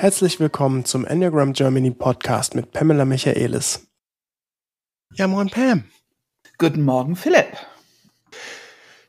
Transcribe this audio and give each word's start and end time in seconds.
Herzlich 0.00 0.40
willkommen 0.40 0.86
zum 0.86 1.04
Enneagram 1.04 1.52
Germany 1.52 1.90
Podcast 1.90 2.54
mit 2.54 2.72
Pamela 2.72 3.04
Michaelis. 3.04 3.86
Ja, 5.12 5.26
moin 5.26 5.50
Pam. 5.50 5.84
Guten 6.56 6.84
Morgen, 6.84 7.16
Philipp. 7.16 7.48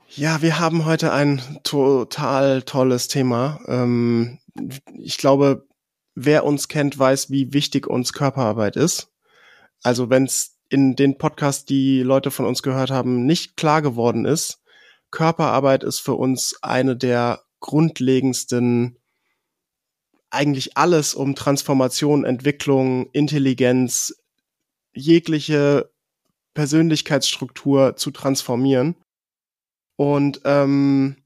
Ja, 0.10 0.42
wir 0.42 0.60
haben 0.60 0.84
heute 0.84 1.14
ein 1.14 1.42
total 1.64 2.64
tolles 2.64 3.08
Thema. 3.08 3.62
Ähm, 3.70 4.40
ich 4.94 5.18
glaube, 5.18 5.66
wer 6.14 6.44
uns 6.44 6.68
kennt, 6.68 7.00
weiß, 7.00 7.30
wie 7.30 7.54
wichtig 7.54 7.88
uns 7.88 8.12
Körperarbeit 8.12 8.76
ist. 8.76 9.14
Also 9.84 10.10
wenn 10.10 10.26
es 10.26 10.58
in 10.68 10.98
den 10.98 11.18
Podcast, 11.18 11.70
die 11.70 12.04
Leute 12.04 12.32
von 12.32 12.46
uns 12.46 12.62
gehört 12.64 12.92
haben, 12.92 13.26
nicht 13.26 13.56
klar 13.56 13.82
geworden 13.82 14.26
ist, 14.26 14.62
Körperarbeit 15.10 15.86
ist 15.86 16.00
für 16.02 16.16
uns 16.16 16.62
eine 16.62 16.98
der 16.98 17.44
grundlegendsten 17.62 18.98
eigentlich 20.32 20.78
alles 20.78 21.14
um 21.14 21.36
Transformation, 21.36 22.26
Entwicklung, 22.26 23.10
Intelligenz, 23.12 24.16
jegliche 24.94 25.92
Persönlichkeitsstruktur 26.54 27.96
zu 27.96 28.12
transformieren. 28.12 28.96
Und 29.96 30.42
ähm, 30.46 31.18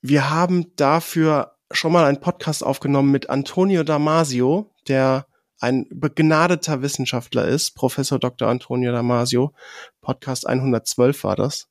wir 0.00 0.30
haben 0.30 0.74
dafür 0.76 1.56
schon 1.70 1.92
mal 1.92 2.04
einen 2.04 2.20
Podcast 2.20 2.64
aufgenommen 2.64 3.10
mit 3.10 3.30
Antonio 3.30 3.82
Damasio, 3.82 4.72
der 4.88 5.26
ein 5.58 5.86
begnadeter 5.90 6.82
Wissenschaftler 6.82 7.46
ist, 7.46 7.74
Professor 7.74 8.18
Dr. 8.18 8.48
Antonio 8.48 8.92
Damasio. 8.92 9.54
Podcast 10.00 10.46
112 10.46 11.24
war 11.24 11.36
das. 11.36 11.68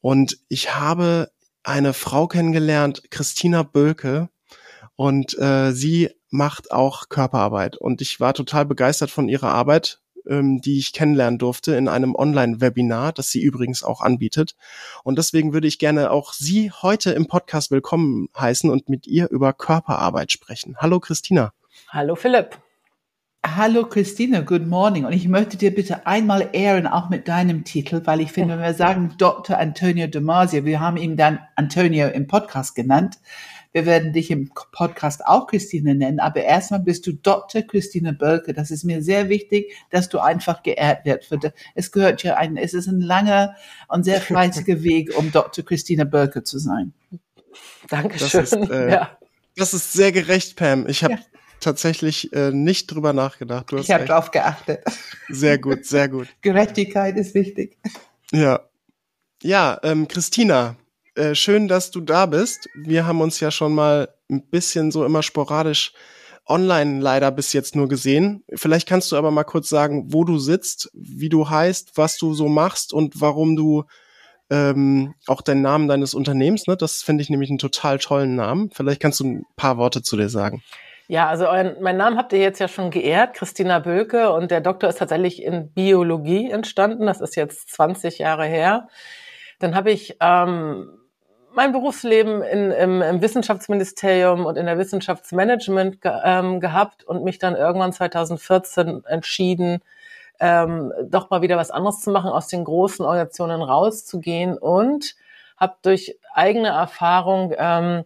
Und 0.00 0.38
ich 0.48 0.74
habe 0.74 1.30
eine 1.62 1.94
Frau 1.94 2.26
kennengelernt, 2.26 3.10
Christina 3.10 3.62
Bölke, 3.62 4.28
und 4.96 5.38
äh, 5.38 5.72
sie 5.72 6.10
macht 6.30 6.72
auch 6.72 7.08
Körperarbeit. 7.08 7.76
Und 7.76 8.00
ich 8.00 8.20
war 8.20 8.34
total 8.34 8.64
begeistert 8.64 9.10
von 9.10 9.28
ihrer 9.28 9.52
Arbeit, 9.52 10.00
ähm, 10.28 10.60
die 10.60 10.78
ich 10.78 10.92
kennenlernen 10.92 11.38
durfte 11.38 11.74
in 11.74 11.88
einem 11.88 12.14
Online-Webinar, 12.14 13.12
das 13.12 13.30
sie 13.30 13.42
übrigens 13.42 13.82
auch 13.82 14.00
anbietet. 14.00 14.54
Und 15.04 15.18
deswegen 15.18 15.52
würde 15.52 15.66
ich 15.66 15.78
gerne 15.78 16.10
auch 16.10 16.32
Sie 16.32 16.70
heute 16.70 17.12
im 17.12 17.26
Podcast 17.26 17.70
willkommen 17.70 18.28
heißen 18.38 18.70
und 18.70 18.88
mit 18.88 19.06
ihr 19.06 19.30
über 19.30 19.52
Körperarbeit 19.52 20.32
sprechen. 20.32 20.76
Hallo 20.78 21.00
Christina. 21.00 21.52
Hallo 21.88 22.14
Philipp. 22.14 22.58
Hallo 23.44 23.84
Christine, 23.86 24.44
good 24.44 24.68
morning. 24.68 25.04
Und 25.04 25.12
ich 25.12 25.26
möchte 25.26 25.56
dir 25.56 25.74
bitte 25.74 26.06
einmal 26.06 26.50
ehren, 26.52 26.86
auch 26.86 27.10
mit 27.10 27.26
deinem 27.26 27.64
Titel, 27.64 28.00
weil 28.04 28.20
ich 28.20 28.30
finde, 28.30 28.54
wenn 28.54 28.62
wir 28.62 28.74
sagen 28.74 29.14
Dr. 29.18 29.58
Antonio 29.58 30.06
Damasio, 30.06 30.64
wir 30.64 30.78
haben 30.78 30.96
ihn 30.96 31.16
dann 31.16 31.40
Antonio 31.56 32.06
im 32.06 32.28
Podcast 32.28 32.76
genannt, 32.76 33.18
wir 33.72 33.86
werden 33.86 34.12
dich 34.12 34.30
im 34.30 34.50
Podcast 34.72 35.24
auch 35.24 35.46
Christine 35.46 35.94
nennen, 35.94 36.20
aber 36.20 36.42
erstmal 36.42 36.80
bist 36.80 37.06
du 37.06 37.12
Dr. 37.12 37.62
Christine 37.62 38.12
Bölke. 38.12 38.52
Das 38.52 38.70
ist 38.70 38.84
mir 38.84 39.02
sehr 39.02 39.28
wichtig, 39.28 39.72
dass 39.90 40.08
du 40.08 40.18
einfach 40.18 40.62
geehrt 40.62 41.06
wird. 41.06 41.28
Es 41.74 41.90
gehört 41.90 42.22
ja 42.22 42.36
ein, 42.36 42.56
es 42.56 42.74
ist 42.74 42.86
ein 42.86 43.00
langer 43.00 43.56
und 43.88 44.04
sehr 44.04 44.20
fleißiger 44.20 44.82
Weg, 44.82 45.16
um 45.16 45.32
Dr. 45.32 45.64
Christine 45.64 46.04
Bölke 46.04 46.42
zu 46.42 46.58
sein. 46.58 46.92
Dankeschön. 47.88 48.40
Das 48.40 48.52
ist, 48.52 48.70
äh, 48.70 48.90
ja. 48.90 49.18
das 49.56 49.74
ist 49.74 49.92
sehr 49.92 50.12
gerecht, 50.12 50.56
Pam. 50.56 50.86
Ich 50.86 51.02
habe 51.02 51.14
ja. 51.14 51.20
tatsächlich 51.60 52.32
äh, 52.32 52.50
nicht 52.50 52.88
drüber 52.88 53.12
nachgedacht. 53.12 53.72
Du 53.72 53.78
hast 53.78 53.84
ich 53.84 53.90
habe 53.92 54.04
drauf 54.04 54.30
geachtet. 54.30 54.84
Sehr 55.28 55.58
gut, 55.58 55.86
sehr 55.86 56.08
gut. 56.08 56.28
Gerechtigkeit 56.42 57.16
ist 57.16 57.34
wichtig. 57.34 57.78
Ja. 58.32 58.60
Ja, 59.42 59.80
ähm, 59.82 60.06
Christina, 60.06 60.76
äh, 61.14 61.34
schön, 61.34 61.68
dass 61.68 61.90
du 61.90 62.00
da 62.00 62.26
bist. 62.26 62.68
Wir 62.74 63.06
haben 63.06 63.20
uns 63.20 63.40
ja 63.40 63.50
schon 63.50 63.74
mal 63.74 64.08
ein 64.30 64.48
bisschen 64.48 64.90
so 64.90 65.04
immer 65.04 65.22
sporadisch 65.22 65.92
online 66.46 67.00
leider 67.00 67.30
bis 67.30 67.52
jetzt 67.52 67.76
nur 67.76 67.88
gesehen. 67.88 68.44
Vielleicht 68.54 68.88
kannst 68.88 69.12
du 69.12 69.16
aber 69.16 69.30
mal 69.30 69.44
kurz 69.44 69.68
sagen, 69.68 70.12
wo 70.12 70.24
du 70.24 70.38
sitzt, 70.38 70.90
wie 70.94 71.28
du 71.28 71.48
heißt, 71.48 71.92
was 71.96 72.18
du 72.18 72.34
so 72.34 72.48
machst 72.48 72.92
und 72.92 73.20
warum 73.20 73.56
du 73.56 73.84
ähm, 74.50 75.14
auch 75.26 75.40
den 75.40 75.62
Namen 75.62 75.88
deines 75.88 76.14
Unternehmens, 76.14 76.66
ne? 76.66 76.76
Das 76.76 77.02
finde 77.02 77.22
ich 77.22 77.30
nämlich 77.30 77.48
einen 77.48 77.58
total 77.58 77.98
tollen 77.98 78.34
Namen. 78.34 78.70
Vielleicht 78.72 79.00
kannst 79.00 79.20
du 79.20 79.24
ein 79.24 79.42
paar 79.56 79.78
Worte 79.78 80.02
zu 80.02 80.16
dir 80.16 80.28
sagen. 80.28 80.62
Ja, 81.08 81.28
also 81.28 81.48
euren, 81.48 81.80
meinen 81.82 81.98
Namen 81.98 82.18
habt 82.18 82.32
ihr 82.32 82.38
jetzt 82.38 82.58
ja 82.58 82.68
schon 82.68 82.90
geehrt, 82.90 83.34
Christina 83.34 83.78
Böke, 83.78 84.32
und 84.32 84.50
der 84.50 84.60
Doktor 84.60 84.88
ist 84.88 84.98
tatsächlich 84.98 85.42
in 85.42 85.72
Biologie 85.72 86.50
entstanden. 86.50 87.06
Das 87.06 87.20
ist 87.20 87.36
jetzt 87.36 87.70
20 87.70 88.18
Jahre 88.18 88.44
her. 88.46 88.88
Dann 89.58 89.74
habe 89.74 89.90
ich 89.90 90.16
ähm, 90.20 90.88
mein 91.54 91.72
Berufsleben 91.72 92.42
in, 92.42 92.70
im, 92.70 93.02
im, 93.02 93.22
Wissenschaftsministerium 93.22 94.46
und 94.46 94.56
in 94.56 94.66
der 94.66 94.78
Wissenschaftsmanagement 94.78 96.00
ge, 96.00 96.12
ähm, 96.24 96.60
gehabt 96.60 97.04
und 97.04 97.24
mich 97.24 97.38
dann 97.38 97.56
irgendwann 97.56 97.92
2014 97.92 99.04
entschieden, 99.04 99.80
ähm, 100.40 100.92
doch 101.04 101.30
mal 101.30 101.42
wieder 101.42 101.56
was 101.56 101.70
anderes 101.70 102.00
zu 102.00 102.10
machen, 102.10 102.30
aus 102.30 102.48
den 102.48 102.64
großen 102.64 103.04
Organisationen 103.04 103.62
rauszugehen 103.62 104.58
und 104.58 105.14
habe 105.56 105.76
durch 105.82 106.18
eigene 106.34 106.68
Erfahrung 106.68 107.54
ähm, 107.56 108.04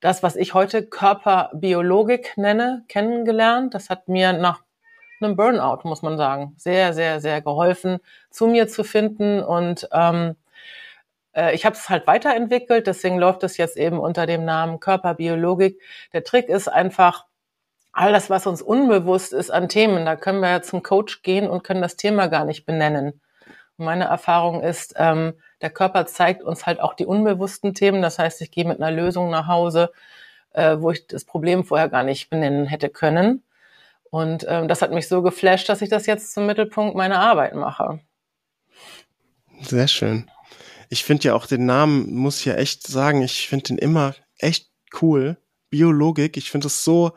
das, 0.00 0.22
was 0.22 0.36
ich 0.36 0.52
heute 0.52 0.84
Körperbiologik 0.84 2.36
nenne, 2.36 2.84
kennengelernt. 2.88 3.72
Das 3.74 3.88
hat 3.88 4.08
mir 4.08 4.32
nach 4.32 4.62
einem 5.20 5.36
Burnout, 5.36 5.80
muss 5.84 6.02
man 6.02 6.16
sagen, 6.18 6.54
sehr, 6.56 6.92
sehr, 6.92 7.20
sehr 7.20 7.40
geholfen, 7.40 7.98
zu 8.30 8.48
mir 8.48 8.66
zu 8.68 8.82
finden 8.82 9.40
und 9.42 9.88
ähm, 9.92 10.30
äh, 10.30 10.41
ich 11.34 11.64
habe 11.64 11.74
es 11.74 11.88
halt 11.88 12.06
weiterentwickelt, 12.06 12.86
deswegen 12.86 13.18
läuft 13.18 13.42
es 13.42 13.56
jetzt 13.56 13.76
eben 13.76 13.98
unter 13.98 14.26
dem 14.26 14.44
Namen 14.44 14.80
Körperbiologik. 14.80 15.80
Der 16.12 16.24
Trick 16.24 16.48
ist 16.48 16.68
einfach, 16.68 17.26
all 17.92 18.12
das, 18.12 18.30
was 18.30 18.46
uns 18.46 18.62
unbewusst 18.62 19.32
ist 19.32 19.50
an 19.50 19.68
Themen, 19.68 20.04
da 20.04 20.16
können 20.16 20.40
wir 20.40 20.50
ja 20.50 20.62
zum 20.62 20.82
Coach 20.82 21.22
gehen 21.22 21.48
und 21.48 21.62
können 21.62 21.82
das 21.82 21.96
Thema 21.96 22.26
gar 22.28 22.44
nicht 22.44 22.64
benennen. 22.64 23.20
Und 23.76 23.84
meine 23.84 24.04
Erfahrung 24.04 24.62
ist, 24.62 24.94
ähm, 24.96 25.34
der 25.60 25.70
Körper 25.70 26.06
zeigt 26.06 26.42
uns 26.42 26.66
halt 26.66 26.80
auch 26.80 26.94
die 26.94 27.06
unbewussten 27.06 27.74
Themen. 27.74 28.02
Das 28.02 28.18
heißt, 28.18 28.40
ich 28.42 28.50
gehe 28.50 28.64
mit 28.64 28.82
einer 28.82 28.90
Lösung 28.90 29.30
nach 29.30 29.46
Hause, 29.46 29.92
äh, 30.52 30.76
wo 30.78 30.90
ich 30.90 31.06
das 31.06 31.24
Problem 31.24 31.64
vorher 31.64 31.88
gar 31.88 32.02
nicht 32.02 32.30
benennen 32.30 32.66
hätte 32.66 32.88
können. 32.88 33.42
Und 34.10 34.44
ähm, 34.48 34.68
das 34.68 34.82
hat 34.82 34.92
mich 34.92 35.08
so 35.08 35.22
geflasht, 35.22 35.68
dass 35.68 35.80
ich 35.82 35.88
das 35.88 36.06
jetzt 36.06 36.34
zum 36.34 36.46
Mittelpunkt 36.46 36.94
meiner 36.94 37.20
Arbeit 37.20 37.54
mache. 37.54 38.00
Sehr 39.60 39.88
schön 39.88 40.30
ich 40.92 41.04
finde 41.04 41.28
ja 41.28 41.34
auch 41.34 41.46
den 41.46 41.64
Namen, 41.64 42.12
muss 42.12 42.40
ich 42.40 42.44
ja 42.44 42.54
echt 42.54 42.86
sagen, 42.86 43.22
ich 43.22 43.48
finde 43.48 43.64
den 43.68 43.78
immer 43.78 44.14
echt 44.36 44.68
cool. 45.00 45.38
Biologik, 45.70 46.36
ich 46.36 46.50
finde 46.50 46.66
es 46.66 46.84
so 46.84 47.12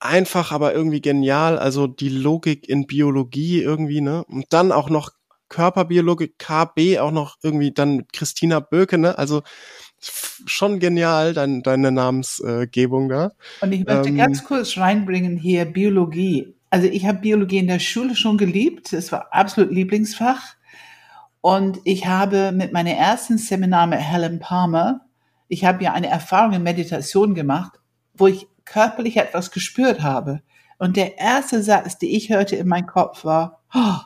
einfach, 0.00 0.50
aber 0.50 0.74
irgendwie 0.74 1.00
genial. 1.00 1.56
Also 1.56 1.86
die 1.86 2.08
Logik 2.08 2.68
in 2.68 2.88
Biologie 2.88 3.62
irgendwie, 3.62 4.00
ne? 4.00 4.24
Und 4.24 4.46
dann 4.50 4.72
auch 4.72 4.90
noch 4.90 5.10
Körperbiologik, 5.48 6.40
KB, 6.40 6.98
auch 6.98 7.12
noch 7.12 7.36
irgendwie 7.40 7.70
dann 7.70 7.98
mit 7.98 8.12
Christina 8.12 8.58
Böke, 8.58 8.98
ne? 8.98 9.16
Also 9.16 9.42
schon 10.00 10.80
genial, 10.80 11.34
dein, 11.34 11.62
deine 11.62 11.92
Namensgebung 11.92 13.08
da. 13.08 13.30
Und 13.60 13.70
ich 13.70 13.86
möchte 13.86 14.08
ähm, 14.08 14.16
ganz 14.16 14.42
kurz 14.42 14.76
reinbringen 14.76 15.36
hier 15.36 15.66
Biologie. 15.66 16.52
Also 16.68 16.88
ich 16.88 17.06
habe 17.06 17.20
Biologie 17.20 17.58
in 17.58 17.68
der 17.68 17.78
Schule 17.78 18.16
schon 18.16 18.38
geliebt. 18.38 18.92
Es 18.92 19.12
war 19.12 19.32
absolut 19.32 19.70
Lieblingsfach. 19.70 20.56
Und 21.44 21.82
ich 21.84 22.06
habe 22.06 22.52
mit 22.52 22.72
meiner 22.72 22.92
ersten 22.92 23.36
Seminar 23.36 23.86
mit 23.86 24.00
Helen 24.00 24.38
Palmer, 24.38 25.02
ich 25.46 25.66
habe 25.66 25.84
ja 25.84 25.92
eine 25.92 26.06
Erfahrung 26.06 26.54
in 26.54 26.62
Meditation 26.62 27.34
gemacht, 27.34 27.78
wo 28.14 28.28
ich 28.28 28.46
körperlich 28.64 29.18
etwas 29.18 29.50
gespürt 29.50 30.02
habe. 30.02 30.40
Und 30.78 30.96
der 30.96 31.18
erste 31.18 31.62
Satz, 31.62 31.98
den 31.98 32.08
ich 32.08 32.30
hörte 32.30 32.56
in 32.56 32.66
meinem 32.66 32.86
Kopf 32.86 33.26
war, 33.26 33.60
oh, 33.74 33.98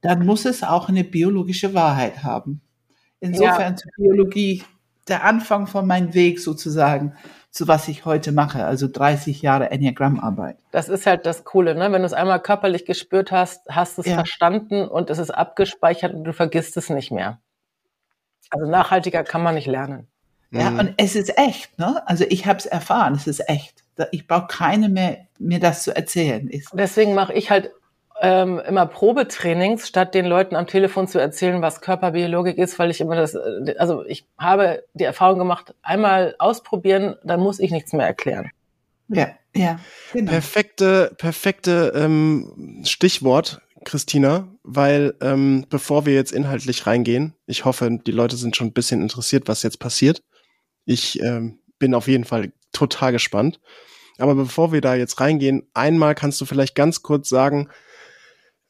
dann 0.00 0.24
muss 0.24 0.44
es 0.44 0.62
auch 0.62 0.88
eine 0.88 1.02
biologische 1.02 1.74
Wahrheit 1.74 2.22
haben. 2.22 2.60
Insofern 3.18 3.72
ja. 3.72 3.76
zur 3.76 3.90
Biologie 3.96 4.62
der 5.08 5.24
Anfang 5.24 5.66
von 5.66 5.88
meinem 5.88 6.14
Weg 6.14 6.38
sozusagen 6.38 7.14
zu 7.50 7.66
was 7.66 7.88
ich 7.88 8.04
heute 8.04 8.32
mache, 8.32 8.64
also 8.64 8.86
30 8.88 9.42
Jahre 9.42 9.70
Enneagrammarbeit. 9.70 10.56
Das 10.70 10.88
ist 10.88 11.06
halt 11.06 11.26
das 11.26 11.44
Coole, 11.44 11.74
ne? 11.74 11.90
Wenn 11.90 12.02
du 12.02 12.06
es 12.06 12.12
einmal 12.12 12.40
körperlich 12.40 12.84
gespürt 12.84 13.32
hast, 13.32 13.68
hast 13.68 13.98
du 13.98 14.02
es 14.02 14.08
ja. 14.08 14.14
verstanden 14.14 14.86
und 14.86 15.10
es 15.10 15.18
ist 15.18 15.30
abgespeichert 15.30 16.14
und 16.14 16.24
du 16.24 16.32
vergisst 16.32 16.76
es 16.76 16.90
nicht 16.90 17.10
mehr. 17.10 17.40
Also 18.50 18.66
nachhaltiger 18.66 19.24
kann 19.24 19.42
man 19.42 19.54
nicht 19.54 19.66
lernen. 19.66 20.06
Ja, 20.52 20.70
mhm. 20.70 20.78
und 20.80 20.94
es 20.96 21.14
ist 21.14 21.36
echt, 21.38 21.78
ne? 21.78 22.02
Also 22.06 22.24
ich 22.28 22.46
habe 22.46 22.58
es 22.58 22.66
erfahren, 22.66 23.14
es 23.14 23.26
ist 23.26 23.48
echt. 23.48 23.84
Ich 24.12 24.26
brauche 24.26 24.46
keine 24.46 24.88
mehr, 24.88 25.26
mir 25.38 25.60
das 25.60 25.82
zu 25.82 25.94
erzählen. 25.94 26.50
Deswegen 26.72 27.14
mache 27.14 27.32
ich 27.34 27.50
halt 27.50 27.70
ähm, 28.20 28.60
immer 28.66 28.86
Probetrainings, 28.86 29.88
statt 29.88 30.14
den 30.14 30.26
Leuten 30.26 30.54
am 30.54 30.66
Telefon 30.66 31.08
zu 31.08 31.18
erzählen, 31.18 31.62
was 31.62 31.80
Körperbiologik 31.80 32.58
ist, 32.58 32.78
weil 32.78 32.90
ich 32.90 33.00
immer 33.00 33.16
das, 33.16 33.34
äh, 33.34 33.74
also 33.78 34.04
ich 34.04 34.26
habe 34.38 34.84
die 34.94 35.04
Erfahrung 35.04 35.38
gemacht, 35.38 35.74
einmal 35.82 36.34
ausprobieren, 36.38 37.16
dann 37.24 37.40
muss 37.40 37.58
ich 37.58 37.70
nichts 37.70 37.92
mehr 37.92 38.06
erklären. 38.06 38.50
Ja, 39.08 39.30
ja. 39.54 39.80
Genau. 40.12 40.30
Perfekte, 40.30 41.12
perfekte 41.16 41.92
ähm, 41.96 42.82
Stichwort, 42.84 43.60
Christina, 43.84 44.48
weil 44.62 45.14
ähm, 45.22 45.64
bevor 45.70 46.04
wir 46.04 46.14
jetzt 46.14 46.32
inhaltlich 46.32 46.86
reingehen, 46.86 47.34
ich 47.46 47.64
hoffe, 47.64 47.98
die 48.06 48.12
Leute 48.12 48.36
sind 48.36 48.54
schon 48.54 48.68
ein 48.68 48.72
bisschen 48.72 49.00
interessiert, 49.00 49.48
was 49.48 49.62
jetzt 49.62 49.78
passiert. 49.78 50.22
Ich 50.84 51.20
ähm, 51.22 51.58
bin 51.78 51.94
auf 51.94 52.06
jeden 52.06 52.24
Fall 52.24 52.52
total 52.72 53.12
gespannt. 53.12 53.60
Aber 54.18 54.34
bevor 54.34 54.72
wir 54.72 54.82
da 54.82 54.94
jetzt 54.94 55.18
reingehen, 55.20 55.66
einmal 55.72 56.14
kannst 56.14 56.40
du 56.40 56.44
vielleicht 56.44 56.74
ganz 56.74 57.02
kurz 57.02 57.30
sagen, 57.30 57.70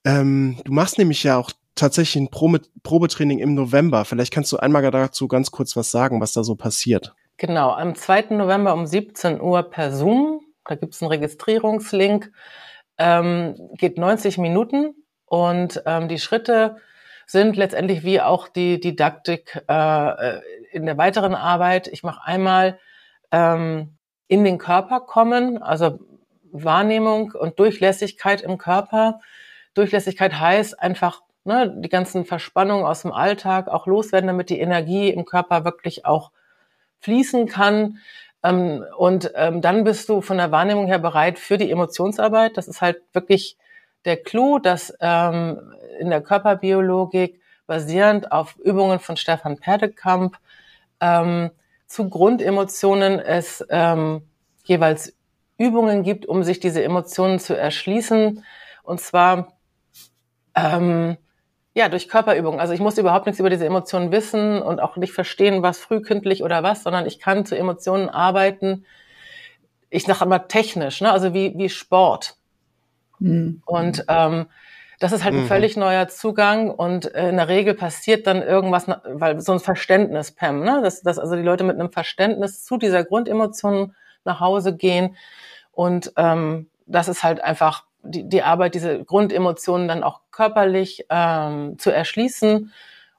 ähm, 0.05 0.59
du 0.65 0.73
machst 0.73 0.99
nämlich 0.99 1.23
ja 1.23 1.37
auch 1.37 1.51
tatsächlich 1.75 2.23
ein 2.23 2.31
Probe 2.31 2.61
Probetraining 2.83 3.39
im 3.39 3.55
November. 3.55 4.05
Vielleicht 4.05 4.33
kannst 4.33 4.53
du 4.53 4.57
einmal 4.59 4.89
dazu 4.91 5.29
ganz 5.29 5.51
kurz 5.51 5.77
was 5.77 5.91
sagen, 5.91 6.21
was 6.21 6.33
da 6.33 6.45
so 6.45 6.55
passiert. 6.55 7.15
Genau, 7.37 7.71
am 7.71 7.95
2. 7.95 8.35
November 8.35 8.75
um 8.75 8.87
17 8.87 9.41
Uhr 9.41 9.63
per 9.63 9.93
Zoom. 9.93 10.41
Da 10.67 10.75
gibt 10.75 10.95
es 10.95 11.03
einen 11.03 11.11
Registrierungslink. 11.11 12.33
Ähm, 12.99 13.55
geht 13.79 13.97
90 13.97 14.37
Minuten 14.37 14.95
und 15.25 15.83
ähm, 15.87 16.09
die 16.09 16.19
Schritte 16.19 16.77
sind 17.27 17.57
letztendlich 17.57 18.03
wie 18.03 18.21
auch 18.21 18.49
die 18.49 18.79
Didaktik 18.79 19.63
äh, 19.69 20.41
in 20.73 20.85
der 20.85 20.99
weiteren 20.99 21.35
Arbeit. 21.35 21.89
Ich 21.89 22.03
mache 22.03 22.27
einmal 22.27 22.79
ähm, 23.31 23.97
in 24.29 24.45
den 24.45 24.59
Körper 24.59 25.01
kommen, 25.01 25.63
also 25.63 26.01
Wahrnehmung 26.53 27.33
und 27.33 27.59
Durchlässigkeit 27.59 28.43
im 28.43 28.59
Körper. 28.59 29.21
Durchlässigkeit 29.75 30.39
heißt 30.39 30.81
einfach 30.81 31.23
ne, 31.45 31.73
die 31.77 31.89
ganzen 31.89 32.25
Verspannungen 32.25 32.85
aus 32.85 33.03
dem 33.03 33.13
Alltag 33.13 33.69
auch 33.69 33.87
loswerden, 33.87 34.29
damit 34.29 34.51
die 34.51 34.61
Energie 34.61 35.11
im 35.11 35.25
Körper 35.25 35.65
wirklich 35.65 36.05
auch 36.07 36.31
fließen 37.01 37.47
kann. 37.47 37.99
Ähm, 38.43 38.85
und 38.97 39.33
ähm, 39.35 39.61
dann 39.61 39.85
bist 39.85 40.09
du 40.09 40.21
von 40.21 40.39
der 40.39 40.51
Wahrnehmung 40.51 40.87
her 40.87 40.99
bereit 40.99 41.39
für 41.39 41.59
die 41.59 41.71
Emotionsarbeit. 41.71 42.57
Das 42.57 42.69
ist 42.69 42.81
halt 42.81 42.99
wirklich 43.13 43.57
der 44.05 44.17
Clou, 44.17 44.59
dass 44.59 44.95
ähm, 45.01 45.75
in 45.99 46.11
der 46.11 46.23
Körperbiologik 46.23 47.41
basierend 47.67 48.33
auf 48.33 48.57
Übungen 48.57 48.99
von 48.99 49.17
Stefan 49.17 49.59
Perdekamp 49.59 50.37
ähm, 51.01 51.51
zu 51.87 52.09
Grundemotionen 52.09 53.19
es 53.19 53.65
ähm, 53.69 54.23
jeweils 54.65 55.15
Übungen 55.59 56.03
gibt, 56.03 56.27
um 56.27 56.43
sich 56.43 56.61
diese 56.61 56.83
Emotionen 56.83 57.39
zu 57.39 57.57
erschließen. 57.57 58.45
Und 58.83 59.01
zwar 59.01 59.53
ähm, 60.55 61.17
ja, 61.75 61.89
durch 61.89 62.09
Körperübungen. 62.09 62.61
Also 62.61 62.73
ich 62.73 62.81
muss 62.81 62.99
überhaupt 62.99 63.27
nichts 63.27 63.39
über 63.39 63.51
diese 63.51 63.65
Emotionen 63.65 64.11
wissen 64.11 64.61
und 64.61 64.81
auch 64.81 64.97
nicht 64.97 65.13
verstehen, 65.13 65.63
was 65.63 65.79
frühkindlich 65.79 66.43
oder 66.43 66.63
was, 66.63 66.83
sondern 66.83 67.07
ich 67.07 67.21
kann 67.21 67.47
zu 67.47 67.57
Emotionen 67.57 68.09
arbeiten. 68.09 68.85
Ich 69.89 70.05
sage 70.05 70.25
immer 70.25 70.49
technisch, 70.49 71.01
ne? 71.01 71.13
also 71.13 71.33
wie, 71.33 71.57
wie 71.57 71.69
Sport. 71.69 72.37
Mhm. 73.21 73.63
Und 73.65 74.05
ähm, 74.09 74.47
das 74.99 75.13
ist 75.13 75.25
halt 75.25 75.35
ein 75.35 75.43
mhm. 75.45 75.49
völlig 75.49 75.77
neuer 75.77 76.09
Zugang 76.09 76.71
und 76.71 77.15
äh, 77.15 77.31
in 77.31 77.37
der 77.37 77.49
Regel 77.49 77.75
passiert 77.75 78.27
dann 78.27 78.43
irgendwas, 78.43 78.87
weil 79.05 79.41
so 79.41 79.53
ein 79.53 79.61
Verständnis, 79.61 80.33
Pam, 80.33 80.61
ne? 80.63 80.81
dass, 80.83 81.03
dass 81.03 81.19
also 81.19 81.37
die 81.37 81.43
Leute 81.43 81.65
mit 81.65 81.79
einem 81.79 81.93
Verständnis 81.93 82.65
zu 82.65 82.77
dieser 82.77 83.05
Grundemotion 83.05 83.95
nach 84.25 84.41
Hause 84.41 84.77
gehen 84.77 85.17
und 85.73 86.13
ähm, 86.17 86.69
das 86.87 87.09
ist 87.09 87.23
halt 87.23 87.43
einfach 87.43 87.85
die, 88.03 88.29
die 88.29 88.43
Arbeit, 88.43 88.75
diese 88.75 89.05
Grundemotionen 89.05 89.89
dann 89.89 90.03
auch 90.03 90.21
körperlich 90.31 91.07
ähm, 91.11 91.79
zu 91.79 91.91
erschließen 91.91 92.73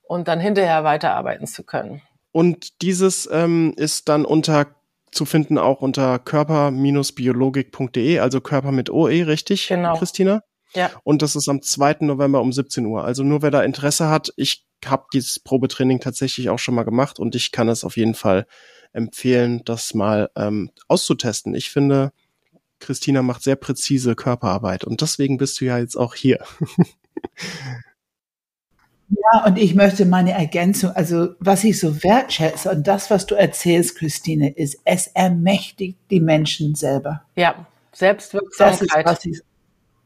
und 0.03 0.27
dann 0.27 0.39
hinterher 0.39 0.83
weiterarbeiten 0.83 1.47
zu 1.47 1.63
können. 1.63 2.01
Und 2.31 2.81
dieses 2.81 3.29
ähm, 3.31 3.73
ist 3.77 4.09
dann 4.09 4.25
unter 4.25 4.67
zu 5.11 5.25
finden 5.25 5.57
auch 5.57 5.81
unter 5.81 6.19
körper-biologik.de, 6.19 8.19
also 8.19 8.39
Körper 8.39 8.71
mit 8.71 8.89
OE, 8.89 9.23
richtig, 9.23 9.67
genau. 9.67 9.97
Christina? 9.97 10.41
Ja. 10.73 10.89
Und 11.03 11.21
das 11.21 11.35
ist 11.35 11.49
am 11.49 11.61
2. 11.61 11.97
November 12.01 12.39
um 12.41 12.53
17 12.53 12.85
Uhr. 12.85 13.03
Also 13.03 13.23
nur 13.23 13.41
wer 13.41 13.51
da 13.51 13.61
Interesse 13.61 14.07
hat, 14.07 14.31
ich 14.37 14.65
habe 14.85 15.07
dieses 15.13 15.39
Probetraining 15.39 15.99
tatsächlich 15.99 16.49
auch 16.49 16.59
schon 16.59 16.75
mal 16.75 16.83
gemacht 16.83 17.19
und 17.19 17.35
ich 17.35 17.51
kann 17.51 17.67
es 17.67 17.83
auf 17.83 17.97
jeden 17.97 18.15
Fall 18.15 18.47
empfehlen, 18.93 19.63
das 19.65 19.93
mal 19.93 20.29
ähm, 20.35 20.71
auszutesten. 20.87 21.55
Ich 21.55 21.69
finde, 21.69 22.13
Christina 22.81 23.21
macht 23.21 23.43
sehr 23.43 23.55
präzise 23.55 24.15
Körperarbeit 24.15 24.83
und 24.83 25.01
deswegen 25.01 25.37
bist 25.37 25.61
du 25.61 25.65
ja 25.65 25.77
jetzt 25.77 25.95
auch 25.95 26.15
hier. 26.15 26.43
Ja, 29.33 29.45
und 29.45 29.57
ich 29.57 29.75
möchte 29.75 30.05
meine 30.05 30.31
Ergänzung, 30.31 30.91
also 30.91 31.35
was 31.39 31.65
ich 31.65 31.79
so 31.79 32.01
wertschätze 32.01 32.71
und 32.71 32.87
das, 32.87 33.09
was 33.09 33.25
du 33.25 33.35
erzählst, 33.35 33.97
Christine, 33.97 34.51
ist, 34.51 34.79
es 34.85 35.07
ermächtigt 35.07 35.97
die 36.09 36.21
Menschen 36.21 36.75
selber. 36.75 37.23
Ja, 37.35 37.65
Selbstwirksamkeit. 37.91 39.05
Das 39.05 39.25
ist, 39.25 39.39
ich, 39.39 39.41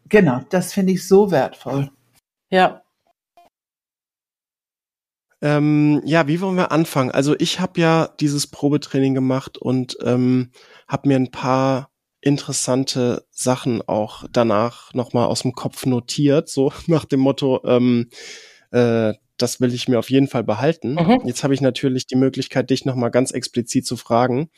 genau, 0.09 0.41
das 0.49 0.73
finde 0.73 0.93
ich 0.93 1.07
so 1.07 1.29
wertvoll. 1.29 1.91
Ja. 2.49 2.81
Ähm, 5.41 6.01
ja, 6.05 6.27
wie 6.27 6.41
wollen 6.41 6.55
wir 6.55 6.71
anfangen? 6.71 7.11
Also 7.11 7.35
ich 7.37 7.59
habe 7.59 7.79
ja 7.79 8.09
dieses 8.19 8.47
Probetraining 8.47 9.13
gemacht 9.13 9.59
und 9.59 9.97
ähm, 10.01 10.49
habe 10.87 11.09
mir 11.09 11.17
ein 11.17 11.29
paar 11.29 11.91
interessante 12.25 13.23
Sachen 13.29 13.87
auch 13.87 14.25
danach 14.31 14.93
nochmal 14.93 15.27
aus 15.27 15.43
dem 15.43 15.53
Kopf 15.53 15.85
notiert, 15.85 16.49
so 16.49 16.73
nach 16.87 17.05
dem 17.05 17.21
Motto, 17.21 17.61
ähm, 17.63 18.09
äh, 18.71 19.13
das 19.37 19.61
will 19.61 19.73
ich 19.73 19.87
mir 19.87 19.99
auf 19.99 20.09
jeden 20.09 20.27
Fall 20.27 20.43
behalten. 20.43 20.95
Mhm. 20.95 21.21
Jetzt 21.25 21.43
habe 21.43 21.53
ich 21.53 21.61
natürlich 21.61 22.07
die 22.07 22.15
Möglichkeit, 22.15 22.69
dich 22.69 22.83
nochmal 22.83 23.11
ganz 23.11 23.31
explizit 23.31 23.85
zu 23.85 23.95
fragen. 23.95 24.49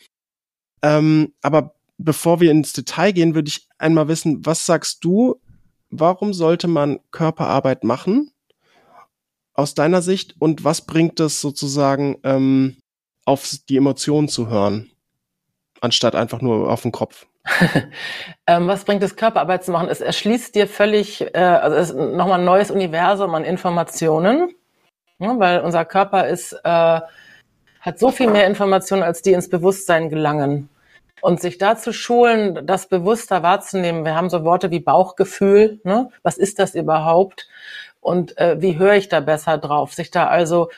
Ähm, 0.81 1.33
aber 1.41 1.75
bevor 1.97 2.39
wir 2.39 2.51
ins 2.51 2.73
Detail 2.73 3.11
gehen, 3.11 3.35
würde 3.35 3.49
ich 3.49 3.67
einmal 3.77 4.07
wissen, 4.07 4.45
was 4.45 4.65
sagst 4.65 5.03
du, 5.03 5.41
warum 5.89 6.33
sollte 6.33 6.67
man 6.67 6.99
Körperarbeit 7.11 7.83
machen? 7.83 8.31
Aus 9.53 9.73
deiner 9.73 10.03
Sicht 10.03 10.35
und 10.39 10.63
was 10.63 10.85
bringt 10.85 11.19
es 11.19 11.41
sozusagen 11.41 12.17
ähm, 12.23 12.77
auf 13.25 13.57
die 13.67 13.77
Emotionen 13.77 14.29
zu 14.29 14.47
hören, 14.47 14.91
anstatt 15.81 16.15
einfach 16.15 16.41
nur 16.41 16.71
auf 16.71 16.83
den 16.83 16.91
Kopf? 16.91 17.25
Ähm, 18.47 18.67
was 18.67 18.83
bringt 18.83 19.03
es, 19.03 19.15
Körperarbeit 19.15 19.63
zu 19.63 19.71
machen? 19.71 19.89
Es 19.89 20.01
erschließt 20.01 20.55
dir 20.55 20.67
völlig, 20.67 21.21
äh, 21.35 21.39
also 21.39 21.77
es 21.77 21.89
ist 21.89 21.95
nochmal 21.95 22.39
ein 22.39 22.45
neues 22.45 22.71
Universum 22.71 23.33
an 23.35 23.43
Informationen, 23.43 24.53
ne, 25.19 25.35
weil 25.37 25.61
unser 25.61 25.85
Körper 25.85 26.27
ist, 26.27 26.53
äh, 26.53 27.01
hat 27.81 27.99
so 27.99 28.11
viel 28.11 28.29
mehr 28.29 28.47
Informationen, 28.47 29.03
als 29.03 29.21
die 29.21 29.33
ins 29.33 29.49
Bewusstsein 29.49 30.09
gelangen. 30.09 30.69
Und 31.21 31.41
sich 31.41 31.57
da 31.57 31.75
zu 31.75 31.93
schulen, 31.93 32.67
das 32.67 32.89
bewusster 32.89 33.41
wahrzunehmen. 33.41 34.05
Wir 34.05 34.15
haben 34.15 34.29
so 34.29 34.43
Worte 34.43 34.69
wie 34.69 34.79
Bauchgefühl. 34.79 35.79
Ne? 35.83 36.09
Was 36.21 36.37
ist 36.37 36.59
das 36.59 36.75
überhaupt? 36.75 37.47
Und 38.01 38.37
äh, 38.37 38.61
wie 38.61 38.77
höre 38.77 38.93
ich 38.93 39.09
da 39.09 39.19
besser 39.19 39.57
drauf? 39.57 39.93
Sich 39.93 40.11
da 40.11 40.27
also 40.27 40.69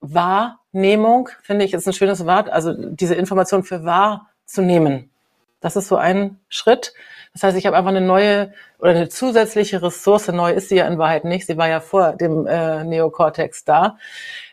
Wahrnehmung, 0.00 1.28
finde 1.42 1.64
ich, 1.64 1.74
ist 1.74 1.86
ein 1.86 1.92
schönes 1.92 2.26
Wort, 2.26 2.50
also 2.50 2.72
diese 2.72 3.14
Information 3.14 3.62
für 3.62 3.84
wahrzunehmen. 3.84 5.10
Das 5.64 5.76
ist 5.76 5.88
so 5.88 5.96
ein 5.96 6.38
Schritt. 6.50 6.92
Das 7.32 7.42
heißt, 7.42 7.56
ich 7.56 7.64
habe 7.64 7.74
einfach 7.74 7.88
eine 7.88 8.02
neue 8.02 8.52
oder 8.78 8.90
eine 8.90 9.08
zusätzliche 9.08 9.80
Ressource. 9.82 10.28
Neu 10.28 10.52
ist 10.52 10.68
sie 10.68 10.76
ja 10.76 10.86
in 10.86 10.98
Wahrheit 10.98 11.24
nicht. 11.24 11.46
Sie 11.46 11.56
war 11.56 11.70
ja 11.70 11.80
vor 11.80 12.12
dem 12.12 12.46
äh, 12.46 12.84
Neokortex 12.84 13.64
da. 13.64 13.96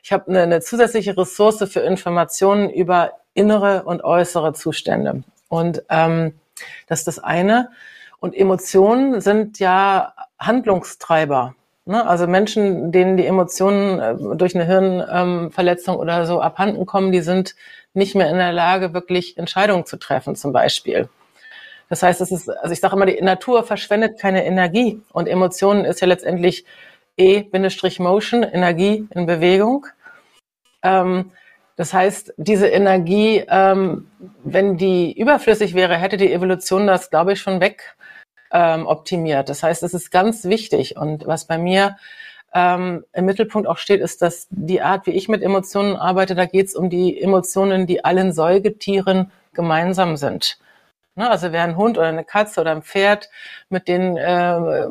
Ich 0.04 0.14
habe 0.14 0.30
eine, 0.30 0.44
eine 0.44 0.62
zusätzliche 0.62 1.18
Ressource 1.18 1.70
für 1.70 1.82
Informationen 1.82 2.70
über 2.70 3.12
innere 3.34 3.84
und 3.84 4.06
äußere 4.06 4.54
Zustände. 4.54 5.26
Und 5.50 5.84
ähm, 5.90 6.40
das 6.88 7.00
ist 7.00 7.08
das 7.08 7.20
eine. 7.20 7.72
Und 8.20 8.34
Emotionen 8.34 9.20
sind 9.20 9.60
ja 9.60 10.14
Handlungstreiber. 10.40 11.56
Ne? 11.84 12.08
Also 12.08 12.26
Menschen, 12.26 12.94
denen 12.94 13.18
die 13.18 13.26
Emotionen 13.26 14.00
äh, 14.00 14.16
durch 14.38 14.56
eine 14.56 14.66
Hirnverletzung 14.66 15.96
ähm, 15.96 16.00
oder 16.00 16.26
so 16.26 16.40
abhanden 16.40 16.86
kommen, 16.86 17.12
die 17.12 17.20
sind 17.20 17.56
nicht 17.94 18.16
mehr 18.16 18.30
in 18.30 18.38
der 18.38 18.54
Lage, 18.54 18.94
wirklich 18.94 19.38
Entscheidungen 19.38 19.86
zu 19.86 19.98
treffen, 19.98 20.36
zum 20.36 20.54
Beispiel. 20.54 21.10
Das 21.90 22.04
heißt, 22.04 22.22
es 22.22 22.32
ist, 22.32 22.50
also 22.50 22.72
ich 22.72 22.80
sage 22.80 22.96
immer, 22.96 23.06
die 23.06 23.22
Natur 23.22 23.64
verschwendet 23.64 24.20
keine 24.20 24.46
Energie 24.46 25.02
und 25.12 25.28
Emotionen 25.28 25.84
ist 25.84 26.00
ja 26.00 26.08
letztendlich 26.08 26.66
E-Motion, 27.18 28.44
Energie 28.44 29.08
in 29.12 29.26
Bewegung. 29.26 29.88
Ähm, 30.84 31.32
das 31.76 31.94
heißt, 31.94 32.34
diese 32.38 32.68
Energie, 32.68 33.44
ähm, 33.50 34.10
wenn 34.44 34.78
die 34.78 35.18
überflüssig 35.20 35.74
wäre, 35.74 35.98
hätte 35.98 36.18
die 36.18 36.32
Evolution 36.32 36.88
das, 36.88 37.10
glaube 37.10 37.34
ich, 37.34 37.42
schon 37.42 37.60
weg 37.60 37.96
ähm, 38.52 38.88
optimiert. 38.88 39.50
Das 39.50 39.64
heißt, 39.64 39.84
es 39.84 39.94
ist 39.94 40.12
ganz 40.12 40.46
wichtig. 40.46 40.96
Und 40.98 41.26
was 41.28 41.46
bei 41.46 41.58
mir 41.58 41.98
ähm, 42.54 43.06
im 43.14 43.26
Mittelpunkt 43.26 43.68
auch 43.68 43.78
steht, 43.78 44.02
ist, 44.02 44.22
dass 44.22 44.48
die 44.50 44.82
Art, 44.82 45.06
wie 45.06 45.12
ich 45.12 45.30
mit 45.30 45.42
Emotionen 45.42 45.96
arbeite, 45.96 46.36
da 46.36 46.46
geht 46.46 46.68
es 46.68 46.76
um 46.76 46.90
die 46.90 47.22
Emotionen, 47.22 47.88
die 47.88 48.04
allen 48.04 48.34
Säugetieren 48.34 49.32
gemeinsam 49.54 50.18
sind. 50.18 50.58
Ne? 51.16 51.30
Also 51.30 51.52
wer 51.52 51.64
ein 51.64 51.78
Hund 51.78 51.98
oder 51.98 52.08
eine 52.08 52.24
Katze 52.24 52.62
oder 52.62 52.72
ein 52.72 52.84
Pferd 52.84 53.30
mit 53.70 53.88
denen 53.88 54.18
äh, 54.18 54.90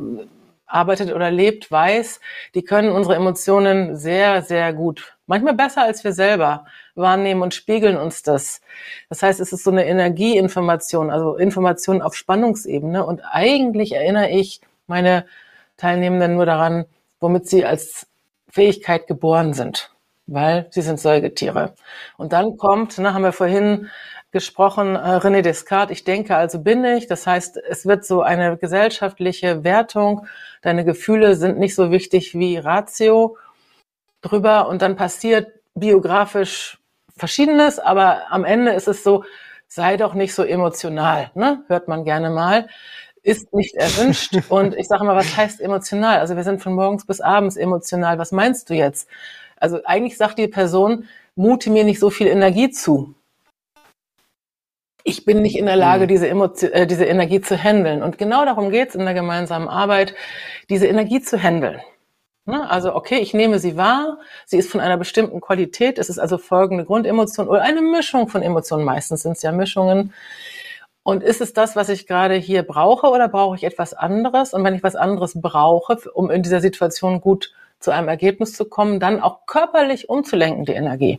arbeitet 0.66 1.12
oder 1.12 1.30
lebt, 1.30 1.70
weiß, 1.70 2.20
die 2.54 2.62
können 2.62 2.92
unsere 2.92 3.16
Emotionen 3.16 3.96
sehr, 3.96 4.42
sehr 4.42 4.72
gut, 4.72 5.16
manchmal 5.26 5.54
besser 5.54 5.82
als 5.82 6.04
wir 6.04 6.12
selber 6.12 6.64
wahrnehmen 6.94 7.42
und 7.42 7.54
spiegeln 7.54 7.96
uns 7.96 8.22
das. 8.22 8.60
Das 9.08 9.22
heißt, 9.22 9.40
es 9.40 9.52
ist 9.52 9.64
so 9.64 9.70
eine 9.70 9.86
Energieinformation, 9.86 11.10
also 11.10 11.36
Information 11.36 12.02
auf 12.02 12.14
Spannungsebene. 12.14 13.04
Und 13.04 13.22
eigentlich 13.30 13.92
erinnere 13.92 14.30
ich 14.30 14.60
meine 14.86 15.24
Teilnehmenden 15.76 16.34
nur 16.34 16.46
daran, 16.46 16.84
womit 17.20 17.48
sie 17.48 17.64
als 17.64 18.06
Fähigkeit 18.50 19.06
geboren 19.06 19.52
sind, 19.54 19.94
weil 20.26 20.66
sie 20.70 20.82
sind 20.82 20.98
Säugetiere. 20.98 21.74
Und 22.16 22.32
dann 22.32 22.56
kommt, 22.56 22.98
ne, 22.98 23.14
haben 23.14 23.22
wir 23.22 23.32
vorhin 23.32 23.88
gesprochen, 24.32 24.94
äh, 24.94 24.98
René 24.98 25.42
Descartes, 25.42 25.98
ich 25.98 26.04
denke, 26.04 26.36
also 26.36 26.60
bin 26.60 26.84
ich. 26.84 27.06
Das 27.06 27.26
heißt, 27.26 27.56
es 27.56 27.86
wird 27.86 28.04
so 28.04 28.22
eine 28.22 28.56
gesellschaftliche 28.56 29.64
Wertung. 29.64 30.26
Deine 30.62 30.84
Gefühle 30.84 31.34
sind 31.34 31.58
nicht 31.58 31.74
so 31.74 31.90
wichtig 31.90 32.34
wie 32.34 32.56
Ratio 32.56 33.36
drüber 34.22 34.68
und 34.68 34.82
dann 34.82 34.96
passiert 34.96 35.48
biografisch 35.74 36.78
Verschiedenes, 37.16 37.78
aber 37.78 38.30
am 38.30 38.44
Ende 38.44 38.72
ist 38.72 38.88
es 38.88 39.04
so, 39.04 39.24
sei 39.66 39.96
doch 39.96 40.14
nicht 40.14 40.34
so 40.34 40.42
emotional, 40.42 41.30
ne? 41.34 41.62
hört 41.68 41.86
man 41.86 42.04
gerne 42.04 42.30
mal, 42.30 42.66
ist 43.22 43.52
nicht 43.52 43.74
erwünscht. 43.74 44.34
Und 44.48 44.76
ich 44.76 44.88
sage 44.88 45.04
mal, 45.04 45.16
was 45.16 45.36
heißt 45.36 45.60
emotional? 45.60 46.18
Also 46.18 46.36
wir 46.36 46.44
sind 46.44 46.62
von 46.62 46.74
morgens 46.74 47.06
bis 47.06 47.20
abends 47.20 47.56
emotional. 47.56 48.18
Was 48.18 48.32
meinst 48.32 48.70
du 48.70 48.74
jetzt? 48.74 49.08
Also 49.56 49.80
eigentlich 49.84 50.16
sagt 50.16 50.38
die 50.38 50.48
Person, 50.48 51.08
mute 51.36 51.70
mir 51.70 51.84
nicht 51.84 52.00
so 52.00 52.10
viel 52.10 52.26
Energie 52.26 52.70
zu. 52.70 53.14
Ich 55.04 55.24
bin 55.24 55.42
nicht 55.42 55.56
in 55.56 55.66
der 55.66 55.76
Lage, 55.76 56.04
mhm. 56.04 56.08
diese, 56.08 56.28
Emotion, 56.28 56.72
äh, 56.72 56.86
diese 56.86 57.04
Energie 57.04 57.40
zu 57.40 57.56
handeln. 57.56 58.02
Und 58.02 58.18
genau 58.18 58.44
darum 58.44 58.70
geht's 58.70 58.94
in 58.94 59.04
der 59.04 59.14
gemeinsamen 59.14 59.68
Arbeit, 59.68 60.14
diese 60.68 60.86
Energie 60.86 61.20
zu 61.20 61.42
handeln. 61.42 61.80
Ne? 62.46 62.68
Also, 62.68 62.94
okay, 62.94 63.18
ich 63.18 63.32
nehme 63.32 63.58
sie 63.58 63.76
wahr, 63.76 64.18
sie 64.44 64.58
ist 64.58 64.70
von 64.70 64.80
einer 64.80 64.96
bestimmten 64.96 65.40
Qualität, 65.40 65.98
es 65.98 66.08
ist 66.08 66.18
also 66.18 66.36
folgende 66.38 66.84
Grundemotion 66.84 67.48
oder 67.48 67.62
eine 67.62 67.82
Mischung 67.82 68.28
von 68.28 68.42
Emotionen, 68.42 68.84
meistens 68.84 69.22
sind 69.22 69.32
es 69.32 69.42
ja 69.42 69.52
Mischungen. 69.52 70.12
Und 71.10 71.24
ist 71.24 71.40
es 71.40 71.52
das, 71.52 71.74
was 71.74 71.88
ich 71.88 72.06
gerade 72.06 72.36
hier 72.36 72.62
brauche 72.62 73.08
oder 73.08 73.26
brauche 73.26 73.56
ich 73.56 73.64
etwas 73.64 73.94
anderes? 73.94 74.54
Und 74.54 74.62
wenn 74.62 74.76
ich 74.76 74.84
was 74.84 74.94
anderes 74.94 75.32
brauche, 75.34 75.98
um 76.14 76.30
in 76.30 76.44
dieser 76.44 76.60
Situation 76.60 77.20
gut 77.20 77.52
zu 77.80 77.90
einem 77.90 78.06
Ergebnis 78.06 78.52
zu 78.52 78.64
kommen, 78.64 79.00
dann 79.00 79.18
auch 79.18 79.44
körperlich 79.46 80.08
umzulenken, 80.08 80.66
die 80.66 80.74
Energie. 80.74 81.18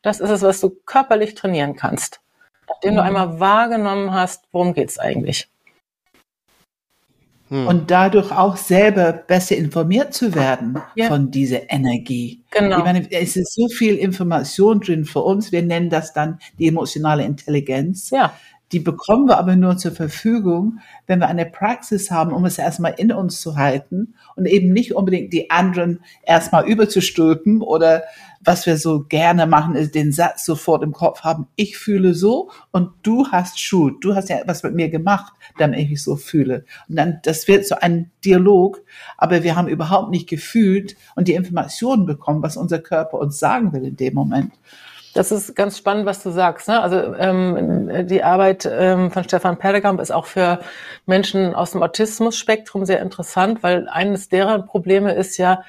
Das 0.00 0.20
ist 0.20 0.30
es, 0.30 0.40
was 0.40 0.60
du 0.60 0.70
körperlich 0.86 1.34
trainieren 1.34 1.76
kannst. 1.76 2.20
Nachdem 2.66 2.94
du 2.94 3.02
mhm. 3.02 3.06
einmal 3.08 3.40
wahrgenommen 3.40 4.14
hast, 4.14 4.44
worum 4.52 4.72
geht's 4.72 4.98
eigentlich? 4.98 5.50
Hm. 7.50 7.66
Und 7.66 7.90
dadurch 7.90 8.30
auch 8.32 8.56
selber 8.56 9.12
besser 9.12 9.56
informiert 9.56 10.14
zu 10.14 10.34
werden 10.34 10.80
ja. 10.94 11.08
von 11.08 11.30
dieser 11.30 11.70
Energie. 11.70 12.42
Genau. 12.50 12.78
Ich 12.78 12.84
meine, 12.84 13.10
es 13.10 13.36
ist 13.36 13.54
so 13.54 13.68
viel 13.68 13.96
Information 13.96 14.80
drin 14.80 15.04
für 15.04 15.20
uns. 15.20 15.52
Wir 15.52 15.62
nennen 15.62 15.90
das 15.90 16.14
dann 16.14 16.38
die 16.58 16.68
emotionale 16.68 17.24
Intelligenz. 17.24 18.10
Ja. 18.10 18.32
Die 18.72 18.80
bekommen 18.80 19.26
wir 19.26 19.38
aber 19.38 19.56
nur 19.56 19.78
zur 19.78 19.92
Verfügung, 19.92 20.80
wenn 21.06 21.20
wir 21.20 21.28
eine 21.28 21.46
Praxis 21.46 22.10
haben, 22.10 22.32
um 22.32 22.44
es 22.44 22.58
erstmal 22.58 22.94
in 22.98 23.12
uns 23.12 23.40
zu 23.40 23.56
halten 23.56 24.14
und 24.36 24.46
eben 24.46 24.72
nicht 24.72 24.94
unbedingt 24.94 25.32
die 25.32 25.50
anderen 25.50 26.00
erstmal 26.22 26.66
überzustülpen 26.66 27.62
oder 27.62 28.02
was 28.40 28.66
wir 28.66 28.76
so 28.76 29.04
gerne 29.08 29.46
machen, 29.46 29.74
ist 29.74 29.94
den 29.94 30.12
Satz 30.12 30.44
sofort 30.44 30.82
im 30.82 30.92
Kopf 30.92 31.22
haben, 31.22 31.48
ich 31.56 31.76
fühle 31.76 32.14
so 32.14 32.50
und 32.70 32.90
du 33.02 33.26
hast 33.28 33.58
Schuld. 33.58 33.96
Du 34.00 34.14
hast 34.14 34.28
ja 34.28 34.38
etwas 34.38 34.62
mit 34.62 34.74
mir 34.74 34.88
gemacht, 34.88 35.32
damit 35.58 35.80
ich 35.80 36.02
so 36.02 36.16
fühle. 36.16 36.64
Und 36.88 36.96
dann, 36.96 37.18
das 37.24 37.48
wird 37.48 37.66
so 37.66 37.74
ein 37.74 38.10
Dialog, 38.24 38.82
aber 39.16 39.42
wir 39.42 39.56
haben 39.56 39.68
überhaupt 39.68 40.10
nicht 40.10 40.28
gefühlt 40.28 40.96
und 41.16 41.26
die 41.26 41.34
Informationen 41.34 42.06
bekommen, 42.06 42.42
was 42.42 42.56
unser 42.56 42.78
Körper 42.78 43.18
uns 43.18 43.38
sagen 43.38 43.72
will 43.72 43.84
in 43.84 43.96
dem 43.96 44.14
Moment. 44.14 44.52
Das 45.14 45.32
ist 45.32 45.56
ganz 45.56 45.78
spannend, 45.78 46.06
was 46.06 46.22
du 46.22 46.30
sagst. 46.30 46.68
Ne? 46.68 46.80
Also 46.80 47.14
ähm, 47.14 48.06
die 48.06 48.22
Arbeit 48.22 48.68
ähm, 48.70 49.10
von 49.10 49.24
Stefan 49.24 49.58
Perlekamp 49.58 50.00
ist 50.00 50.10
auch 50.10 50.26
für 50.26 50.60
Menschen 51.06 51.54
aus 51.54 51.72
dem 51.72 51.82
Autismus-Spektrum 51.82 52.84
sehr 52.84 53.00
interessant, 53.00 53.62
weil 53.62 53.88
eines 53.88 54.28
deren 54.28 54.66
Probleme 54.66 55.14
ist 55.14 55.36
ja 55.38 55.64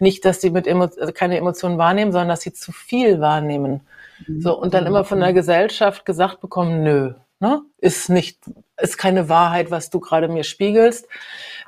nicht, 0.00 0.24
dass 0.24 0.40
sie 0.40 0.50
mit 0.50 0.66
Emo 0.66 0.84
also 0.84 1.12
keine 1.12 1.36
Emotionen 1.36 1.78
wahrnehmen, 1.78 2.12
sondern 2.12 2.28
dass 2.28 2.40
sie 2.40 2.52
zu 2.52 2.72
viel 2.72 3.20
wahrnehmen. 3.20 3.86
Mhm. 4.26 4.40
So 4.40 4.58
und 4.58 4.74
dann 4.74 4.86
immer 4.86 5.04
von 5.04 5.20
der 5.20 5.32
Gesellschaft 5.32 6.04
gesagt 6.04 6.40
bekommen, 6.40 6.82
nö, 6.82 7.14
ne? 7.38 7.62
ist 7.78 8.08
nicht, 8.08 8.40
ist 8.80 8.98
keine 8.98 9.28
Wahrheit, 9.28 9.70
was 9.70 9.90
du 9.90 10.00
gerade 10.00 10.28
mir 10.28 10.44
spiegelst. 10.44 11.06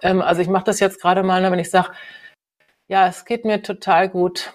Ähm, 0.03 0.23
also 0.23 0.43
ich 0.43 0.49
mache 0.49 0.65
das 0.65 0.81
jetzt 0.81 1.01
gerade 1.01 1.23
mal, 1.23 1.41
ne, 1.41 1.51
wenn 1.51 1.59
ich 1.59 1.71
sage, 1.71 1.91
ja, 2.89 3.07
es 3.07 3.25
geht 3.25 3.45
mir 3.45 3.63
total 3.63 4.09
gut. 4.09 4.53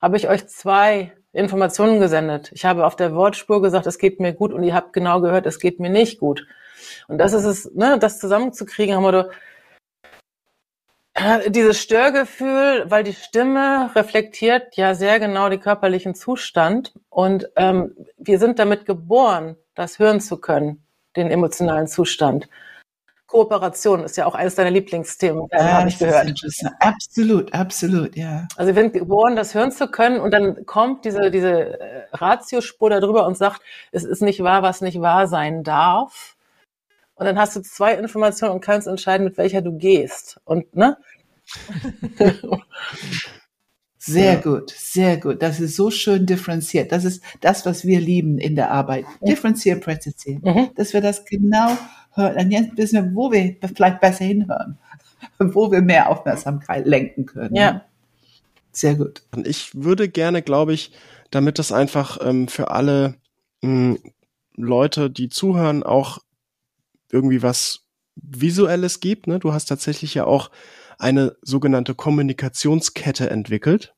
Habe 0.00 0.16
ich 0.16 0.28
euch 0.28 0.46
zwei 0.48 1.12
Informationen 1.34 2.00
gesendet. 2.00 2.50
Ich 2.52 2.64
habe 2.64 2.86
auf 2.86 2.96
der 2.96 3.14
Wortspur 3.14 3.60
gesagt, 3.60 3.86
es 3.86 3.98
geht 3.98 4.20
mir 4.20 4.32
gut 4.32 4.52
und 4.52 4.62
ihr 4.62 4.74
habt 4.74 4.92
genau 4.92 5.20
gehört, 5.20 5.46
es 5.46 5.58
geht 5.58 5.80
mir 5.80 5.90
nicht 5.90 6.18
gut. 6.20 6.46
Und 7.08 7.18
das 7.18 7.32
ist 7.32 7.44
es, 7.44 7.74
ne, 7.74 7.98
das 7.98 8.18
zusammenzukriegen, 8.18 8.94
haben 8.94 9.04
wir 9.04 9.30
äh, 11.14 11.50
dieses 11.50 11.80
Störgefühl, 11.80 12.84
weil 12.88 13.04
die 13.04 13.14
Stimme 13.14 13.90
reflektiert 13.94 14.76
ja 14.76 14.94
sehr 14.94 15.20
genau 15.20 15.48
den 15.48 15.60
körperlichen 15.60 16.14
Zustand 16.14 16.92
und 17.08 17.48
ähm, 17.56 17.94
wir 18.16 18.38
sind 18.38 18.58
damit 18.58 18.86
geboren, 18.86 19.56
das 19.74 19.98
hören 19.98 20.20
zu 20.20 20.40
können, 20.40 20.84
den 21.16 21.30
emotionalen 21.30 21.86
Zustand. 21.86 22.48
Kooperation 23.34 24.04
ist 24.04 24.16
ja 24.16 24.26
auch 24.26 24.36
eines 24.36 24.54
deiner 24.54 24.70
Lieblingsthemen, 24.70 25.48
ja, 25.50 25.72
habe 25.72 25.88
ich 25.88 25.98
gehört. 25.98 26.32
Absolut, 26.78 27.52
absolut, 27.52 28.14
ja. 28.14 28.46
Also 28.56 28.76
wir 28.76 28.80
sind 28.80 28.92
geboren, 28.92 29.34
das 29.34 29.56
hören 29.56 29.72
zu 29.72 29.88
können 29.88 30.20
und 30.20 30.30
dann 30.30 30.64
kommt 30.66 31.04
diese, 31.04 31.32
diese 31.32 31.80
äh, 31.80 32.06
Ratiospur 32.12 32.90
darüber 32.90 33.26
und 33.26 33.36
sagt, 33.36 33.60
es 33.90 34.04
ist 34.04 34.22
nicht 34.22 34.44
wahr, 34.44 34.62
was 34.62 34.82
nicht 34.82 35.00
wahr 35.00 35.26
sein 35.26 35.64
darf. 35.64 36.36
Und 37.16 37.26
dann 37.26 37.36
hast 37.36 37.56
du 37.56 37.62
zwei 37.62 37.94
Informationen 37.94 38.52
und 38.52 38.60
kannst 38.60 38.86
entscheiden, 38.86 39.24
mit 39.24 39.36
welcher 39.36 39.62
du 39.62 39.76
gehst. 39.78 40.40
Und, 40.44 40.76
ne? 40.76 40.96
Sehr 44.06 44.34
ja. 44.34 44.40
gut, 44.40 44.70
sehr 44.70 45.16
gut. 45.16 45.40
Das 45.40 45.60
ist 45.60 45.76
so 45.76 45.90
schön 45.90 46.26
differenziert. 46.26 46.92
Das 46.92 47.06
ist 47.06 47.22
das, 47.40 47.64
was 47.64 47.86
wir 47.86 48.00
lieben 48.00 48.36
in 48.36 48.54
der 48.54 48.70
Arbeit. 48.70 49.06
Differenzieren, 49.26 49.80
präzisieren. 49.80 50.42
Mhm. 50.44 50.70
Dass 50.74 50.92
wir 50.92 51.00
das 51.00 51.24
genau 51.24 51.74
hören. 52.14 52.36
Und 52.36 52.50
jetzt 52.50 52.76
wissen 52.76 53.04
wir, 53.04 53.14
wo 53.14 53.30
wir 53.30 53.56
vielleicht 53.74 54.00
besser 54.00 54.24
hinhören. 54.24 54.78
wo 55.38 55.70
wir 55.70 55.82
mehr 55.82 56.10
Aufmerksamkeit 56.10 56.86
lenken 56.86 57.26
können. 57.26 57.54
Ja. 57.54 57.84
Sehr 58.72 58.96
gut. 58.96 59.22
Ich 59.44 59.74
würde 59.74 60.08
gerne, 60.08 60.42
glaube 60.42 60.72
ich, 60.72 60.92
damit 61.30 61.58
das 61.58 61.72
einfach 61.72 62.18
ähm, 62.22 62.48
für 62.48 62.70
alle 62.70 63.14
mh, 63.62 63.94
hm, 63.96 63.98
Leute, 64.56 65.10
die 65.10 65.28
zuhören, 65.28 65.82
auch 65.82 66.18
irgendwie 67.10 67.42
was 67.42 67.80
Visuelles 68.16 69.00
gibt. 69.00 69.26
Ne? 69.26 69.38
Du 69.38 69.52
hast 69.52 69.66
tatsächlich 69.66 70.14
ja 70.14 70.24
auch 70.24 70.50
eine 70.98 71.36
sogenannte 71.42 71.94
Kommunikationskette 71.94 73.30
entwickelt. 73.30 73.94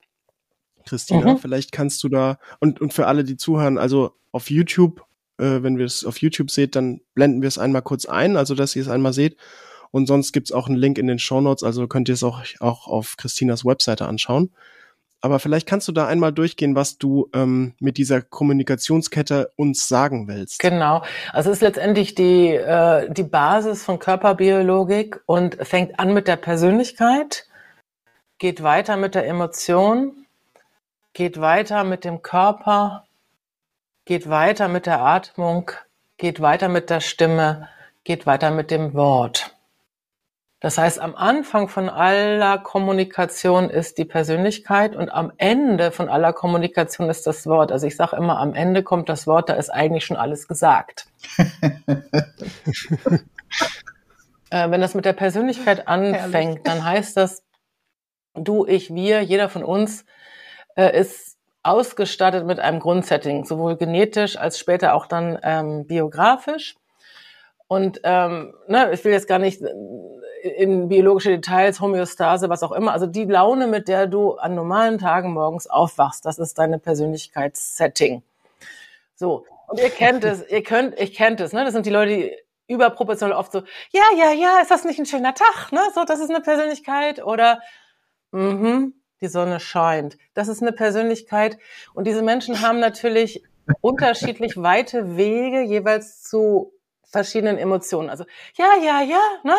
Christina, 0.87 1.35
mhm. 1.35 1.39
vielleicht 1.39 1.73
kannst 1.73 2.03
du 2.05 2.09
da 2.09 2.39
und, 2.61 2.81
und 2.81 2.95
für 2.95 3.07
alle, 3.07 3.25
die 3.25 3.37
zuhören, 3.37 3.77
also 3.77 4.13
auf 4.33 4.51
YouTube, 4.51 5.05
äh, 5.39 5.63
wenn 5.63 5.79
wir 5.79 5.85
es 5.85 6.05
auf 6.05 6.19
YouTube 6.19 6.51
seht, 6.51 6.77
dann 6.77 7.01
blenden 7.15 7.43
wir 7.43 7.49
es 7.49 7.59
einmal 7.59 7.83
kurz 7.83 8.07
ein, 8.07 8.37
also 8.37 8.55
dass 8.55 8.77
ihr 8.77 8.83
es 8.83 8.89
einmal 8.89 9.13
seht. 9.13 9.37
Und 9.91 10.07
sonst 10.07 10.33
gibt's 10.33 10.53
auch 10.53 10.69
einen 10.69 10.77
Link 10.77 10.99
in 10.99 11.07
den 11.07 11.19
Show 11.19 11.41
Notes, 11.41 11.63
also 11.63 11.87
könnt 11.87 12.09
ihr 12.09 12.15
es 12.15 12.23
auch, 12.23 12.43
auch 12.61 12.87
auf 12.87 13.17
Christinas 13.17 13.65
Webseite 13.65 14.07
anschauen. 14.07 14.51
Aber 15.23 15.39
vielleicht 15.39 15.67
kannst 15.67 15.89
du 15.89 15.93
da 15.93 16.07
einmal 16.07 16.33
durchgehen, 16.33 16.77
was 16.77 16.99
du 16.99 17.29
ähm, 17.35 17.75
mit 17.81 17.97
dieser 17.97 18.21
Kommunikationskette 18.21 19.51
uns 19.57 19.89
sagen 19.89 20.29
willst. 20.29 20.59
Genau. 20.59 21.03
Also 21.33 21.51
es 21.51 21.57
ist 21.57 21.63
letztendlich 21.63 22.15
die, 22.15 22.51
äh, 22.51 23.11
die 23.11 23.23
Basis 23.23 23.83
von 23.83 23.99
Körperbiologik 23.99 25.21
und 25.27 25.57
fängt 25.67 25.99
an 25.99 26.13
mit 26.13 26.29
der 26.29 26.37
Persönlichkeit, 26.37 27.49
geht 28.39 28.63
weiter 28.63 28.97
mit 28.97 29.15
der 29.15 29.27
Emotion, 29.27 30.27
geht 31.15 31.41
weiter 31.41 31.83
mit 31.83 32.05
dem 32.05 32.21
Körper, 32.21 33.06
geht 34.07 34.31
weiter 34.31 34.69
mit 34.69 34.87
der 34.87 35.03
Atmung, 35.03 35.71
geht 36.17 36.41
weiter 36.41 36.69
mit 36.69 36.89
der 36.89 37.01
Stimme, 37.01 37.69
geht 38.05 38.25
weiter 38.25 38.51
mit 38.51 38.71
dem 38.71 38.95
Wort. 38.95 39.55
Das 40.61 40.79
heißt, 40.79 41.01
am 41.01 41.15
Anfang 41.15 41.69
von 41.69 41.91
aller 41.91 42.57
Kommunikation 42.59 43.69
ist 43.69 43.99
die 43.99 44.07
Persönlichkeit 44.07 44.97
und 44.97 45.11
am 45.11 45.33
Ende 45.37 45.91
von 45.91 46.09
aller 46.09 46.33
Kommunikation 46.33 47.11
ist 47.11 47.27
das 47.27 47.47
Wort. 47.47 47.71
Also 47.71 47.87
ich 47.87 47.97
sage 47.97 48.17
immer, 48.17 48.39
am 48.39 48.55
Ende 48.55 48.83
kommt 48.83 49.11
das 49.11 49.27
Wort, 49.27 49.51
da 49.51 49.55
ist 49.55 49.69
eigentlich 49.71 50.07
schon 50.07 50.17
alles 50.17 50.49
gesagt. 50.49 51.09
äh, 54.51 54.71
wenn 54.71 54.81
das 54.81 54.95
mit 54.95 55.05
der 55.05 55.13
Persönlichkeit 55.13 55.89
anfängt, 55.89 56.33
Herrlich. 56.33 56.63
dann 56.63 56.85
heißt 56.85 57.17
das, 57.17 57.45
du, 58.35 58.67
ich, 58.67 58.95
wir, 58.95 59.21
jeder 59.23 59.49
von 59.49 59.63
uns 59.63 60.07
äh, 60.77 60.99
ist 60.99 61.36
ausgestattet 61.67 62.47
mit 62.47 62.61
einem 62.61 62.81
Grundsetting, 62.81 63.45
sowohl 63.45 63.77
genetisch 63.77 64.37
als 64.37 64.59
später 64.59 64.95
auch 64.95 65.07
dann 65.07 65.39
ähm, 65.43 65.87
biografisch. 65.87 66.77
Und 67.69 68.01
ähm, 68.05 68.55
ne, 68.69 68.93
ich 68.93 69.05
will 69.05 69.13
jetzt 69.13 69.27
gar 69.27 69.39
nicht 69.39 69.61
in 70.43 70.89
biologische 70.89 71.31
Details, 71.31 71.81
Homöostase, 71.81 72.49
was 72.49 72.63
auch 72.63 72.73
immer. 72.73 72.93
Also 72.93 73.07
die 73.07 73.25
Laune, 73.25 73.67
mit 73.67 73.89
der 73.89 74.07
du 74.07 74.35
an 74.35 74.55
normalen 74.55 74.99
Tagen 74.99 75.33
morgens 75.33 75.67
aufwachst, 75.67 76.25
das 76.25 76.39
ist 76.39 76.59
deine 76.59 76.79
Persönlichkeitssetting. 76.79 78.23
So. 79.17 79.45
Und 79.67 79.81
ihr 79.81 79.91
kennt 79.91 80.25
es, 80.25 80.49
ihr 80.49 80.63
könnt, 80.63 80.99
ich 81.01 81.15
kennt 81.15 81.41
es, 81.41 81.53
ne? 81.53 81.65
Das 81.65 81.73
sind 81.73 81.87
die 81.87 81.91
Leute, 81.91 82.13
die 82.13 82.37
überproportional 82.69 83.37
oft 83.37 83.51
so, 83.51 83.63
ja, 83.91 84.03
ja, 84.17 84.33
ja, 84.33 84.61
ist 84.61 84.71
das 84.71 84.85
nicht 84.85 84.99
ein 84.99 85.07
schöner 85.07 85.35
Tag, 85.35 85.73
ne? 85.73 85.81
So, 85.93 86.05
das 86.05 86.21
ist 86.21 86.31
eine 86.31 86.41
Persönlichkeit 86.41 87.25
oder, 87.25 87.61
mhm, 88.31 88.95
die 89.21 89.29
Sonne 89.29 89.61
scheint. 89.61 90.19
Das 90.35 90.49
ist 90.49 90.63
eine 90.63 90.73
Persönlichkeit. 90.73 91.59
Und 91.95 92.07
diese 92.07 92.23
Menschen 92.23 92.61
haben 92.61 92.81
natürlich 92.81 93.43
unterschiedlich 93.81 94.57
weite 94.57 95.17
Wege 95.17 95.63
jeweils 95.63 96.23
zu 96.23 96.73
verschiedenen 97.05 97.59
Emotionen. 97.59 98.11
Also 98.11 98.25
ja, 98.57 98.75
ja, 98.83 99.03
ja, 99.03 99.21
ne? 99.43 99.57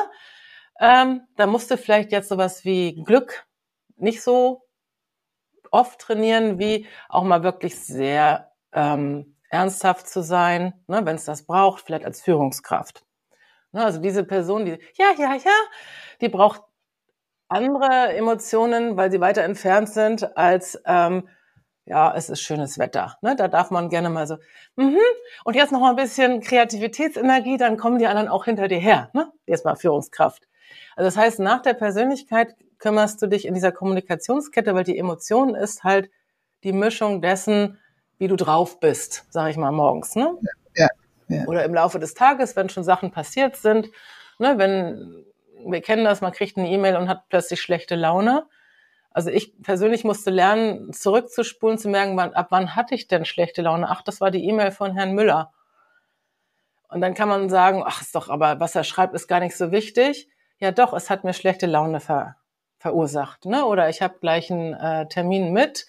Ähm, 0.80 1.22
da 1.36 1.48
musst 1.48 1.72
du 1.72 1.78
vielleicht 1.78 2.12
jetzt 2.12 2.30
sowas 2.30 2.64
wie 2.64 3.04
Glück 3.04 3.48
nicht 3.96 4.22
so 4.22 4.64
oft 5.72 6.00
trainieren, 6.00 6.60
wie 6.60 6.88
auch 7.10 7.24
mal 7.24 7.44
wirklich 7.44 7.80
sehr 7.80 8.52
ähm, 8.74 9.38
ernsthaft 9.50 10.08
zu 10.08 10.22
sein, 10.22 10.74
ne, 10.88 11.06
wenn 11.06 11.16
es 11.16 11.26
das 11.26 11.46
braucht, 11.46 11.84
vielleicht 11.84 12.06
als 12.06 12.22
Führungskraft. 12.22 13.04
Ne, 13.72 13.84
also 13.84 14.00
diese 14.00 14.24
Person, 14.24 14.66
die 14.66 14.80
ja, 14.96 15.14
ja, 15.18 15.36
ja, 15.36 15.60
die 16.22 16.30
braucht 16.30 16.62
andere 17.48 18.14
Emotionen, 18.14 18.98
weil 18.98 19.12
sie 19.12 19.22
weiter 19.22 19.44
entfernt 19.44 19.90
sind, 19.90 20.38
als 20.38 20.82
ähm, 20.86 21.28
ja, 21.88 22.14
es 22.14 22.30
ist 22.30 22.42
schönes 22.42 22.78
Wetter. 22.78 23.18
Ne? 23.22 23.36
Da 23.36 23.48
darf 23.48 23.72
man 23.72 23.90
gerne 23.90 24.10
mal 24.10 24.28
so, 24.28 24.36
mhm. 24.76 24.98
und 25.46 25.56
jetzt 25.56 25.72
noch 25.72 25.80
mal 25.80 25.92
ein 25.92 25.96
bisschen 25.96 26.42
Kreativitätsenergie, 26.42 27.58
dann 27.58 27.78
kommen 27.78 27.98
die 27.98 28.08
anderen 28.08 28.28
auch 28.28 28.46
hinter 28.46 28.68
dir 28.68 28.80
her. 28.80 29.10
Ne? 29.14 29.32
Jetzt 29.46 29.64
mal 29.64 29.76
Führungskraft. 29.76 30.48
Also 30.98 31.08
das 31.08 31.18
heißt, 31.18 31.40
nach 31.40 31.62
der 31.62 31.74
Persönlichkeit 31.74 32.56
kümmerst 32.78 33.22
du 33.22 33.28
dich 33.28 33.46
in 33.46 33.54
dieser 33.54 33.72
Kommunikationskette, 33.72 34.76
weil 34.76 34.84
die 34.84 34.98
Emotion 34.98 35.56
ist 35.56 35.84
halt 35.86 36.10
die 36.64 36.74
Mischung 36.74 37.22
dessen, 37.22 37.80
wie 38.18 38.28
du 38.28 38.36
drauf 38.36 38.80
bist, 38.80 39.26
sage 39.30 39.52
ich 39.52 39.58
mal 39.58 39.72
morgens. 39.72 40.16
Ne? 40.16 40.38
Ja, 40.76 40.88
ja. 41.30 41.46
Oder 41.46 41.64
im 41.64 41.74
Laufe 41.74 42.00
des 42.00 42.14
Tages, 42.14 42.56
wenn 42.56 42.68
schon 42.68 42.84
Sachen 42.84 43.12
passiert 43.12 43.56
sind. 43.56 43.90
Ne? 44.40 44.58
Wenn 44.58 45.26
wir 45.66 45.82
kennen 45.82 46.06
das, 46.06 46.22
man 46.22 46.32
kriegt 46.32 46.58
eine 46.58 46.70
E-Mail 46.70 46.96
und 46.96 47.10
hat 47.10 47.30
plötzlich 47.30 47.62
schlechte 47.62 47.96
Laune. 47.96 48.48
Also 49.12 49.32
ich 49.32 49.62
persönlich 49.62 50.04
musste 50.04 50.30
lernen, 50.30 50.94
zurückzuspulen, 50.94 51.78
zu 51.78 51.90
merken, 51.90 52.18
wann, 52.18 52.34
ab 52.34 52.48
wann 52.50 52.76
hatte 52.76 52.94
ich 52.94 53.08
denn 53.08 53.26
schlechte 53.26 53.64
Laune? 53.64 53.90
Ach, 53.90 54.04
das 54.04 54.22
war 54.22 54.32
die 54.32 54.46
E-Mail 54.48 54.72
von 54.72 54.94
Herrn 54.94 55.14
Müller. 55.14 55.54
Und 56.90 57.02
dann 57.02 57.14
kann 57.14 57.28
man 57.28 57.50
sagen, 57.50 57.84
ach, 57.86 58.02
ist 58.02 58.16
doch, 58.16 58.30
aber 58.30 58.60
was 58.60 58.76
er 58.76 58.84
schreibt, 58.84 59.14
ist 59.14 59.28
gar 59.28 59.40
nicht 59.40 59.58
so 59.58 59.72
wichtig. 59.72 60.30
Ja, 60.60 60.72
doch, 60.72 60.94
es 60.94 61.10
hat 61.10 61.24
mir 61.24 61.34
schlechte 61.34 61.66
Laune 61.66 62.00
ver, 62.00 62.36
verursacht. 62.78 63.46
Ne? 63.46 63.66
Oder 63.66 63.90
ich 63.90 64.02
habe 64.02 64.20
gleich 64.20 64.52
einen 64.52 64.74
äh, 64.74 65.08
Termin 65.08 65.52
mit, 65.52 65.88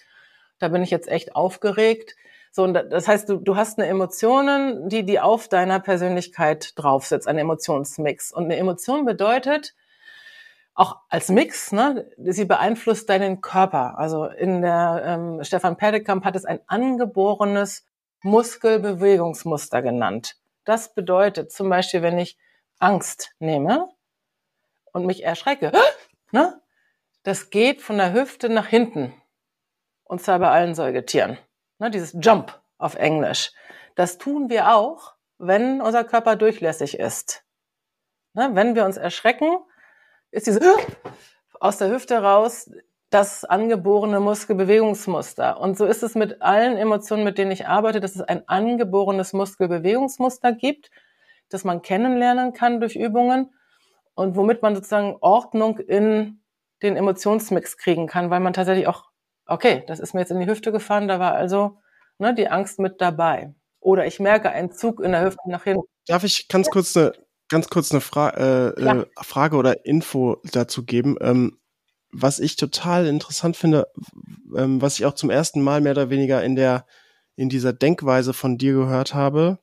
da 0.59 0.67
bin 0.67 0.83
ich 0.83 0.89
jetzt 0.89 1.07
echt 1.07 1.35
aufgeregt. 1.35 2.15
So, 2.51 2.63
und 2.63 2.73
das 2.73 3.07
heißt, 3.07 3.29
du, 3.29 3.37
du 3.37 3.55
hast 3.55 3.77
eine 3.77 3.87
Emotionen, 3.87 4.89
die 4.89 5.05
die 5.05 5.19
auf 5.19 5.47
deiner 5.47 5.79
Persönlichkeit 5.79 6.73
draufsetzt, 6.75 7.27
ein 7.27 7.37
Emotionsmix. 7.37 8.31
Und 8.31 8.45
eine 8.45 8.57
Emotion 8.57 9.05
bedeutet, 9.05 9.75
auch 10.73 10.97
als 11.09 11.29
Mix, 11.29 11.73
ne, 11.73 12.09
sie 12.17 12.45
beeinflusst 12.45 13.09
deinen 13.09 13.41
Körper. 13.41 13.99
Also 13.99 14.25
in 14.25 14.61
der 14.61 15.01
ähm, 15.05 15.43
Stefan 15.43 15.75
Perdekamp 15.75 16.23
hat 16.23 16.35
es 16.35 16.45
ein 16.45 16.61
angeborenes 16.67 17.85
Muskelbewegungsmuster 18.21 19.81
genannt. 19.81 20.37
Das 20.63 20.93
bedeutet 20.93 21.51
zum 21.51 21.69
Beispiel, 21.69 22.01
wenn 22.01 22.17
ich 22.17 22.37
Angst 22.79 23.35
nehme 23.39 23.89
und 24.93 25.05
mich 25.05 25.23
erschrecke, 25.23 25.71
ne, 26.31 26.61
das 27.23 27.49
geht 27.49 27.81
von 27.81 27.97
der 27.97 28.13
Hüfte 28.13 28.47
nach 28.49 28.67
hinten. 28.67 29.13
Und 30.05 30.21
zwar 30.21 30.39
bei 30.39 30.49
allen 30.49 30.75
Säugetieren. 30.75 31.37
Ne, 31.79 31.89
dieses 31.89 32.15
Jump 32.21 32.59
auf 32.77 32.95
Englisch. 32.95 33.51
Das 33.95 34.17
tun 34.17 34.49
wir 34.49 34.75
auch, 34.75 35.15
wenn 35.37 35.81
unser 35.81 36.03
Körper 36.03 36.35
durchlässig 36.35 36.99
ist. 36.99 37.43
Ne, 38.33 38.49
wenn 38.53 38.75
wir 38.75 38.85
uns 38.85 38.97
erschrecken, 38.97 39.57
ist 40.31 40.47
dieses 40.47 40.61
aus 41.59 41.77
der 41.77 41.89
Hüfte 41.89 42.21
raus 42.21 42.69
das 43.09 43.43
angeborene 43.43 44.19
Muskelbewegungsmuster. 44.19 45.59
Und 45.59 45.77
so 45.77 45.85
ist 45.85 46.03
es 46.03 46.15
mit 46.15 46.41
allen 46.41 46.77
Emotionen, 46.77 47.23
mit 47.23 47.37
denen 47.37 47.51
ich 47.51 47.67
arbeite, 47.67 47.99
dass 47.99 48.15
es 48.15 48.21
ein 48.21 48.47
angeborenes 48.47 49.33
Muskelbewegungsmuster 49.33 50.53
gibt, 50.53 50.91
das 51.49 51.63
man 51.63 51.81
kennenlernen 51.81 52.53
kann 52.53 52.79
durch 52.79 52.95
Übungen 52.95 53.51
und 54.13 54.35
womit 54.35 54.61
man 54.61 54.75
sozusagen 54.75 55.17
Ordnung 55.21 55.79
in 55.79 56.41
den 56.83 56.95
Emotionsmix 56.95 57.77
kriegen 57.77 58.07
kann, 58.07 58.29
weil 58.29 58.39
man 58.39 58.53
tatsächlich 58.53 58.87
auch, 58.87 59.08
okay, 59.49 59.83
das 59.87 59.99
ist 59.99 60.13
mir 60.13 60.21
jetzt 60.21 60.31
in 60.31 60.39
die 60.39 60.47
Hüfte 60.47 60.71
gefahren, 60.71 61.07
da 61.07 61.19
war 61.19 61.33
also 61.33 61.79
ne, 62.17 62.33
die 62.33 62.47
Angst 62.47 62.79
mit 62.79 63.01
dabei. 63.01 63.53
Oder 63.79 64.05
ich 64.05 64.19
merke 64.19 64.49
einen 64.49 64.71
Zug 64.71 64.99
in 64.99 65.11
der 65.11 65.25
Hüfte 65.25 65.49
nach 65.49 65.63
hinten. 65.63 65.83
Darf 66.07 66.23
ich 66.23 66.47
ganz 66.47 66.69
kurz 66.69 66.95
eine, 66.95 67.13
ganz 67.47 67.69
kurz 67.69 67.91
eine 67.91 68.01
Fra 68.01 68.29
äh, 68.29 68.69
äh, 68.69 69.05
Frage 69.21 69.55
oder 69.55 69.85
Info 69.85 70.37
dazu 70.51 70.85
geben? 70.85 71.17
Ähm, 71.21 71.57
was 72.11 72.39
ich 72.39 72.55
total 72.55 73.05
interessant 73.05 73.55
finde, 73.55 73.87
ähm, 74.55 74.81
was 74.81 74.99
ich 74.99 75.05
auch 75.05 75.13
zum 75.13 75.29
ersten 75.29 75.61
Mal 75.61 75.79
mehr 75.81 75.93
oder 75.93 76.09
weniger 76.09 76.43
in 76.43 76.55
der 76.55 76.85
in 77.35 77.47
dieser 77.47 77.71
Denkweise 77.71 78.33
von 78.33 78.57
dir 78.57 78.73
gehört 78.73 79.13
habe, 79.13 79.59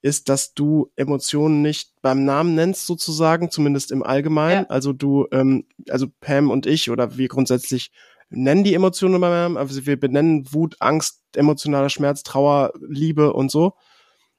ist, 0.00 0.28
dass 0.28 0.54
du 0.54 0.92
Emotionen 0.94 1.60
nicht 1.60 1.92
beim 2.02 2.24
Namen 2.24 2.54
nennst, 2.54 2.86
sozusagen, 2.86 3.50
zumindest 3.50 3.90
im 3.90 4.04
Allgemeinen. 4.04 4.62
Ja. 4.62 4.70
Also 4.70 4.92
du, 4.92 5.26
ähm, 5.32 5.66
also 5.88 6.06
Pam 6.20 6.50
und 6.50 6.66
ich 6.66 6.88
oder 6.88 7.16
wir 7.16 7.26
grundsätzlich 7.26 7.90
nennen 8.30 8.64
die 8.64 8.74
Emotionen 8.74 9.20
beim 9.20 9.30
Namen, 9.30 9.56
also 9.56 9.84
wir 9.86 9.98
benennen 9.98 10.52
Wut, 10.52 10.76
Angst, 10.80 11.22
emotionaler 11.34 11.90
Schmerz, 11.90 12.22
Trauer, 12.22 12.72
Liebe 12.88 13.32
und 13.32 13.50
so. 13.50 13.74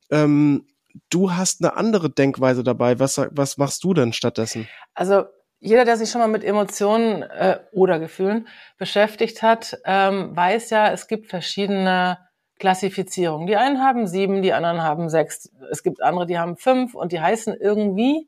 Ähm, 0.09 0.65
du 1.09 1.33
hast 1.33 1.63
eine 1.63 1.75
andere 1.75 2.09
Denkweise 2.09 2.63
dabei. 2.63 2.99
Was, 2.99 3.17
was 3.31 3.57
machst 3.57 3.83
du 3.83 3.93
denn 3.93 4.13
stattdessen? 4.13 4.67
Also 4.93 5.23
jeder, 5.59 5.85
der 5.85 5.97
sich 5.97 6.09
schon 6.09 6.21
mal 6.21 6.27
mit 6.27 6.43
Emotionen 6.43 7.21
äh, 7.21 7.59
oder 7.71 7.99
Gefühlen 7.99 8.47
beschäftigt 8.77 9.43
hat, 9.43 9.77
ähm, 9.85 10.35
weiß 10.35 10.71
ja, 10.71 10.91
es 10.91 11.07
gibt 11.07 11.27
verschiedene 11.27 12.17
Klassifizierung. 12.59 13.47
Die 13.47 13.55
einen 13.55 13.79
haben 13.79 14.07
sieben, 14.07 14.41
die 14.41 14.53
anderen 14.53 14.81
haben 14.81 15.09
sechs. 15.09 15.51
Es 15.71 15.83
gibt 15.83 16.01
andere, 16.01 16.25
die 16.25 16.39
haben 16.39 16.57
fünf 16.57 16.95
und 16.95 17.11
die 17.11 17.21
heißen 17.21 17.55
irgendwie, 17.59 18.27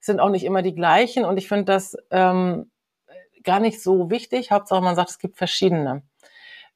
sind 0.00 0.20
auch 0.20 0.30
nicht 0.30 0.44
immer 0.44 0.62
die 0.62 0.74
gleichen. 0.74 1.24
Und 1.24 1.36
ich 1.38 1.48
finde 1.48 1.64
das 1.64 1.96
ähm, 2.10 2.70
gar 3.42 3.60
nicht 3.60 3.82
so 3.82 4.10
wichtig. 4.10 4.50
Hauptsache, 4.50 4.82
man 4.82 4.96
sagt, 4.96 5.10
es 5.10 5.18
gibt 5.18 5.36
verschiedene. 5.36 6.02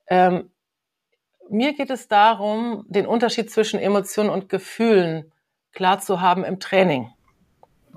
Ähm, 0.07 0.51
mir 1.49 1.75
geht 1.75 1.91
es 1.91 2.09
darum, 2.09 2.85
den 2.89 3.07
Unterschied 3.07 3.51
zwischen 3.51 3.79
Emotionen 3.79 4.31
und 4.31 4.49
Gefühlen 4.49 5.33
klar 5.73 6.01
zu 6.01 6.21
haben 6.21 6.45
im 6.45 6.61
Training. 6.61 7.13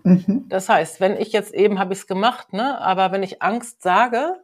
Mhm. 0.03 0.45
Das 0.49 0.69
heißt, 0.69 0.99
wenn 0.99 1.17
ich 1.17 1.32
jetzt 1.32 1.53
eben 1.53 1.80
habe 1.80 1.93
ich 1.93 1.99
es 1.99 2.08
gemacht, 2.08 2.53
ne, 2.53 2.80
aber 2.80 3.12
wenn 3.12 3.23
ich 3.23 3.41
Angst 3.41 3.82
sage, 3.82 4.36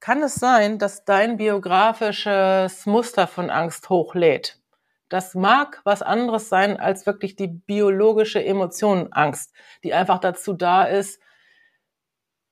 kann 0.00 0.22
es 0.22 0.36
sein, 0.36 0.78
dass 0.78 1.04
dein 1.04 1.36
biografisches 1.36 2.86
Muster 2.86 3.26
von 3.26 3.50
Angst 3.50 3.90
hochlädt. 3.90 4.58
Das 5.10 5.34
mag 5.34 5.80
was 5.84 6.02
anderes 6.02 6.48
sein 6.48 6.78
als 6.78 7.04
wirklich 7.04 7.36
die 7.36 7.48
biologische 7.48 8.42
Emotion 8.42 9.12
Angst, 9.12 9.52
die 9.82 9.92
einfach 9.92 10.18
dazu 10.18 10.52
da 10.52 10.84
ist, 10.84 11.20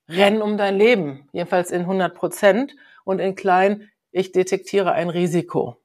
renn 0.09 0.41
um 0.41 0.57
dein 0.57 0.77
Leben, 0.77 1.29
jedenfalls 1.31 1.71
in 1.71 1.81
100 1.81 2.13
Prozent 2.15 2.75
und 3.03 3.19
in 3.19 3.35
klein, 3.35 3.89
ich 4.11 4.31
detektiere 4.31 4.91
ein 4.91 5.09
Risiko. 5.09 5.77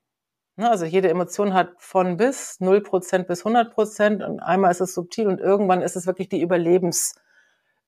Ne, 0.56 0.70
also 0.70 0.84
jede 0.84 1.08
Emotion 1.10 1.52
hat 1.52 1.72
von 1.78 2.16
bis 2.16 2.60
0 2.60 2.80
Prozent 2.80 3.26
bis 3.26 3.40
100 3.40 3.74
Prozent 3.74 4.22
und 4.22 4.40
einmal 4.40 4.70
ist 4.70 4.80
es 4.80 4.94
subtil 4.94 5.26
und 5.26 5.40
irgendwann 5.40 5.82
ist 5.82 5.96
es 5.96 6.06
wirklich 6.06 6.28
die 6.28 6.40
Überlebensenergie. 6.40 7.16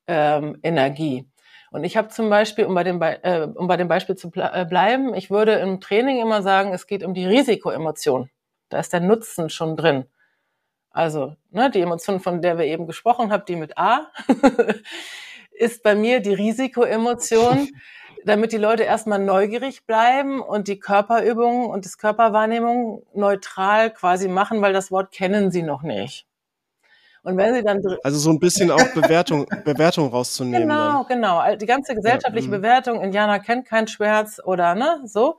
Ähm, 0.08 1.30
und 1.70 1.84
ich 1.84 1.96
habe 1.96 2.08
zum 2.08 2.28
Beispiel, 2.28 2.64
um 2.64 2.74
bei, 2.74 2.84
dem 2.84 2.98
Be 2.98 3.22
äh, 3.22 3.46
um 3.46 3.68
bei 3.68 3.76
dem 3.76 3.86
Beispiel 3.86 4.16
zu 4.16 4.30
ble 4.30 4.50
äh, 4.52 4.64
bleiben, 4.64 5.14
ich 5.14 5.30
würde 5.30 5.52
im 5.54 5.80
Training 5.80 6.20
immer 6.20 6.42
sagen, 6.42 6.72
es 6.72 6.86
geht 6.86 7.04
um 7.04 7.14
die 7.14 7.26
Risikoemotion. 7.26 8.30
Da 8.68 8.80
ist 8.80 8.92
der 8.92 9.00
Nutzen 9.00 9.48
schon 9.48 9.76
drin. 9.76 10.06
Also 10.90 11.36
ne, 11.50 11.70
die 11.70 11.80
Emotion, 11.82 12.18
von 12.20 12.42
der 12.42 12.58
wir 12.58 12.64
eben 12.64 12.86
gesprochen 12.86 13.30
haben, 13.30 13.44
die 13.46 13.56
mit 13.56 13.78
A, 13.78 14.10
ist 15.58 15.82
bei 15.82 15.94
mir 15.94 16.20
die 16.20 16.34
Risikoemotion, 16.34 17.68
damit 18.24 18.52
die 18.52 18.58
Leute 18.58 18.82
erstmal 18.82 19.18
neugierig 19.18 19.86
bleiben 19.86 20.40
und 20.40 20.68
die 20.68 20.78
Körperübungen 20.78 21.66
und 21.66 21.84
das 21.84 21.98
Körperwahrnehmung 21.98 23.02
neutral 23.14 23.92
quasi 23.92 24.28
machen, 24.28 24.60
weil 24.62 24.72
das 24.72 24.90
Wort 24.90 25.12
kennen 25.12 25.50
sie 25.50 25.62
noch 25.62 25.82
nicht. 25.82 26.26
Und 27.22 27.36
wenn 27.38 27.54
sie 27.54 27.62
dann 27.64 27.82
also 28.04 28.18
so 28.18 28.30
ein 28.30 28.38
bisschen 28.38 28.70
auch 28.70 28.94
Bewertung 28.94 29.46
Bewertung 29.64 30.10
rauszunehmen. 30.10 30.68
Genau, 30.68 31.02
dann. 31.02 31.08
genau. 31.08 31.56
Die 31.56 31.66
ganze 31.66 31.96
gesellschaftliche 31.96 32.48
ja, 32.48 32.56
mhm. 32.56 32.62
Bewertung. 32.62 33.00
Indianer 33.00 33.40
kennt 33.40 33.66
kein 33.66 33.88
Schmerz 33.88 34.40
oder 34.44 34.76
ne 34.76 35.00
so. 35.04 35.38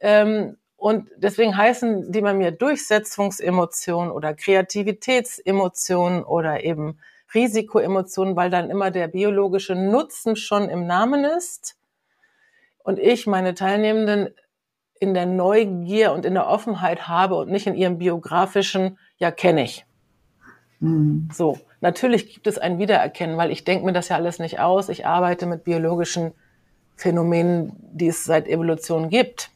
Ähm, 0.00 0.56
und 0.76 1.10
deswegen 1.18 1.54
heißen 1.54 2.10
die 2.10 2.22
bei 2.22 2.32
mir 2.32 2.52
Durchsetzungsemotionen 2.52 4.10
oder 4.10 4.32
Kreativitätsemotionen 4.32 6.24
oder 6.24 6.64
eben 6.64 6.98
Risikoemotionen, 7.34 8.36
weil 8.36 8.50
dann 8.50 8.70
immer 8.70 8.90
der 8.90 9.08
biologische 9.08 9.74
Nutzen 9.74 10.36
schon 10.36 10.68
im 10.68 10.86
Namen 10.86 11.24
ist. 11.24 11.76
Und 12.82 12.98
ich 12.98 13.26
meine 13.26 13.54
Teilnehmenden 13.54 14.30
in 14.98 15.14
der 15.14 15.26
Neugier 15.26 16.12
und 16.12 16.24
in 16.26 16.34
der 16.34 16.46
Offenheit 16.46 17.08
habe 17.08 17.36
und 17.36 17.50
nicht 17.50 17.66
in 17.66 17.74
ihrem 17.74 17.98
biografischen, 17.98 18.98
ja, 19.16 19.30
kenne 19.30 19.64
ich. 19.64 19.86
Mhm. 20.80 21.28
So, 21.32 21.58
natürlich 21.80 22.34
gibt 22.34 22.46
es 22.46 22.58
ein 22.58 22.78
Wiedererkennen, 22.78 23.36
weil 23.36 23.50
ich 23.50 23.64
denke 23.64 23.86
mir 23.86 23.92
das 23.92 24.08
ja 24.08 24.16
alles 24.16 24.38
nicht 24.38 24.60
aus. 24.60 24.88
Ich 24.88 25.06
arbeite 25.06 25.46
mit 25.46 25.64
biologischen 25.64 26.32
Phänomenen, 26.96 27.72
die 27.92 28.08
es 28.08 28.24
seit 28.24 28.46
Evolution 28.46 29.08
gibt. 29.08 29.50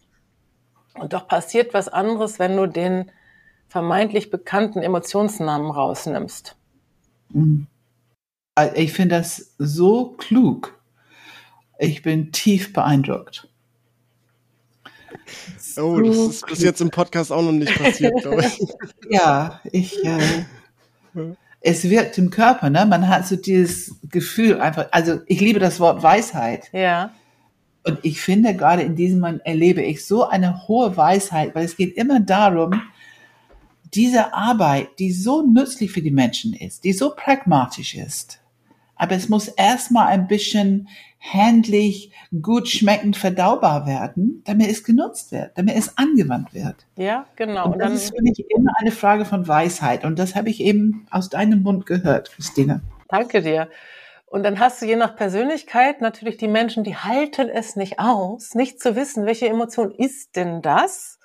Und 0.95 1.13
doch 1.13 1.27
passiert 1.29 1.75
was 1.75 1.89
anderes, 1.89 2.39
wenn 2.39 2.57
du 2.57 2.67
den 2.67 3.11
vermeintlich 3.69 4.31
bekannten 4.31 4.83
Emotionsnamen 4.83 5.71
rausnimmst. 5.71 6.57
Also 8.55 8.77
ich 8.77 8.93
finde 8.93 9.17
das 9.17 9.55
so 9.59 10.15
klug. 10.17 10.79
Ich 11.79 12.03
bin 12.03 12.33
tief 12.33 12.73
beeindruckt. 12.73 13.49
Oh, 15.77 16.01
das 16.01 16.17
ist 16.17 16.47
bis 16.47 16.63
jetzt 16.63 16.81
im 16.81 16.91
Podcast 16.91 17.33
auch 17.33 17.43
noch 17.43 17.53
nicht 17.53 17.77
passiert, 17.77 18.15
glaube 18.23 18.45
ich. 18.45 18.59
ja, 19.11 19.61
ich. 19.73 20.05
Äh, 20.05 20.45
es 21.61 21.89
wirkt 21.89 22.19
im 22.19 22.31
Körper, 22.31 22.69
ne? 22.69 22.85
Man 22.85 23.09
hat 23.09 23.27
so 23.27 23.37
dieses 23.37 23.97
Gefühl 24.11 24.61
einfach. 24.61 24.89
Also 24.91 25.21
ich 25.27 25.41
liebe 25.41 25.59
das 25.59 25.81
Wort 25.81 26.03
Weisheit. 26.03 26.69
Ja. 26.73 27.13
Und 27.85 27.99
ich 28.03 28.21
finde 28.21 28.55
gerade 28.55 28.83
in 28.83 28.97
diesem 28.97 29.21
Moment 29.21 29.45
erlebe 29.45 29.83
ich 29.83 30.05
so 30.05 30.27
eine 30.27 30.69
hohe 30.69 30.97
Weisheit, 30.97 31.55
weil 31.55 31.65
es 31.65 31.77
geht 31.77 31.97
immer 31.97 32.21
darum, 32.21 32.81
diese 33.95 34.35
Arbeit, 34.35 34.99
die 34.99 35.13
so 35.13 35.43
nützlich 35.43 35.93
für 35.93 36.03
die 36.03 36.11
Menschen 36.11 36.53
ist, 36.53 36.85
die 36.85 36.93
so 36.93 37.15
pragmatisch 37.15 37.95
ist, 37.95 38.41
aber 38.97 39.17
es 39.17 39.29
muss 39.29 39.49
erstmal 39.49 40.07
ein 40.09 40.29
bisschen 40.29 40.89
händlich, 41.19 42.13
gut 42.43 42.69
schmeckend 42.69 43.17
verdaubar 43.17 43.87
werden, 43.87 44.43
damit 44.45 44.71
es 44.71 44.85
genutzt 44.85 45.33
wird, 45.33 45.53
damit 45.57 45.77
es 45.77 45.97
angewandt 45.97 46.53
wird. 46.53 46.87
Ja, 46.97 47.27
genau. 47.35 47.73
Und 47.73 47.79
das 47.79 47.93
ist 47.93 48.15
für 48.15 48.23
mich 48.23 48.45
immer 48.55 48.73
eine 48.79 48.93
Frage 48.93 49.25
von 49.25 49.49
Weisheit. 49.49 50.05
Und 50.05 50.19
das 50.19 50.35
habe 50.35 50.51
ich 50.51 50.61
eben 50.61 51.07
aus 51.11 51.31
deinem 51.31 51.63
Mund 51.63 51.87
gehört, 51.87 52.31
Christine. 52.33 52.83
Danke 53.09 53.41
dir. 53.41 53.71
Und 54.27 54.43
dann 54.43 54.59
hast 54.59 54.83
du 54.83 54.87
je 54.87 54.97
nach 54.97 55.17
Persönlichkeit 55.17 56.01
natürlich 56.01 56.37
die 56.37 56.49
Menschen, 56.49 56.85
die 56.85 56.97
halten 56.97 57.49
es 57.49 57.77
nicht 57.77 57.99
aus, 57.99 58.55
nicht 58.55 58.81
zu 58.81 58.95
wissen, 58.97 59.27
welche 59.27 59.49
Emotion 59.49 59.93
ist 59.93 60.37
denn 60.37 60.61
das? 60.61 61.19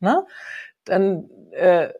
Ne? 0.00 0.24
Dann 0.84 1.28
äh, 1.52 1.90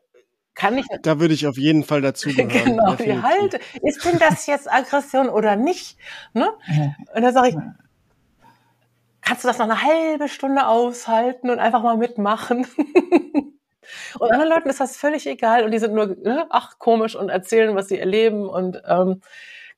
kann 0.55 0.77
ich. 0.77 0.85
Da 1.01 1.19
würde 1.19 1.33
ich 1.33 1.47
auf 1.47 1.57
jeden 1.57 1.83
Fall 1.83 2.01
dazugehören. 2.01 2.49
genau, 2.49 2.97
wie 2.99 3.21
halt, 3.21 3.59
ist 3.81 4.05
denn 4.05 4.19
das 4.19 4.45
jetzt 4.45 4.71
Aggression 4.71 5.29
oder 5.29 5.55
nicht? 5.55 5.97
Ne? 6.33 6.49
Und 7.13 7.21
dann 7.21 7.33
sage 7.33 7.49
ich, 7.49 7.55
kannst 9.21 9.43
du 9.43 9.47
das 9.47 9.57
noch 9.57 9.69
eine 9.69 9.81
halbe 9.81 10.27
Stunde 10.27 10.67
aushalten 10.67 11.49
und 11.49 11.59
einfach 11.59 11.81
mal 11.81 11.97
mitmachen? 11.97 12.67
und 14.19 14.31
anderen 14.31 14.49
Leuten 14.49 14.69
ist 14.69 14.79
das 14.79 14.97
völlig 14.97 15.27
egal 15.27 15.63
und 15.63 15.71
die 15.71 15.79
sind 15.79 15.93
nur, 15.93 16.07
ne, 16.07 16.45
ach, 16.49 16.77
komisch 16.79 17.15
und 17.15 17.29
erzählen, 17.29 17.75
was 17.75 17.87
sie 17.87 17.99
erleben 17.99 18.47
und 18.47 18.81
ähm, 18.87 19.21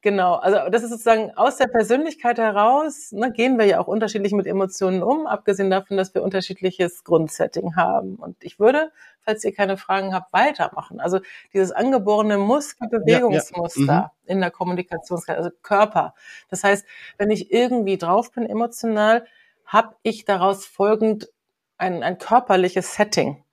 Genau, 0.05 0.35
also 0.35 0.69
das 0.69 0.83
ist 0.83 0.91
sozusagen 0.91 1.31
aus 1.35 1.57
der 1.57 1.65
Persönlichkeit 1.65 2.37
heraus, 2.37 3.11
ne, 3.11 3.31
gehen 3.31 3.57
wir 3.57 3.65
ja 3.65 3.79
auch 3.79 3.87
unterschiedlich 3.87 4.33
mit 4.33 4.45
Emotionen 4.45 5.01
um, 5.01 5.25
abgesehen 5.25 5.71
davon, 5.71 5.97
dass 5.97 6.13
wir 6.13 6.21
unterschiedliches 6.21 7.03
Grundsetting 7.03 7.75
haben. 7.75 8.13
Und 8.17 8.37
ich 8.43 8.59
würde, 8.59 8.91
falls 9.21 9.43
ihr 9.43 9.51
keine 9.51 9.77
Fragen 9.77 10.13
habt, 10.13 10.31
weitermachen. 10.31 10.99
Also 10.99 11.21
dieses 11.53 11.71
angeborene 11.71 12.37
Muskelbewegungsmuster 12.37 13.81
ja, 13.81 13.93
ja. 13.93 14.11
Mhm. 14.25 14.29
in 14.29 14.41
der 14.41 14.51
Kommunikationskarte, 14.51 15.39
also 15.39 15.49
Körper. 15.63 16.13
Das 16.51 16.63
heißt, 16.63 16.85
wenn 17.17 17.31
ich 17.31 17.51
irgendwie 17.51 17.97
drauf 17.97 18.31
bin 18.31 18.45
emotional, 18.45 19.25
habe 19.65 19.95
ich 20.03 20.23
daraus 20.23 20.67
folgend 20.67 21.31
ein, 21.79 22.03
ein 22.03 22.19
körperliches 22.19 22.93
Setting. 22.93 23.43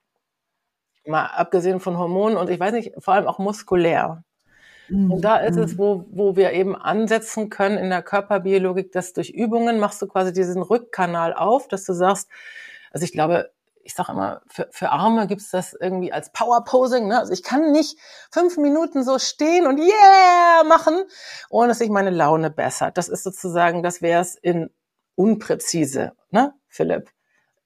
Mal 1.06 1.24
abgesehen 1.28 1.80
von 1.80 1.96
Hormonen 1.96 2.36
und 2.36 2.50
ich 2.50 2.60
weiß 2.60 2.74
nicht, 2.74 2.92
vor 2.98 3.14
allem 3.14 3.26
auch 3.26 3.38
muskulär. 3.38 4.22
Und 4.88 5.20
da 5.22 5.36
ist 5.38 5.56
es, 5.56 5.74
mhm. 5.74 5.78
wo, 5.78 6.04
wo 6.10 6.36
wir 6.36 6.52
eben 6.52 6.76
ansetzen 6.76 7.50
können 7.50 7.78
in 7.78 7.90
der 7.90 8.02
Körperbiologik, 8.02 8.92
dass 8.92 9.12
durch 9.12 9.30
Übungen 9.30 9.78
machst 9.78 10.02
du 10.02 10.06
quasi 10.06 10.32
diesen 10.32 10.62
Rückkanal 10.62 11.32
auf, 11.34 11.68
dass 11.68 11.84
du 11.84 11.92
sagst, 11.92 12.28
also 12.90 13.04
ich 13.04 13.12
glaube, 13.12 13.50
ich 13.84 13.94
sage 13.94 14.12
immer, 14.12 14.42
für, 14.48 14.68
für 14.70 14.90
Arme 14.90 15.26
gibt's 15.26 15.50
das 15.50 15.74
irgendwie 15.78 16.12
als 16.12 16.30
Power-Posing. 16.32 17.08
Ne? 17.08 17.18
Also 17.18 17.32
ich 17.32 17.42
kann 17.42 17.72
nicht 17.72 17.98
fünf 18.30 18.56
Minuten 18.56 19.02
so 19.02 19.18
stehen 19.18 19.66
und 19.66 19.78
yeah 19.78 20.64
machen, 20.68 21.02
ohne 21.50 21.68
dass 21.68 21.78
sich 21.78 21.90
meine 21.90 22.10
Laune 22.10 22.50
bessert. 22.50 22.96
Das 22.96 23.08
ist 23.08 23.24
sozusagen, 23.24 23.82
das 23.82 24.02
wäre 24.02 24.20
es 24.20 24.36
in 24.36 24.70
unpräzise, 25.14 26.12
ne, 26.30 26.54
Philipp? 26.68 27.10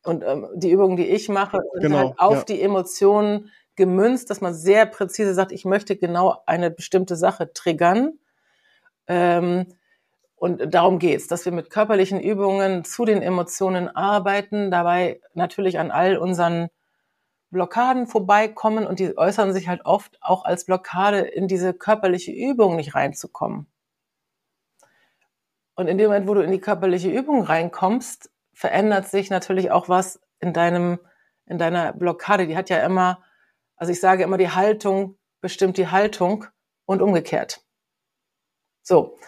Und 0.03 0.23
ähm, 0.23 0.49
die 0.55 0.71
Übungen, 0.71 0.97
die 0.97 1.07
ich 1.07 1.29
mache, 1.29 1.59
sind 1.75 1.83
genau, 1.83 1.99
halt 1.99 2.19
auf 2.19 2.35
ja. 2.35 2.45
die 2.45 2.63
Emotionen 2.63 3.51
gemünzt, 3.77 4.31
dass 4.31 4.41
man 4.41 4.55
sehr 4.55 4.87
präzise 4.87 5.35
sagt, 5.35 5.53
ich 5.53 5.65
möchte 5.65 5.97
genau 5.97 6.43
eine 6.47 6.71
bestimmte 6.71 7.17
Sache 7.17 7.53
triggern. 7.53 8.19
Ähm, 9.07 9.67
und 10.35 10.75
darum 10.75 10.99
geht's, 10.99 11.29
dass 11.29 11.45
wir 11.45 11.53
mit 11.53 11.71
körperlichen 11.71 12.21
Übungen 12.21 12.85
zu 12.85 13.05
den 13.05 13.23
Emotionen 13.23 13.89
arbeiten, 13.89 14.71
dabei 14.71 15.21
natürlich 15.35 15.79
an 15.79 15.91
all 15.91 16.19
unseren 16.19 16.69
Blockaden 17.51 18.07
vorbeikommen 18.07 18.87
und 18.87 18.99
die 18.99 19.17
äußern 19.17 19.53
sich 19.53 19.69
halt 19.69 19.87
oft 19.87 20.19
auch 20.21 20.45
als 20.45 20.67
Blockade, 20.67 21.21
in 21.21 21.49
diese 21.49 21.73
körperliche 21.73 22.33
Übung 22.33 22.77
nicht 22.77 22.95
reinzukommen. 22.95 23.67
Und 25.75 25.89
in 25.89 25.99
dem 25.99 26.09
Moment, 26.09 26.27
wo 26.27 26.35
du 26.35 26.41
in 26.41 26.51
die 26.51 26.61
körperliche 26.61 27.11
Übung 27.11 27.43
reinkommst, 27.43 28.31
verändert 28.53 29.09
sich 29.09 29.31
natürlich 29.31 29.71
auch 29.71 29.89
was 29.89 30.21
in 30.41 30.53
deinem, 30.53 30.99
in 31.45 31.59
deiner 31.59 31.93
Blockade. 31.93 32.47
Die 32.47 32.57
hat 32.57 32.71
ja 32.71 32.79
immer 32.79 33.23
also 33.77 33.93
ich 33.93 34.01
sage 34.01 34.23
immer, 34.23 34.39
die 34.39 34.51
Haltung 34.51 35.19
bestimmt 35.41 35.77
die 35.77 35.89
Haltung 35.89 36.47
und 36.87 37.03
umgekehrt. 37.03 37.63
So. 38.83 39.19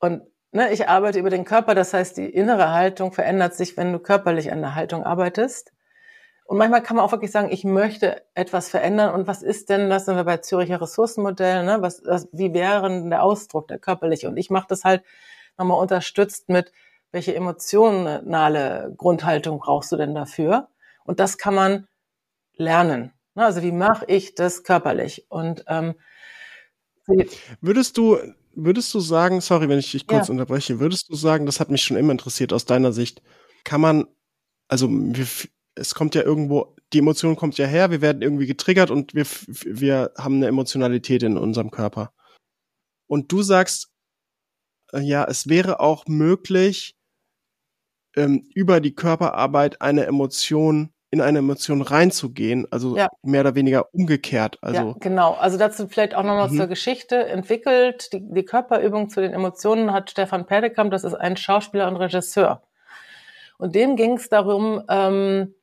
Und 0.00 0.22
ne, 0.52 0.72
ich 0.72 0.88
arbeite 0.88 1.18
über 1.18 1.30
den 1.30 1.44
Körper, 1.44 1.74
das 1.74 1.92
heißt, 1.92 2.16
die 2.16 2.28
innere 2.28 2.72
Haltung 2.72 3.12
verändert 3.12 3.54
sich, 3.54 3.76
wenn 3.76 3.92
du 3.92 3.98
körperlich 3.98 4.52
an 4.52 4.60
der 4.60 4.74
Haltung 4.74 5.04
arbeitest. 5.04 5.72
Und 6.44 6.56
manchmal 6.56 6.82
kann 6.82 6.96
man 6.96 7.04
auch 7.04 7.12
wirklich 7.12 7.30
sagen, 7.30 7.50
ich 7.50 7.64
möchte 7.64 8.22
etwas 8.34 8.70
verändern. 8.70 9.12
Und 9.12 9.26
was 9.26 9.42
ist 9.42 9.68
denn, 9.68 9.90
das 9.90 10.06
sind 10.06 10.16
wir 10.16 10.24
bei 10.24 10.38
Züricher 10.38 10.80
Ressourcenmodell, 10.80 11.64
ne? 11.64 11.82
was, 11.82 12.02
was, 12.06 12.28
wie 12.32 12.54
wäre 12.54 12.88
denn 12.88 13.10
der 13.10 13.22
Ausdruck, 13.22 13.68
der 13.68 13.78
körperliche? 13.78 14.28
Und 14.28 14.38
ich 14.38 14.48
mache 14.48 14.66
das 14.68 14.84
halt 14.84 15.02
nochmal 15.58 15.78
unterstützt 15.78 16.48
mit, 16.48 16.72
welche 17.10 17.34
emotionale 17.34 18.94
Grundhaltung 18.96 19.58
brauchst 19.58 19.92
du 19.92 19.96
denn 19.96 20.14
dafür? 20.14 20.68
Und 21.04 21.20
das 21.20 21.38
kann 21.38 21.54
man 21.54 21.88
lernen. 22.54 23.12
Ne, 23.38 23.44
also 23.44 23.62
wie 23.62 23.70
mache 23.70 24.04
ich 24.08 24.34
das 24.34 24.64
körperlich? 24.64 25.26
Und 25.28 25.64
ähm, 25.68 25.94
würdest 27.60 27.96
du 27.96 28.18
würdest 28.52 28.92
du 28.92 28.98
sagen, 28.98 29.40
sorry, 29.40 29.68
wenn 29.68 29.78
ich 29.78 29.92
dich 29.92 30.08
kurz 30.08 30.26
ja. 30.26 30.32
unterbreche, 30.32 30.80
würdest 30.80 31.08
du 31.08 31.14
sagen, 31.14 31.46
das 31.46 31.60
hat 31.60 31.70
mich 31.70 31.84
schon 31.84 31.96
immer 31.96 32.10
interessiert 32.10 32.52
aus 32.52 32.64
deiner 32.64 32.92
Sicht, 32.92 33.22
kann 33.62 33.80
man, 33.80 34.06
also 34.66 34.88
wir, 34.90 35.24
es 35.76 35.94
kommt 35.94 36.16
ja 36.16 36.22
irgendwo, 36.22 36.74
die 36.92 36.98
Emotion 36.98 37.36
kommt 37.36 37.56
ja 37.58 37.66
her, 37.66 37.92
wir 37.92 38.00
werden 38.00 38.22
irgendwie 38.22 38.46
getriggert 38.46 38.90
und 38.90 39.14
wir, 39.14 39.24
wir 39.46 40.10
haben 40.18 40.34
eine 40.34 40.48
Emotionalität 40.48 41.22
in 41.22 41.38
unserem 41.38 41.70
Körper. 41.70 42.12
Und 43.06 43.30
du 43.30 43.42
sagst, 43.42 43.92
äh, 44.92 45.00
ja, 45.00 45.24
es 45.24 45.48
wäre 45.48 45.78
auch 45.78 46.08
möglich, 46.08 46.96
ähm, 48.16 48.50
über 48.52 48.80
die 48.80 48.96
Körperarbeit 48.96 49.80
eine 49.80 50.06
Emotion 50.06 50.92
in 51.10 51.20
eine 51.20 51.38
Emotion 51.38 51.80
reinzugehen, 51.80 52.66
also 52.70 52.96
ja. 52.96 53.08
mehr 53.22 53.40
oder 53.40 53.54
weniger 53.54 53.92
umgekehrt. 53.94 54.58
Also 54.60 54.90
ja, 54.90 54.94
genau. 55.00 55.32
Also 55.34 55.56
dazu 55.56 55.88
vielleicht 55.88 56.14
auch 56.14 56.22
nochmal 56.22 56.50
mhm. 56.50 56.56
zur 56.56 56.66
Geschichte 56.66 57.26
entwickelt. 57.26 58.12
Die, 58.12 58.20
die 58.22 58.44
Körperübung 58.44 59.08
zu 59.08 59.20
den 59.20 59.32
Emotionen 59.32 59.92
hat 59.92 60.10
Stefan 60.10 60.46
Perdekamp, 60.46 60.90
das 60.90 61.04
ist 61.04 61.14
ein 61.14 61.36
Schauspieler 61.36 61.88
und 61.88 61.96
Regisseur. 61.96 62.62
Und 63.56 63.74
dem 63.74 63.96
ging 63.96 64.16
es 64.18 64.28
darum, 64.28 64.82
ähm, 64.88 65.54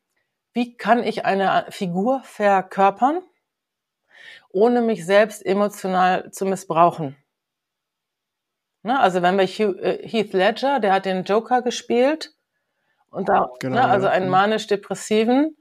wie 0.54 0.76
kann 0.78 1.04
ich 1.04 1.26
eine 1.26 1.66
Figur 1.70 2.22
verkörpern, 2.24 3.22
ohne 4.50 4.82
mich 4.82 5.06
selbst 5.06 5.46
emotional 5.46 6.32
zu 6.32 6.46
missbrauchen. 6.46 7.16
Ne? 8.84 9.00
Also 9.00 9.22
wenn 9.22 9.38
wir 9.38 9.46
Hugh, 9.46 9.80
äh, 9.80 10.08
Heath 10.08 10.34
Ledger, 10.34 10.80
der 10.80 10.94
hat 10.94 11.06
den 11.06 11.24
Joker 11.24 11.62
gespielt, 11.62 12.35
und 13.10 13.30
da, 13.30 13.50
genau, 13.60 13.76
ne, 13.76 13.86
also 13.86 14.08
einen 14.08 14.30
manisch-depressiven, 14.30 15.56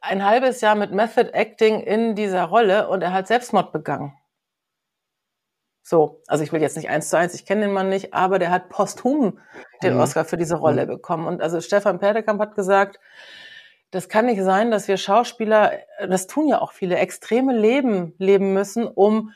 ein 0.00 0.24
halbes 0.24 0.60
Jahr 0.60 0.74
mit 0.74 0.92
Method 0.92 1.30
Acting 1.32 1.80
in 1.80 2.14
dieser 2.14 2.44
Rolle 2.44 2.88
und 2.88 3.02
er 3.02 3.12
hat 3.12 3.28
Selbstmord 3.28 3.72
begangen. 3.72 4.16
So, 5.82 6.22
also 6.28 6.44
ich 6.44 6.52
will 6.52 6.60
jetzt 6.60 6.76
nicht 6.76 6.88
eins 6.88 7.08
zu 7.08 7.18
eins, 7.18 7.34
ich 7.34 7.44
kenne 7.44 7.62
den 7.62 7.72
Mann 7.72 7.88
nicht, 7.88 8.14
aber 8.14 8.38
der 8.38 8.50
hat 8.50 8.68
posthum 8.68 9.38
den 9.82 9.94
mhm. 9.94 10.00
Oscar 10.00 10.24
für 10.24 10.36
diese 10.36 10.56
Rolle 10.56 10.84
mhm. 10.84 10.90
bekommen. 10.90 11.26
Und 11.26 11.42
also 11.42 11.60
Stefan 11.60 11.98
Perdekamp 11.98 12.40
hat 12.40 12.54
gesagt, 12.54 13.00
das 13.90 14.08
kann 14.08 14.26
nicht 14.26 14.42
sein, 14.42 14.70
dass 14.70 14.88
wir 14.88 14.96
Schauspieler, 14.96 15.72
das 16.08 16.26
tun 16.26 16.48
ja 16.48 16.60
auch 16.60 16.72
viele, 16.72 16.96
extreme 16.96 17.54
Leben 17.54 18.14
leben 18.18 18.54
müssen, 18.54 18.86
um 18.86 19.32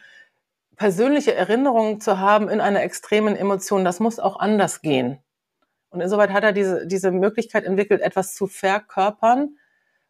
persönliche 0.76 1.34
Erinnerungen 1.34 2.00
zu 2.00 2.20
haben 2.20 2.48
in 2.48 2.60
einer 2.60 2.82
extremen 2.82 3.36
Emotion. 3.36 3.84
Das 3.84 4.00
muss 4.00 4.18
auch 4.18 4.38
anders 4.38 4.80
gehen. 4.80 5.18
Und 5.90 6.00
insoweit 6.00 6.30
hat 6.30 6.44
er 6.44 6.52
diese, 6.52 6.86
diese 6.86 7.10
Möglichkeit 7.10 7.64
entwickelt, 7.64 8.00
etwas 8.00 8.34
zu 8.34 8.46
verkörpern, 8.46 9.56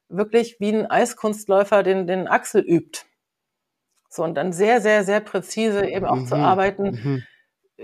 wirklich 0.09 0.57
wie 0.61 0.73
ein 0.73 0.91
Eiskunstläufer 0.91 1.83
den, 1.83 2.07
den 2.07 2.29
Achsel 2.29 2.63
übt. 2.63 3.03
So, 4.09 4.25
und 4.25 4.35
dann 4.35 4.53
sehr, 4.53 4.81
sehr, 4.81 5.05
sehr 5.05 5.21
präzise 5.21 5.87
eben 5.87 6.07
auch 6.07 6.17
mhm. 6.17 6.27
zu 6.27 6.37
arbeiten. 6.37 6.85
Mhm. 6.85 7.23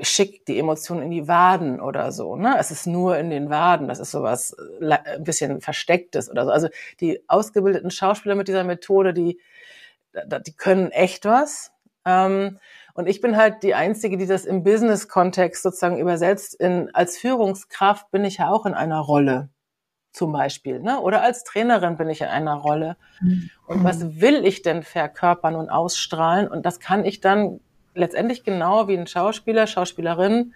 schickt 0.01 0.49
die 0.49 0.59
Emotion 0.59 1.03
in 1.03 1.11
die 1.11 1.29
Waden 1.29 1.81
oder 1.81 2.13
so. 2.13 2.37
Ne? 2.37 2.57
Es 2.59 2.71
ist 2.71 2.87
nur 2.87 3.19
in 3.19 3.29
den 3.29 3.51
Waden, 3.51 3.89
das 3.89 3.99
ist 3.99 4.11
sowas 4.11 4.57
äh, 4.81 4.99
ein 5.05 5.25
bisschen 5.25 5.61
Verstecktes 5.61 6.31
oder 6.31 6.47
so. 6.47 6.51
Also 6.51 6.69
die 7.01 7.23
ausgebildeten 7.29 7.91
Schauspieler 7.91 8.35
mit 8.35 8.49
dieser 8.49 8.65
Methode, 8.65 9.13
die, 9.13 9.39
die 10.15 10.57
können 10.57 10.91
echt 10.91 11.27
was. 11.27 11.73
Ähm, 12.07 12.59
und 12.95 13.09
ich 13.09 13.21
bin 13.21 13.37
halt 13.37 13.63
die 13.63 13.75
Einzige, 13.75 14.17
die 14.19 14.27
das 14.27 14.45
im 14.45 14.63
Business-Kontext 14.65 15.63
sozusagen 15.63 15.99
übersetzt. 15.99 16.55
In, 16.55 16.95
als 16.95 17.17
Führungskraft 17.19 18.11
bin 18.11 18.25
ich 18.25 18.39
ja 18.39 18.51
auch 18.51 18.67
in 18.67 18.75
einer 18.75 19.01
Rolle 19.01 19.49
zum 20.13 20.33
Beispiel. 20.33 20.79
Ne? 20.81 21.01
Oder 21.01 21.23
als 21.23 21.43
Trainerin 21.45 21.97
bin 21.97 22.11
ich 22.11 22.21
in 22.21 22.29
einer 22.29 22.55
Rolle. 22.55 22.97
Mhm. 23.21 23.51
Und 23.67 23.85
was 23.85 24.21
will 24.21 24.45
ich 24.45 24.61
denn 24.63 24.83
verkörpern 24.83 25.57
und 25.57 25.71
ausstrahlen? 25.71 26.49
Und 26.49 26.67
das 26.67 26.81
kann 26.81 27.05
ich 27.05 27.21
dann 27.21 27.61
letztendlich 27.95 28.45
genau 28.45 28.89
wie 28.89 28.97
ein 28.97 29.07
Schauspieler, 29.07 29.67
Schauspielerin 29.67 30.53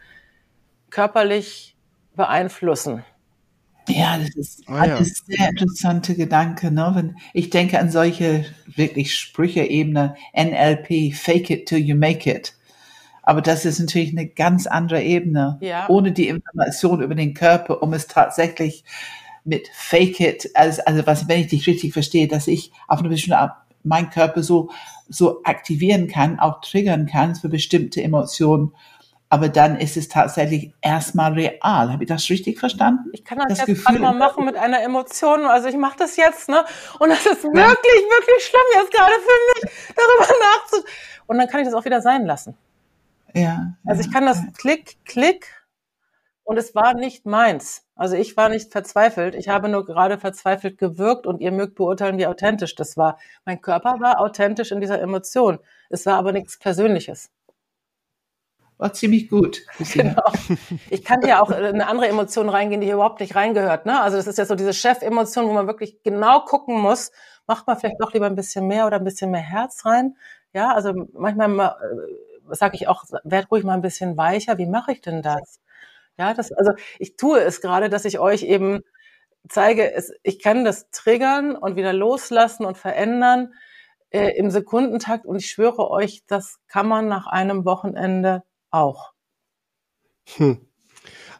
körperlich 0.90 1.76
beeinflussen. 2.14 3.02
Ja, 3.88 4.18
das 4.18 4.34
ist 4.34 4.62
ah, 4.66 4.80
alles 4.80 5.22
ja. 5.26 5.36
sehr 5.36 5.48
interessante 5.50 6.14
Gedanke. 6.14 6.70
Ne? 6.70 6.92
Wenn 6.94 7.16
ich 7.32 7.50
denke 7.50 7.78
an 7.78 7.90
solche 7.90 8.44
wirklich 8.66 9.14
Sprüche-Ebene, 9.14 10.16
NLP, 10.34 11.14
fake 11.14 11.50
it 11.50 11.66
till 11.66 11.78
you 11.78 11.96
make 11.96 12.30
it. 12.30 12.54
Aber 13.22 13.42
das 13.42 13.64
ist 13.64 13.80
natürlich 13.80 14.12
eine 14.12 14.28
ganz 14.28 14.66
andere 14.66 15.02
Ebene, 15.02 15.58
ja. 15.60 15.88
ohne 15.88 16.12
die 16.12 16.28
Information 16.28 17.02
über 17.02 17.14
den 17.16 17.34
Körper, 17.34 17.82
um 17.82 17.92
es 17.92 18.06
tatsächlich 18.06 18.84
mit 19.44 19.68
fake 19.72 20.20
it, 20.20 20.50
also, 20.54 20.82
also 20.86 21.06
was, 21.06 21.28
wenn 21.28 21.40
ich 21.40 21.48
dich 21.48 21.66
richtig 21.66 21.92
verstehe, 21.92 22.28
dass 22.28 22.46
ich 22.46 22.72
auf 22.86 23.00
eine 23.00 23.08
bestimmte 23.08 23.38
Art 23.38 23.56
mein 23.82 24.10
Körper 24.10 24.42
so, 24.42 24.70
so 25.08 25.42
aktivieren 25.44 26.08
kann, 26.08 26.38
auch 26.38 26.60
triggern 26.60 27.06
kann 27.06 27.34
für 27.34 27.48
bestimmte 27.48 28.02
Emotionen. 28.02 28.72
Aber 29.28 29.48
dann 29.48 29.76
ist 29.76 29.96
es 29.96 30.08
tatsächlich 30.08 30.72
erstmal 30.80 31.32
real. 31.32 31.92
Habe 31.92 32.04
ich 32.04 32.08
das 32.08 32.28
richtig 32.30 32.60
verstanden? 32.60 33.10
Ich 33.12 33.24
kann 33.24 33.38
das, 33.38 33.48
das 33.48 33.58
jetzt 33.58 33.84
Gefühl, 33.84 33.98
mal 33.98 34.14
machen 34.14 34.44
mit 34.44 34.56
einer 34.56 34.80
Emotion. 34.82 35.46
Also 35.46 35.68
ich 35.68 35.76
mache 35.76 35.98
das 35.98 36.16
jetzt, 36.16 36.48
ne? 36.48 36.64
Und 37.00 37.08
das 37.08 37.26
ist 37.26 37.42
wirklich, 37.42 37.56
ja. 37.56 37.66
wirklich 37.66 38.44
schlimm 38.44 38.60
jetzt 38.74 38.92
gerade 38.92 39.12
für 39.14 39.66
mich, 39.66 39.72
darüber 39.96 40.32
nachzudenken. 40.54 40.90
Und 41.26 41.38
dann 41.38 41.48
kann 41.48 41.60
ich 41.60 41.66
das 41.66 41.74
auch 41.74 41.84
wieder 41.84 42.00
sein 42.00 42.24
lassen. 42.24 42.56
Ja. 43.34 43.74
Also 43.84 44.00
ich 44.00 44.12
kann 44.12 44.26
das 44.26 44.42
Klick, 44.56 45.04
Klick. 45.04 45.52
Und 46.44 46.58
es 46.58 46.76
war 46.76 46.94
nicht 46.94 47.26
meins. 47.26 47.84
Also 47.96 48.14
ich 48.14 48.36
war 48.36 48.48
nicht 48.48 48.70
verzweifelt. 48.70 49.34
Ich 49.34 49.48
habe 49.48 49.68
nur 49.68 49.84
gerade 49.84 50.16
verzweifelt 50.16 50.78
gewirkt 50.78 51.26
und 51.26 51.40
ihr 51.40 51.50
mögt 51.50 51.74
beurteilen, 51.74 52.18
wie 52.18 52.28
authentisch 52.28 52.76
das 52.76 52.96
war. 52.96 53.18
Mein 53.44 53.60
Körper 53.60 53.96
war 53.98 54.20
authentisch 54.20 54.70
in 54.70 54.80
dieser 54.80 55.00
Emotion. 55.00 55.58
Es 55.90 56.06
war 56.06 56.14
aber 56.14 56.30
nichts 56.30 56.56
Persönliches. 56.56 57.32
War 58.78 58.92
ziemlich 58.92 59.28
gut. 59.28 59.62
Genau. 59.92 60.22
Ich 60.90 61.04
kann 61.04 61.22
ja 61.26 61.40
auch 61.40 61.50
eine 61.50 61.86
andere 61.86 62.08
Emotion 62.08 62.48
reingehen, 62.48 62.80
die 62.80 62.86
hier 62.86 62.94
überhaupt 62.94 63.20
nicht 63.20 63.34
reingehört. 63.34 63.86
Ne? 63.86 64.00
Also 64.00 64.16
das 64.16 64.26
ist 64.26 64.38
ja 64.38 64.44
so 64.44 64.54
diese 64.54 64.74
Chef-Emotion, 64.74 65.46
wo 65.46 65.52
man 65.52 65.66
wirklich 65.66 66.02
genau 66.02 66.40
gucken 66.40 66.78
muss, 66.78 67.10
macht 67.46 67.66
man 67.66 67.78
vielleicht 67.78 68.00
doch 68.00 68.12
lieber 68.12 68.26
ein 68.26 68.34
bisschen 68.34 68.66
mehr 68.66 68.86
oder 68.86 68.96
ein 68.96 69.04
bisschen 69.04 69.30
mehr 69.30 69.40
Herz 69.40 69.86
rein. 69.86 70.16
Ja, 70.52 70.72
also 70.72 70.92
manchmal 71.12 71.76
äh, 72.50 72.54
sage 72.54 72.76
ich 72.76 72.88
auch, 72.88 73.04
werd 73.24 73.50
ruhig 73.50 73.64
mal 73.64 73.74
ein 73.74 73.82
bisschen 73.82 74.16
weicher. 74.16 74.58
Wie 74.58 74.66
mache 74.66 74.92
ich 74.92 75.00
denn 75.00 75.22
das? 75.22 75.60
Ja, 76.18 76.34
das, 76.34 76.52
also 76.52 76.72
ich 76.98 77.16
tue 77.16 77.40
es 77.40 77.60
gerade, 77.60 77.88
dass 77.88 78.04
ich 78.04 78.18
euch 78.18 78.42
eben 78.42 78.82
zeige, 79.48 79.92
es, 79.92 80.12
ich 80.22 80.42
kann 80.42 80.64
das 80.64 80.90
triggern 80.90 81.56
und 81.56 81.76
wieder 81.76 81.92
loslassen 81.92 82.64
und 82.64 82.76
verändern 82.76 83.54
äh, 84.10 84.30
im 84.36 84.50
Sekundentakt 84.50 85.26
und 85.26 85.36
ich 85.36 85.50
schwöre 85.50 85.90
euch, 85.90 86.24
das 86.26 86.58
kann 86.68 86.88
man 86.88 87.08
nach 87.08 87.26
einem 87.26 87.64
Wochenende 87.64 88.42
auch. 88.76 89.12
Hm. 90.36 90.58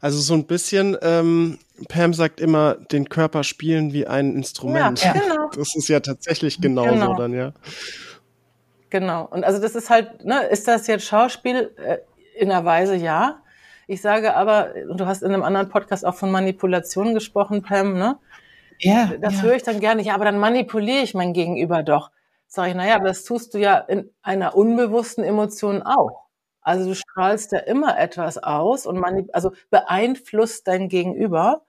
Also 0.01 0.19
so 0.21 0.35
ein 0.35 0.47
bisschen, 0.47 0.97
ähm, 1.03 1.59
Pam 1.89 2.15
sagt 2.15 2.41
immer, 2.41 2.75
den 2.75 3.09
Körper 3.09 3.45
spielen 3.45 3.93
wie 3.93 4.07
ein 4.07 4.35
Instrument. 4.35 5.03
Ja, 5.03 5.13
genau. 5.13 5.51
Das 5.57 5.75
ist 5.75 5.89
ja 5.89 6.01
tatsächlich 6.01 6.61
genauso 6.61 6.91
genau. 6.91 7.15
dann, 7.17 7.33
ja. 7.33 7.53
Genau. 8.91 9.27
Und 9.27 9.45
also 9.45 9.61
das 9.61 9.75
ist 9.75 9.91
halt, 9.91 10.25
ne, 10.25 10.45
ist 10.45 10.69
das 10.69 10.87
jetzt 10.87 11.05
Schauspiel? 11.05 11.75
Äh, 11.77 11.99
in 12.37 12.51
einer 12.51 12.65
Weise 12.65 12.97
ja. 12.97 13.43
Ich 13.87 14.03
sage 14.03 14.37
aber, 14.37 14.75
du 14.95 15.07
hast 15.07 15.23
in 15.23 15.33
einem 15.33 15.43
anderen 15.43 15.69
Podcast 15.69 16.05
auch 16.05 16.15
von 16.15 16.31
Manipulation 16.31 17.15
gesprochen, 17.15 17.63
Pam, 17.63 17.95
ne? 17.95 18.19
Ja. 18.79 19.13
Das 19.21 19.37
ja. 19.37 19.43
höre 19.43 19.55
ich 19.55 19.63
dann 19.63 19.81
gerne. 19.81 20.03
Ja, 20.03 20.15
aber 20.15 20.25
dann 20.25 20.39
manipuliere 20.39 21.03
ich 21.03 21.15
mein 21.15 21.33
Gegenüber 21.33 21.83
doch. 21.83 22.11
Sag 22.47 22.69
ich, 22.69 22.75
naja, 22.75 22.97
aber 22.97 23.07
das 23.07 23.25
tust 23.25 23.55
du 23.55 23.59
ja 23.59 23.79
in 23.79 24.11
einer 24.23 24.55
unbewussten 24.55 25.25
Emotion 25.25 25.83
auch. 25.83 26.26
Also 26.67 26.89
du 26.89 26.97
strahlst 26.97 27.53
ja 27.53 27.61
immer 27.61 27.97
etwas 27.97 28.39
aus 28.39 28.87
und 28.87 28.99
manip 28.99 29.31
also 29.33 29.53
beeinflusst 29.71 30.67
dein 30.67 30.89
Gegenüber. 30.89 31.63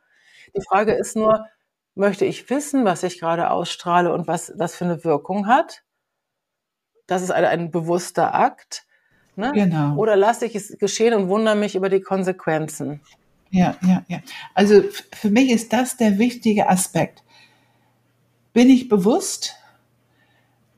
Die 0.55 0.61
Frage 0.67 0.93
ist 0.93 1.15
nur, 1.15 1.45
möchte 1.93 2.25
ich 2.25 2.49
wissen, 2.49 2.83
was 2.83 3.03
ich 3.03 3.19
gerade 3.19 3.51
ausstrahle 3.51 4.11
und 4.11 4.27
was 4.27 4.51
das 4.57 4.75
für 4.75 4.85
eine 4.85 5.03
Wirkung 5.03 5.45
hat? 5.45 5.83
Das 7.05 7.21
ist 7.21 7.29
ein, 7.29 7.45
ein 7.45 7.69
bewusster 7.69 8.33
Akt. 8.33 8.87
Ne? 9.35 9.51
Genau. 9.53 9.95
Oder 9.97 10.15
lasse 10.15 10.47
ich 10.47 10.55
es 10.55 10.75
geschehen 10.79 11.13
und 11.13 11.29
wundere 11.29 11.55
mich 11.55 11.75
über 11.75 11.89
die 11.89 12.01
Konsequenzen. 12.01 13.01
Ja, 13.51 13.75
ja, 13.83 14.03
ja. 14.07 14.21
Also 14.55 14.81
für 15.13 15.29
mich 15.29 15.51
ist 15.51 15.73
das 15.73 15.97
der 15.97 16.17
wichtige 16.17 16.69
Aspekt. 16.69 17.23
Bin 18.51 18.67
ich 18.67 18.89
bewusst? 18.89 19.53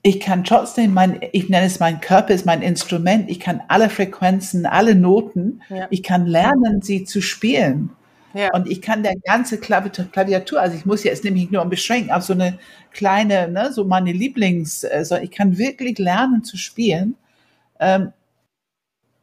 Ich 0.01 0.19
kann 0.21 0.43
trotzdem 0.45 0.93
mein, 0.93 1.19
ich 1.33 1.49
nenne 1.49 1.65
es 1.65 1.79
mein 1.79 1.99
Körper 1.99 2.33
ist 2.33 2.45
mein 2.45 2.62
Instrument. 2.62 3.29
Ich 3.29 3.39
kann 3.39 3.62
alle 3.67 3.89
Frequenzen, 3.89 4.65
alle 4.65 4.95
Noten, 4.95 5.62
ja. 5.69 5.88
ich 5.89 6.03
kann 6.03 6.25
lernen, 6.25 6.81
sie 6.81 7.03
zu 7.03 7.21
spielen. 7.21 7.89
Ja. 8.33 8.53
Und 8.53 8.69
ich 8.69 8.81
kann 8.81 9.03
der 9.03 9.15
ganze 9.17 9.59
Klaviatur, 9.59 10.62
also 10.62 10.77
ich 10.77 10.85
muss 10.85 11.03
jetzt 11.03 11.23
nämlich 11.23 11.49
nur 11.51 11.65
beschränken 11.65 12.12
auf 12.12 12.23
so 12.23 12.33
eine 12.33 12.59
kleine, 12.91 13.49
ne, 13.49 13.73
so 13.73 13.85
meine 13.85 14.12
Lieblings, 14.12 14.83
äh, 14.83 15.03
so 15.03 15.15
ich 15.15 15.31
kann 15.31 15.57
wirklich 15.57 15.97
lernen 15.97 16.43
zu 16.43 16.55
spielen. 16.55 17.15
Ähm, 17.79 18.13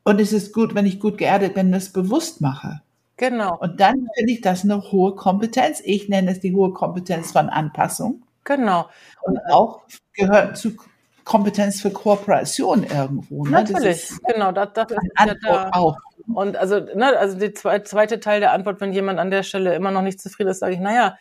und 0.05 0.21
es 0.21 0.33
ist 0.33 0.53
gut, 0.53 0.75
wenn 0.75 0.87
ich 0.87 1.01
gut 1.01 1.19
geerdet 1.19 1.55
bin, 1.55 1.73
das 1.73 1.93
bewusst 1.93 2.41
mache. 2.41 2.83
Genau. 3.17 3.57
Und 3.59 3.81
dann 3.81 4.09
finde 4.17 4.33
ich 4.33 4.41
das 4.41 4.65
eine 4.65 4.83
hohe 4.93 5.15
Kompetenz. 5.15 5.81
Ich 5.85 6.09
nenne 6.09 6.33
es 6.33 6.41
die 6.41 6.55
hohe 6.55 6.73
Kompetenz 6.73 7.33
von 7.33 7.49
Anpassung. 7.49 8.23
Genau. 8.47 8.89
Und 9.23 9.39
auch 9.51 9.83
gehört 10.15 10.57
zu 10.57 10.77
Kompetenz 11.25 11.81
für 11.81 11.91
Kooperation 11.91 12.85
irgendwo. 12.85 13.45
Ne? 13.45 13.51
Natürlich, 13.51 14.13
genau. 14.27 14.53
Das, 14.53 14.69
das 14.73 14.93
ist 14.93 14.99
ja 15.19 15.35
da. 15.43 15.71
Auch. 15.73 15.97
Und 16.33 16.57
also, 16.57 16.81
ne, 16.81 17.17
also 17.19 17.37
der 17.37 17.85
zweite 17.85 18.21
Teil 18.21 18.41
der 18.41 18.53
Antwort, 18.53 18.81
wenn 18.81 18.93
jemand 18.93 19.19
an 19.19 19.31
der 19.31 19.43
Stelle 19.43 19.75
immer 19.75 19.91
noch 19.91 20.03
nicht 20.03 20.21
zufrieden 20.21 20.51
ist, 20.51 20.61
sage 20.61 20.75
ich, 20.75 20.81
naja, 20.81 21.19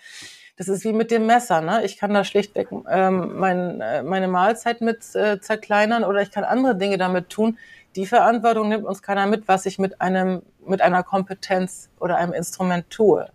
das 0.57 0.67
ist 0.67 0.83
wie 0.83 0.93
mit 0.93 1.11
dem 1.11 1.25
Messer. 1.25 1.61
Ne? 1.61 1.83
Ich 1.83 1.97
kann 1.97 2.13
da 2.13 2.23
schlichtweg 2.23 2.69
ähm, 2.89 3.37
mein, 3.37 3.81
äh, 3.81 4.03
meine 4.03 4.27
Mahlzeit 4.27 4.81
mit 4.81 5.15
äh, 5.15 5.39
zerkleinern 5.41 6.03
oder 6.03 6.21
ich 6.21 6.31
kann 6.31 6.43
andere 6.43 6.75
Dinge 6.75 6.97
damit 6.97 7.29
tun, 7.29 7.57
die 7.95 8.05
Verantwortung 8.05 8.69
nimmt 8.69 8.85
uns 8.85 9.01
keiner 9.01 9.25
mit, 9.25 9.47
was 9.47 9.65
ich 9.65 9.79
mit 9.79 10.01
einem, 10.01 10.41
mit 10.65 10.81
einer 10.81 11.03
Kompetenz 11.03 11.89
oder 11.99 12.17
einem 12.17 12.33
Instrument 12.33 12.89
tue. 12.89 13.29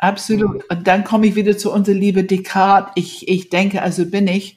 Absolut. 0.00 0.68
Und 0.70 0.86
dann 0.86 1.04
komme 1.04 1.26
ich 1.26 1.34
wieder 1.34 1.58
zu 1.58 1.70
unserer 1.72 1.94
liebe 1.94 2.24
Descartes. 2.24 2.92
Ich, 2.96 3.28
ich 3.28 3.50
denke, 3.50 3.82
also 3.82 4.06
bin 4.06 4.26
ich. 4.26 4.56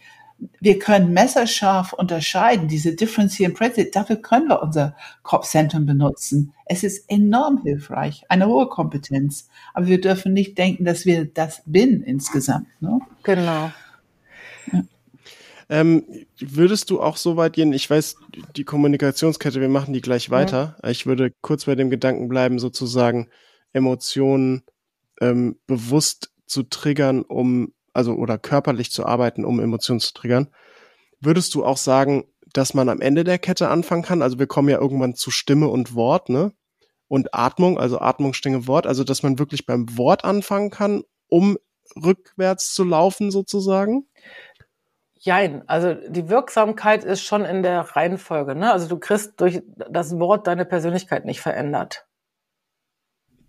Wir 0.59 0.79
können 0.79 1.13
messerscharf 1.13 1.93
unterscheiden, 1.93 2.67
diese 2.67 2.95
differenzieren 2.95 3.53
Präzise. 3.53 3.91
Dafür 3.91 4.17
können 4.17 4.47
wir 4.47 4.61
unser 4.61 4.95
Kopfzentrum 5.21 5.85
benutzen. 5.85 6.53
Es 6.65 6.83
ist 6.83 7.09
enorm 7.09 7.61
hilfreich, 7.61 8.23
eine 8.29 8.47
hohe 8.47 8.67
Kompetenz. 8.67 9.49
Aber 9.73 9.87
wir 9.87 10.01
dürfen 10.01 10.33
nicht 10.33 10.57
denken, 10.57 10.85
dass 10.85 11.05
wir 11.05 11.25
das 11.25 11.61
bin 11.65 12.03
insgesamt. 12.03 12.67
Ne? 12.81 12.99
Genau. 13.23 13.71
Ähm, 15.69 16.03
würdest 16.39 16.89
du 16.89 17.01
auch 17.01 17.17
so 17.17 17.37
weit 17.37 17.53
gehen, 17.53 17.73
ich 17.73 17.89
weiß, 17.89 18.17
die 18.55 18.63
Kommunikationskette, 18.63 19.61
wir 19.61 19.69
machen 19.69 19.93
die 19.93 20.01
gleich 20.01 20.29
weiter. 20.29 20.77
Ja. 20.83 20.89
Ich 20.89 21.05
würde 21.05 21.31
kurz 21.41 21.65
bei 21.65 21.75
dem 21.75 21.89
Gedanken 21.89 22.27
bleiben, 22.27 22.59
sozusagen 22.59 23.29
Emotionen 23.71 24.63
ähm, 25.23 25.59
bewusst 25.67 26.31
zu 26.45 26.63
triggern, 26.63 27.21
um, 27.23 27.73
also 27.93 28.13
oder 28.13 28.37
körperlich 28.37 28.91
zu 28.91 29.05
arbeiten, 29.05 29.45
um 29.45 29.59
Emotionen 29.59 29.99
zu 29.99 30.13
triggern. 30.13 30.49
Würdest 31.19 31.55
du 31.55 31.63
auch 31.63 31.77
sagen, 31.77 32.25
dass 32.53 32.73
man 32.73 32.89
am 32.89 33.01
Ende 33.01 33.23
der 33.23 33.39
Kette 33.39 33.69
anfangen 33.69 34.03
kann? 34.03 34.21
Also 34.21 34.39
wir 34.39 34.47
kommen 34.47 34.69
ja 34.69 34.79
irgendwann 34.79 35.15
zu 35.15 35.31
Stimme 35.31 35.69
und 35.69 35.95
Wort, 35.95 36.29
ne? 36.29 36.51
Und 37.07 37.33
Atmung, 37.33 37.79
also 37.79 37.99
Atmung, 37.99 38.33
Stimme, 38.33 38.67
Wort, 38.67 38.87
also 38.87 39.03
dass 39.03 39.23
man 39.23 39.39
wirklich 39.39 39.65
beim 39.65 39.97
Wort 39.97 40.25
anfangen 40.25 40.69
kann, 40.69 41.03
um 41.27 41.57
rückwärts 41.95 42.73
zu 42.73 42.83
laufen 42.83 43.31
sozusagen? 43.31 44.07
Jein, 45.15 45.67
also 45.69 45.93
die 45.93 46.27
Wirksamkeit 46.27 47.03
ist 47.03 47.23
schon 47.23 47.45
in 47.45 47.63
der 47.63 47.81
Reihenfolge. 47.81 48.55
Ne? 48.55 48.71
Also 48.71 48.89
du 48.89 48.97
kriegst 48.97 49.39
durch 49.39 49.61
das 49.89 50.19
Wort 50.19 50.47
deine 50.47 50.65
Persönlichkeit 50.65 51.23
nicht 51.23 51.39
verändert. 51.39 52.05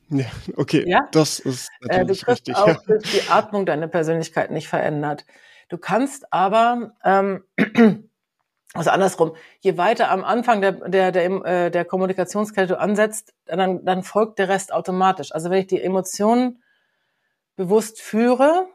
Ja, 0.08 0.26
okay, 0.56 0.84
ja? 0.86 1.08
das 1.12 1.38
ist 1.38 1.70
natürlich 1.80 2.22
äh, 2.22 2.24
du 2.24 2.30
richtig. 2.32 2.56
Auch 2.56 2.66
ja. 2.66 2.78
durch 2.86 3.02
die 3.10 3.30
Atmung 3.30 3.66
deine 3.66 3.88
Persönlichkeit 3.88 4.50
nicht 4.50 4.68
verändert. 4.68 5.24
Du 5.68 5.78
kannst 5.78 6.32
aber, 6.32 6.92
ähm, 7.04 7.44
also 8.74 8.90
andersrum, 8.90 9.34
je 9.60 9.78
weiter 9.78 10.10
am 10.10 10.24
Anfang 10.24 10.60
der, 10.60 10.72
der, 10.72 11.10
der, 11.10 11.24
äh, 11.44 11.70
der 11.70 11.84
Kommunikationskette 11.84 12.74
du 12.74 12.78
ansetzt, 12.78 13.34
dann, 13.46 13.84
dann 13.84 14.02
folgt 14.02 14.38
der 14.38 14.48
Rest 14.48 14.72
automatisch. 14.72 15.32
Also 15.32 15.50
wenn 15.50 15.60
ich 15.60 15.66
die 15.66 15.82
Emotionen 15.82 16.62
bewusst 17.56 18.00
führe, 18.00 18.66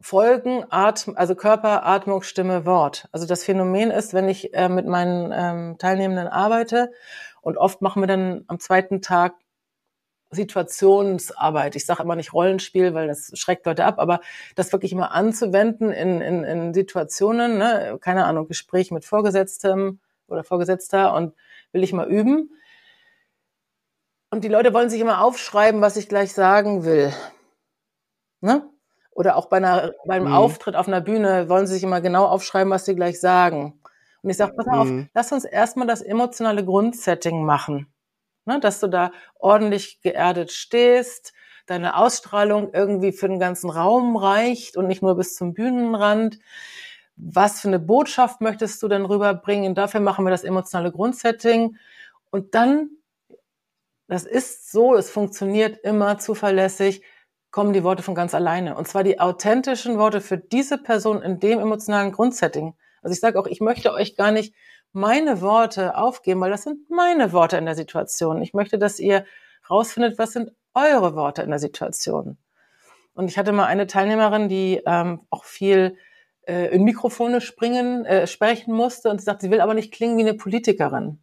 folgen 0.00 0.66
Atm, 0.68 1.12
also 1.16 1.34
Körper, 1.34 1.86
Atmung, 1.86 2.22
Stimme, 2.22 2.66
Wort. 2.66 3.08
Also 3.12 3.26
das 3.26 3.44
Phänomen 3.44 3.90
ist, 3.90 4.12
wenn 4.12 4.28
ich 4.28 4.52
äh, 4.52 4.68
mit 4.68 4.86
meinen 4.86 5.32
ähm, 5.34 5.78
Teilnehmenden 5.78 6.28
arbeite 6.28 6.92
und 7.40 7.56
oft 7.56 7.80
machen 7.80 8.02
wir 8.02 8.06
dann 8.06 8.44
am 8.46 8.58
zweiten 8.60 9.00
Tag 9.00 9.34
Situationsarbeit. 10.34 11.76
Ich 11.76 11.86
sage 11.86 12.02
immer 12.02 12.16
nicht 12.16 12.32
Rollenspiel, 12.32 12.94
weil 12.94 13.08
das 13.08 13.30
schreckt 13.34 13.66
Leute 13.66 13.84
ab, 13.84 13.98
aber 13.98 14.20
das 14.54 14.72
wirklich 14.72 14.92
immer 14.92 15.12
anzuwenden 15.12 15.90
in, 15.90 16.20
in, 16.20 16.44
in 16.44 16.74
Situationen, 16.74 17.58
ne? 17.58 17.98
keine 18.00 18.24
Ahnung, 18.24 18.46
Gespräch 18.48 18.90
mit 18.90 19.04
Vorgesetztem 19.04 20.00
oder 20.28 20.44
Vorgesetzter 20.44 21.14
und 21.14 21.34
will 21.72 21.82
ich 21.82 21.92
mal 21.92 22.08
üben. 22.08 22.50
Und 24.30 24.44
die 24.44 24.48
Leute 24.48 24.74
wollen 24.74 24.90
sich 24.90 25.00
immer 25.00 25.22
aufschreiben, 25.22 25.80
was 25.80 25.96
ich 25.96 26.08
gleich 26.08 26.32
sagen 26.34 26.84
will. 26.84 27.12
Ne? 28.40 28.68
Oder 29.12 29.36
auch 29.36 29.46
bei 29.46 29.58
einer, 29.58 29.92
beim 30.04 30.24
mhm. 30.24 30.32
Auftritt 30.32 30.74
auf 30.74 30.88
einer 30.88 31.00
Bühne 31.00 31.48
wollen 31.48 31.66
sie 31.66 31.74
sich 31.74 31.84
immer 31.84 32.00
genau 32.00 32.26
aufschreiben, 32.26 32.70
was 32.72 32.84
sie 32.84 32.96
gleich 32.96 33.20
sagen. 33.20 33.80
Und 34.22 34.30
ich 34.30 34.36
sage, 34.36 34.54
pass 34.56 34.66
mhm. 34.66 34.72
auf, 34.72 34.88
lass 35.14 35.32
uns 35.32 35.44
erstmal 35.44 35.86
das 35.86 36.02
emotionale 36.02 36.64
Grundsetting 36.64 37.44
machen 37.44 37.93
ne, 38.46 38.60
dass 38.60 38.80
du 38.80 38.88
da 38.88 39.12
ordentlich 39.38 40.00
geerdet 40.00 40.52
stehst, 40.52 41.32
deine 41.66 41.96
Ausstrahlung 41.96 42.72
irgendwie 42.72 43.12
für 43.12 43.28
den 43.28 43.38
ganzen 43.38 43.70
Raum 43.70 44.16
reicht 44.16 44.76
und 44.76 44.86
nicht 44.86 45.02
nur 45.02 45.16
bis 45.16 45.34
zum 45.34 45.54
Bühnenrand. 45.54 46.38
Was 47.16 47.60
für 47.60 47.68
eine 47.68 47.78
Botschaft 47.78 48.40
möchtest 48.40 48.82
du 48.82 48.88
denn 48.88 49.04
rüberbringen? 49.04 49.74
Dafür 49.74 50.00
machen 50.00 50.24
wir 50.26 50.30
das 50.30 50.44
emotionale 50.44 50.92
Grundsetting. 50.92 51.76
Und 52.30 52.54
dann, 52.54 52.90
das 54.08 54.24
ist 54.24 54.70
so, 54.70 54.94
es 54.94 55.10
funktioniert 55.10 55.78
immer 55.78 56.18
zuverlässig, 56.18 57.02
kommen 57.50 57.72
die 57.72 57.84
Worte 57.84 58.02
von 58.02 58.16
ganz 58.16 58.34
alleine. 58.34 58.76
Und 58.76 58.88
zwar 58.88 59.04
die 59.04 59.20
authentischen 59.20 59.96
Worte 59.98 60.20
für 60.20 60.36
diese 60.36 60.76
Person 60.76 61.22
in 61.22 61.38
dem 61.38 61.60
emotionalen 61.60 62.10
Grundsetting. 62.10 62.74
Also 63.00 63.14
ich 63.14 63.20
sage 63.20 63.38
auch, 63.38 63.46
ich 63.46 63.60
möchte 63.60 63.92
euch 63.92 64.16
gar 64.16 64.32
nicht 64.32 64.54
meine 64.94 65.40
Worte 65.40 65.96
aufgeben, 65.96 66.40
weil 66.40 66.50
das 66.50 66.62
sind 66.62 66.88
meine 66.88 67.32
Worte 67.32 67.56
in 67.56 67.66
der 67.66 67.74
Situation. 67.74 68.40
Ich 68.40 68.54
möchte, 68.54 68.78
dass 68.78 68.98
ihr 68.98 69.26
rausfindet, 69.68 70.18
was 70.18 70.32
sind 70.32 70.52
eure 70.72 71.14
Worte 71.14 71.42
in 71.42 71.50
der 71.50 71.58
Situation. 71.58 72.38
Und 73.14 73.28
ich 73.28 73.38
hatte 73.38 73.52
mal 73.52 73.66
eine 73.66 73.86
Teilnehmerin, 73.86 74.48
die 74.48 74.80
ähm, 74.86 75.20
auch 75.30 75.44
viel 75.44 75.96
äh, 76.46 76.74
in 76.74 76.84
Mikrofone 76.84 77.40
springen, 77.40 78.04
äh, 78.04 78.26
sprechen 78.26 78.74
musste 78.74 79.10
und 79.10 79.18
sie 79.18 79.24
sagt, 79.24 79.40
sie 79.40 79.50
will 79.50 79.60
aber 79.60 79.74
nicht 79.74 79.92
klingen 79.92 80.16
wie 80.16 80.22
eine 80.22 80.34
Politikerin. 80.34 81.20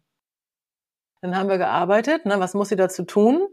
Dann 1.20 1.36
haben 1.36 1.48
wir 1.48 1.58
gearbeitet, 1.58 2.26
ne, 2.26 2.40
was 2.40 2.54
muss 2.54 2.70
sie 2.70 2.76
dazu 2.76 3.04
tun? 3.04 3.46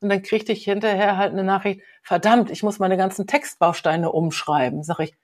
Und 0.00 0.08
dann 0.08 0.22
kriegte 0.22 0.52
ich 0.52 0.64
hinterher 0.64 1.16
halt 1.16 1.32
eine 1.32 1.44
Nachricht, 1.44 1.80
verdammt, 2.02 2.50
ich 2.50 2.62
muss 2.62 2.78
meine 2.78 2.96
ganzen 2.96 3.26
Textbausteine 3.26 4.10
umschreiben. 4.10 4.82
Sag 4.82 4.98
ich, 4.98 5.14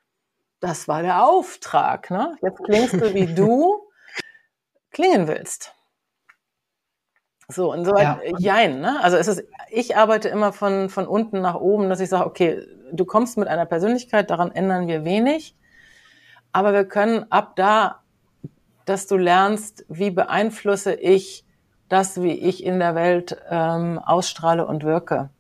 das 0.61 0.89
war 0.89 1.03
der 1.03 1.25
Auftrag, 1.25 2.11
ne? 2.11 2.37
Jetzt 2.43 2.63
klingst 2.63 2.95
du 2.95 3.15
wie 3.15 3.27
du, 3.35 3.88
klingen 4.99 5.29
willst. 5.29 5.73
So, 7.47 7.73
insoweit, 7.73 8.03
ja. 8.03 8.19
Äh, 8.21 8.33
jein, 8.39 8.81
ne? 8.81 8.99
Also 9.01 9.17
es 9.17 9.29
ist, 9.29 9.45
ich 9.71 9.97
arbeite 9.97 10.29
immer 10.29 10.53
von, 10.53 10.89
von 10.89 11.07
unten 11.07 11.41
nach 11.41 11.55
oben, 11.55 11.89
dass 11.89 12.01
ich 12.01 12.09
sage, 12.09 12.27
okay, 12.27 12.67
du 12.91 13.05
kommst 13.05 13.39
mit 13.39 13.47
einer 13.47 13.65
Persönlichkeit, 13.65 14.29
daran 14.29 14.51
ändern 14.51 14.89
wir 14.89 15.05
wenig, 15.05 15.57
aber 16.51 16.73
wir 16.73 16.85
können 16.85 17.31
ab 17.31 17.55
da, 17.55 18.03
dass 18.87 19.07
du 19.07 19.17
lernst, 19.17 19.85
wie 19.89 20.11
beeinflusse 20.11 20.95
ich 20.95 21.45
das, 21.89 22.21
wie 22.21 22.33
ich 22.33 22.65
in 22.65 22.81
der 22.81 22.97
Welt 22.97 23.41
ähm, 23.49 24.01
ausstrahle 24.05 24.67
und 24.67 24.83
wirke. 24.83 25.31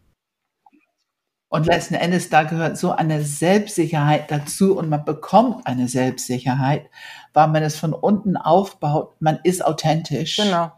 Und 1.50 1.66
letzten 1.66 1.94
Endes, 1.94 2.28
da 2.28 2.42
gehört 2.42 2.76
so 2.76 2.92
eine 2.92 3.22
Selbstsicherheit 3.22 4.30
dazu 4.30 4.76
und 4.76 4.90
man 4.90 5.04
bekommt 5.04 5.66
eine 5.66 5.88
Selbstsicherheit, 5.88 6.90
weil 7.32 7.48
man 7.48 7.62
es 7.62 7.78
von 7.78 7.94
unten 7.94 8.36
aufbaut. 8.36 9.14
Man 9.20 9.38
ist 9.44 9.64
authentisch. 9.64 10.36
Genau. 10.36 10.72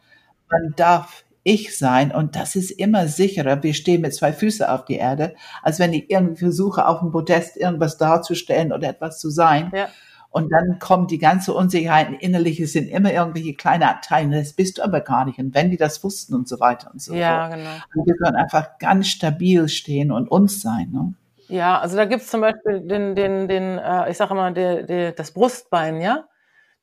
Man 0.49 0.75
darf 0.77 1.25
ich 1.43 1.77
sein 1.77 2.13
und 2.13 2.37
das 2.37 2.55
ist 2.55 2.71
immer 2.71 3.09
sicherer. 3.09 3.63
Wir 3.63 3.75
stehen 3.75 4.03
mit 4.03 4.15
zwei 4.15 4.33
Füßen 4.33 4.67
auf 4.67 4.85
die 4.85 4.97
Erde, 4.97 5.35
als 5.63 5.79
wenn 5.79 5.93
ich 5.93 6.11
irgendwie 6.11 6.45
versuche, 6.45 6.87
auf 6.87 7.01
dem 7.01 7.11
Podest 7.11 7.57
irgendwas 7.57 7.97
darzustellen 7.97 8.73
oder 8.73 8.89
etwas 8.89 9.19
zu 9.19 9.31
sein. 9.31 9.73
Ja. 9.75 9.89
Und 10.31 10.53
dann 10.53 10.79
kommt 10.79 11.11
die 11.11 11.19
ganze 11.19 11.53
Unsicherheit, 11.53 12.09
innerliche 12.21 12.69
sind 12.69 12.89
immer 12.89 13.13
irgendwelche 13.13 13.55
kleine 13.55 13.91
Abteile, 13.91 14.39
das 14.39 14.53
bist 14.53 14.79
du 14.79 14.83
aber 14.83 15.01
gar 15.01 15.25
nicht. 15.25 15.41
Und 15.41 15.55
wenn 15.55 15.71
die 15.71 15.77
das 15.77 16.05
wussten 16.05 16.35
und 16.35 16.49
so 16.49 16.61
weiter 16.61 16.91
und 16.93 17.03
so 17.03 17.15
ja, 17.15 17.49
fort. 17.49 17.59
Genau. 17.59 17.71
Und 17.97 18.07
wir 18.07 18.15
können 18.17 18.37
einfach 18.37 18.79
ganz 18.79 19.09
stabil 19.09 19.69
stehen 19.69 20.13
und 20.13 20.31
uns 20.31 20.63
sein. 20.63 20.91
Ne? 20.93 21.15
Ja, 21.49 21.81
also 21.81 21.97
da 21.97 22.05
gibt's 22.05 22.29
zum 22.29 22.43
Beispiel 22.43 22.81
den, 22.81 23.17
den, 23.17 23.49
den, 23.49 23.79
äh, 23.79 24.09
ich 24.09 24.17
sage 24.17 24.33
immer, 24.33 24.53
der, 24.53 24.85
der, 24.85 25.13
das 25.13 25.33
Brustbein, 25.33 26.01
ja. 26.01 26.27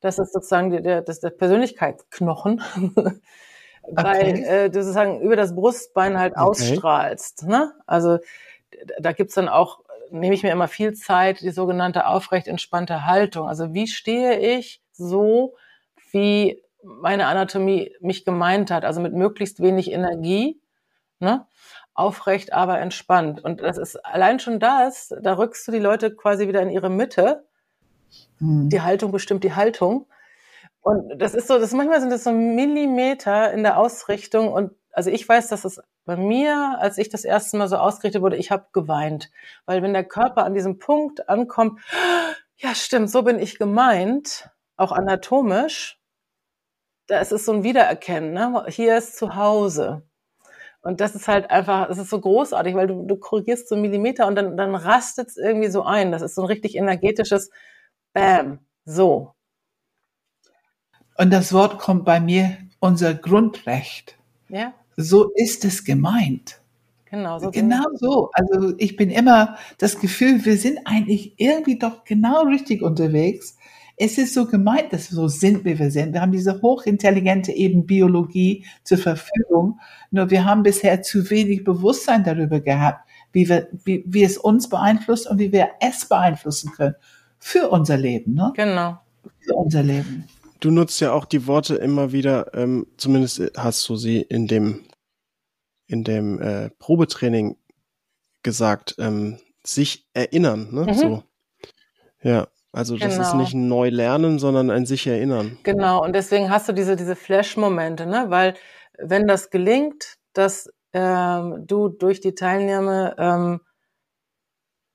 Das 0.02 0.20
ist 0.20 0.34
sozusagen 0.34 0.70
der, 0.70 0.82
der, 0.82 1.02
das 1.02 1.22
der 1.22 1.30
Persönlichkeitsknochen. 1.30 2.62
Weil 3.90 4.30
okay. 4.30 4.44
äh, 4.44 4.70
du 4.70 4.84
sozusagen 4.84 5.22
über 5.22 5.38
das 5.38 5.56
Brustbein 5.56 6.20
halt 6.20 6.34
okay. 6.34 6.42
ausstrahlst. 6.42 7.48
Ne? 7.48 7.72
Also 7.86 8.20
da 9.00 9.14
gibt's 9.14 9.36
dann 9.36 9.48
auch 9.48 9.80
nehme 10.12 10.34
ich 10.34 10.44
mir 10.44 10.52
immer 10.52 10.68
viel 10.68 10.94
Zeit, 10.94 11.42
die 11.42 11.52
sogenannte 11.52 12.08
aufrecht 12.08 12.48
entspannte 12.48 13.06
Haltung. 13.06 13.48
Also 13.48 13.74
wie 13.74 13.88
stehe 13.88 14.40
ich 14.40 14.82
so, 14.92 15.56
wie 16.12 16.62
meine 16.84 17.28
Anatomie 17.28 17.96
mich 18.00 18.26
gemeint 18.26 18.72
hat, 18.72 18.86
also 18.86 19.02
mit 19.02 19.14
möglichst 19.14 19.62
wenig 19.62 19.92
Energie, 19.92 20.62
ne? 21.20 21.46
aufrecht, 21.94 22.54
aber 22.54 22.80
entspannt. 22.80 23.44
Und 23.44 23.62
das 23.62 23.78
ist 23.78 23.96
allein 24.06 24.40
schon 24.40 24.60
das, 24.60 25.14
da 25.22 25.34
rückst 25.34 25.68
du 25.68 25.72
die 25.72 25.80
Leute 25.80 26.16
quasi 26.16 26.48
wieder 26.48 26.62
in 26.62 26.70
ihre 26.70 26.90
Mitte. 26.90 27.48
Mhm. 28.40 28.70
Die 28.70 28.82
Haltung 28.82 29.12
bestimmt 29.12 29.44
die 29.44 29.56
Haltung. 29.56 30.08
Und 30.82 31.20
das 31.20 31.34
ist 31.34 31.48
so, 31.48 31.58
das 31.60 31.74
manchmal 31.74 32.00
sind 32.00 32.12
das 32.12 32.24
so 32.24 32.32
Millimeter 32.32 33.52
in 33.52 33.64
der 33.64 33.78
Ausrichtung 33.78 34.54
und 34.54 34.72
also 34.98 35.12
ich 35.12 35.30
weiß, 35.30 35.50
dass 35.50 35.64
es 35.64 35.80
bei 36.06 36.18
mir, 36.18 36.80
als 36.80 36.98
ich 36.98 37.08
das 37.08 37.24
erste 37.24 37.56
Mal 37.56 37.68
so 37.68 37.78
ausgerichtet 37.78 38.24
wurde, 38.24 38.36
ich 38.36 38.50
habe 38.50 38.66
geweint. 38.74 39.30
Weil 39.68 39.84
wenn 39.84 39.94
der 39.94 40.04
Körper 40.04 40.44
an 40.44 40.56
diesem 40.56 40.80
Punkt 40.80 41.30
ankommt, 41.30 41.80
ja 42.58 42.74
stimmt, 42.74 43.12
so 43.12 43.22
bin 43.22 43.38
ich 43.38 43.60
gemeint, 43.60 44.50
auch 44.76 44.92
anatomisch, 44.92 46.00
da 47.06 47.20
ist 47.20 47.32
es 47.32 47.46
so 47.46 47.52
ein 47.52 47.64
Wiedererkennen, 47.64 48.34
ne? 48.34 48.66
hier 48.70 48.98
ist 48.98 49.20
zu 49.20 49.36
Hause. 49.36 50.02
Und 50.82 51.00
das 51.00 51.14
ist 51.14 51.28
halt 51.28 51.52
einfach, 51.52 51.90
das 51.90 52.00
ist 52.00 52.10
so 52.10 52.20
großartig, 52.20 52.74
weil 52.74 52.88
du, 52.88 53.06
du 53.06 53.18
korrigierst 53.18 53.70
so 53.70 53.76
einen 53.76 53.84
Millimeter 53.84 54.26
und 54.26 54.34
dann, 54.34 54.58
dann 54.58 54.74
rastet 54.74 55.28
es 55.28 55.38
irgendwie 55.38 55.70
so 55.70 55.84
ein. 55.84 56.12
Das 56.12 56.24
ist 56.24 56.34
so 56.34 56.42
ein 56.42 56.48
richtig 56.48 56.76
energetisches 56.76 57.52
Bam, 58.14 58.66
so. 58.84 59.36
Und 61.18 61.32
das 61.32 61.54
Wort 61.54 61.78
kommt 61.78 62.04
bei 62.04 62.20
mir, 62.20 62.58
unser 62.80 63.14
Grundrecht. 63.14 64.18
Ja 64.50 64.74
so 64.98 65.32
ist 65.36 65.64
es 65.64 65.84
gemeint. 65.84 66.60
Genau 67.10 67.40
so. 67.40 67.52
Genau 67.52 67.86
so. 67.94 68.30
Also 68.34 68.74
ich 68.78 68.98
bin 68.98 69.10
immer 69.10 69.58
das 69.78 70.00
Gefühl, 70.00 70.44
wir 70.44 70.58
sind 70.58 70.80
eigentlich 70.86 71.36
irgendwie 71.38 71.78
doch 71.78 72.04
genau 72.04 72.44
richtig 72.44 72.82
unterwegs. 72.82 73.58
Es 73.96 74.18
ist 74.18 74.34
so 74.34 74.46
gemeint, 74.46 74.92
dass 74.92 75.10
wir 75.10 75.16
so 75.16 75.28
sind, 75.28 75.64
wie 75.66 75.80
wir 75.80 75.90
sind. 75.90 76.14
Wir 76.14 76.22
haben 76.22 76.32
diese 76.32 76.62
hochintelligente 76.62 77.52
eben 77.52 77.86
Biologie 77.86 78.66
zur 78.84 78.98
Verfügung. 78.98 79.80
Nur 80.12 80.30
wir 80.30 80.46
haben 80.46 80.64
bisher 80.64 81.02
zu 81.02 81.30
wenig 81.30 81.64
Bewusstsein 81.64 82.24
darüber 82.24 82.60
gehabt, 82.60 83.08
wie 83.32 83.48
wir, 83.48 83.70
wie, 83.86 84.04
wie 84.06 84.24
es 84.24 84.38
uns 84.38 84.70
beeinflusst 84.70 85.30
und 85.30 85.40
wie 85.40 85.52
wir 85.52 85.70
es 85.80 86.08
beeinflussen 86.08 86.72
können. 86.74 86.96
Für 87.40 87.70
unser 87.70 87.98
Leben, 87.98 88.34
ne? 88.34 88.52
Genau. 88.56 89.00
Für 89.40 89.56
unser 89.56 89.84
Leben 89.84 90.26
du 90.60 90.72
nutzt 90.72 91.00
ja 91.00 91.12
auch 91.12 91.26
die 91.26 91.48
Worte 91.48 91.76
immer 91.76 92.12
wieder, 92.12 92.54
ähm, 92.54 92.88
zumindest 92.98 93.42
hast 93.58 93.88
du 93.88 93.96
sie 93.96 94.22
in 94.22 94.48
dem, 94.48 94.88
in 95.88 96.04
dem 96.04 96.42
äh, 96.42 96.70
Probetraining 96.80 97.58
gesagt, 98.44 98.96
ähm, 99.00 99.40
sich 99.64 100.08
erinnern, 100.14 100.70
ne? 100.72 100.84
Mhm. 100.84 100.94
So. 100.94 101.24
Ja, 102.22 102.48
also 102.72 102.98
das 102.98 103.16
genau. 103.16 103.28
ist 103.28 103.34
nicht 103.36 103.54
ein 103.54 103.68
Neulernen, 103.68 104.40
sondern 104.40 104.70
ein 104.70 104.86
sich 104.86 105.08
erinnern. 105.08 105.58
Genau, 105.64 106.04
und 106.04 106.14
deswegen 106.14 106.50
hast 106.50 106.70
du 106.70 106.74
diese, 106.74 106.96
diese 106.96 107.16
Flash-Momente, 107.16 108.06
ne? 108.06 108.26
Weil 108.30 108.56
wenn 108.98 109.28
das 109.28 109.50
gelingt, 109.50 110.18
dass 110.34 110.70
ähm, 110.94 111.64
du 111.66 111.90
durch 111.90 112.22
die 112.22 112.36
Teilnahme 112.36 113.16
ähm, 113.18 113.62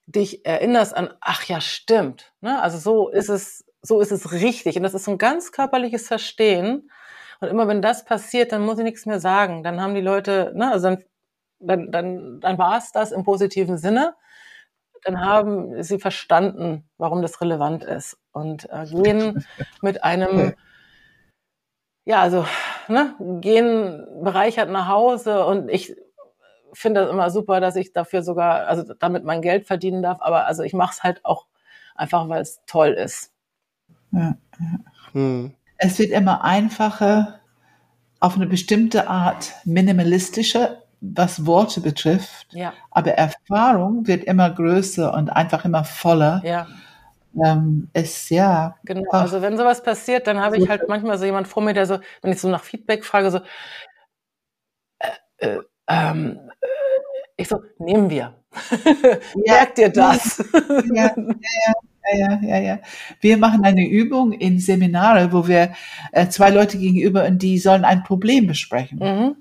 dich 0.06 0.44
erinnerst 0.44 0.96
an, 0.96 1.12
ach 1.20 1.44
ja, 1.44 1.60
stimmt. 1.60 2.32
Ne? 2.40 2.60
Also 2.60 2.78
so 2.78 3.08
ist 3.08 3.28
es 3.28 3.64
so 3.82 4.00
ist 4.00 4.12
es 4.12 4.32
richtig. 4.32 4.76
Und 4.76 4.84
das 4.84 4.94
ist 4.94 5.04
so 5.04 5.12
ein 5.12 5.18
ganz 5.18 5.52
körperliches 5.52 6.08
Verstehen. 6.08 6.90
Und 7.40 7.48
immer 7.48 7.68
wenn 7.68 7.82
das 7.82 8.04
passiert, 8.04 8.52
dann 8.52 8.62
muss 8.62 8.78
ich 8.78 8.84
nichts 8.84 9.06
mehr 9.06 9.20
sagen. 9.20 9.62
Dann 9.64 9.80
haben 9.80 9.94
die 9.94 10.00
Leute, 10.00 10.52
ne, 10.54 10.70
also 10.72 10.90
dann, 10.90 11.04
dann, 11.60 11.92
dann, 11.92 12.40
dann 12.40 12.58
war 12.58 12.78
es 12.78 12.92
das 12.92 13.12
im 13.12 13.24
positiven 13.24 13.78
Sinne. 13.78 14.14
dann 15.04 15.20
haben 15.20 15.82
sie 15.82 15.98
verstanden, 15.98 16.88
warum 16.98 17.22
das 17.22 17.40
relevant 17.40 17.84
ist 17.84 18.18
und 18.32 18.68
äh, 18.70 18.86
gehen 18.86 19.44
mit 19.82 20.04
einem, 20.04 20.54
ja, 22.04 22.20
also, 22.20 22.46
ne, 22.88 23.14
gehen 23.40 24.06
bereichert 24.22 24.70
nach 24.70 24.88
Hause 24.88 25.44
und 25.46 25.68
ich 25.70 25.96
finde 26.72 27.02
das 27.02 27.10
immer 27.10 27.30
super, 27.30 27.60
dass 27.60 27.76
ich 27.76 27.92
dafür 27.92 28.22
sogar, 28.22 28.66
also 28.66 28.94
damit 28.94 29.24
mein 29.24 29.42
Geld 29.42 29.66
verdienen 29.66 30.02
darf, 30.02 30.18
aber 30.20 30.46
also 30.46 30.62
ich 30.62 30.72
mache 30.72 30.92
es 30.92 31.02
halt 31.02 31.24
auch 31.24 31.46
einfach, 31.94 32.28
weil 32.28 32.42
es 32.42 32.62
toll 32.66 32.90
ist. 32.92 33.31
Ja. 34.12 34.36
Hm. 35.12 35.52
Es 35.78 35.98
wird 35.98 36.10
immer 36.10 36.44
einfacher, 36.44 37.40
auf 38.20 38.36
eine 38.36 38.46
bestimmte 38.46 39.08
Art 39.08 39.52
minimalistischer, 39.64 40.82
was 41.00 41.44
Worte 41.44 41.80
betrifft. 41.80 42.46
Ja. 42.52 42.72
Aber 42.92 43.10
Erfahrung 43.10 44.06
wird 44.06 44.24
immer 44.24 44.48
größer 44.50 45.12
und 45.12 45.30
einfach 45.30 45.64
immer 45.64 45.82
voller. 45.82 46.40
Ja. 46.44 46.68
Ähm, 47.44 47.88
ist 47.94 48.30
ja. 48.30 48.76
Genau. 48.84 49.08
Ach, 49.10 49.22
also 49.22 49.42
wenn 49.42 49.56
sowas 49.56 49.82
passiert, 49.82 50.26
dann 50.28 50.38
habe 50.38 50.56
ich 50.58 50.68
halt 50.68 50.88
manchmal 50.88 51.18
so 51.18 51.24
jemand 51.24 51.48
vor 51.48 51.62
mir, 51.62 51.74
der 51.74 51.86
so, 51.86 51.98
wenn 52.20 52.32
ich 52.32 52.40
so 52.40 52.48
nach 52.48 52.62
Feedback 52.62 53.04
frage, 53.04 53.30
so, 53.32 53.40
äh, 54.98 55.08
äh, 55.38 55.58
ähm, 55.88 56.38
äh, 56.60 56.66
ich 57.36 57.48
so, 57.48 57.60
nehmen 57.78 58.08
wir. 58.10 58.34
Ja. 59.44 59.54
Merkt 59.54 59.78
ihr 59.78 59.88
das? 59.88 60.44
Ja, 60.92 61.12
ja, 61.16 61.16
ja, 61.16 61.72
ja, 62.42 62.58
ja. 62.58 62.78
Wir 63.20 63.36
machen 63.36 63.64
eine 63.64 63.86
Übung 63.88 64.32
in 64.32 64.58
Seminare, 64.58 65.32
wo 65.32 65.46
wir 65.46 65.72
äh, 66.12 66.28
zwei 66.28 66.50
Leute 66.50 66.78
gegenüber 66.78 67.24
und 67.26 67.40
die 67.42 67.58
sollen 67.58 67.84
ein 67.84 68.02
Problem 68.02 68.46
besprechen. 68.46 68.98
Mhm. 68.98 69.36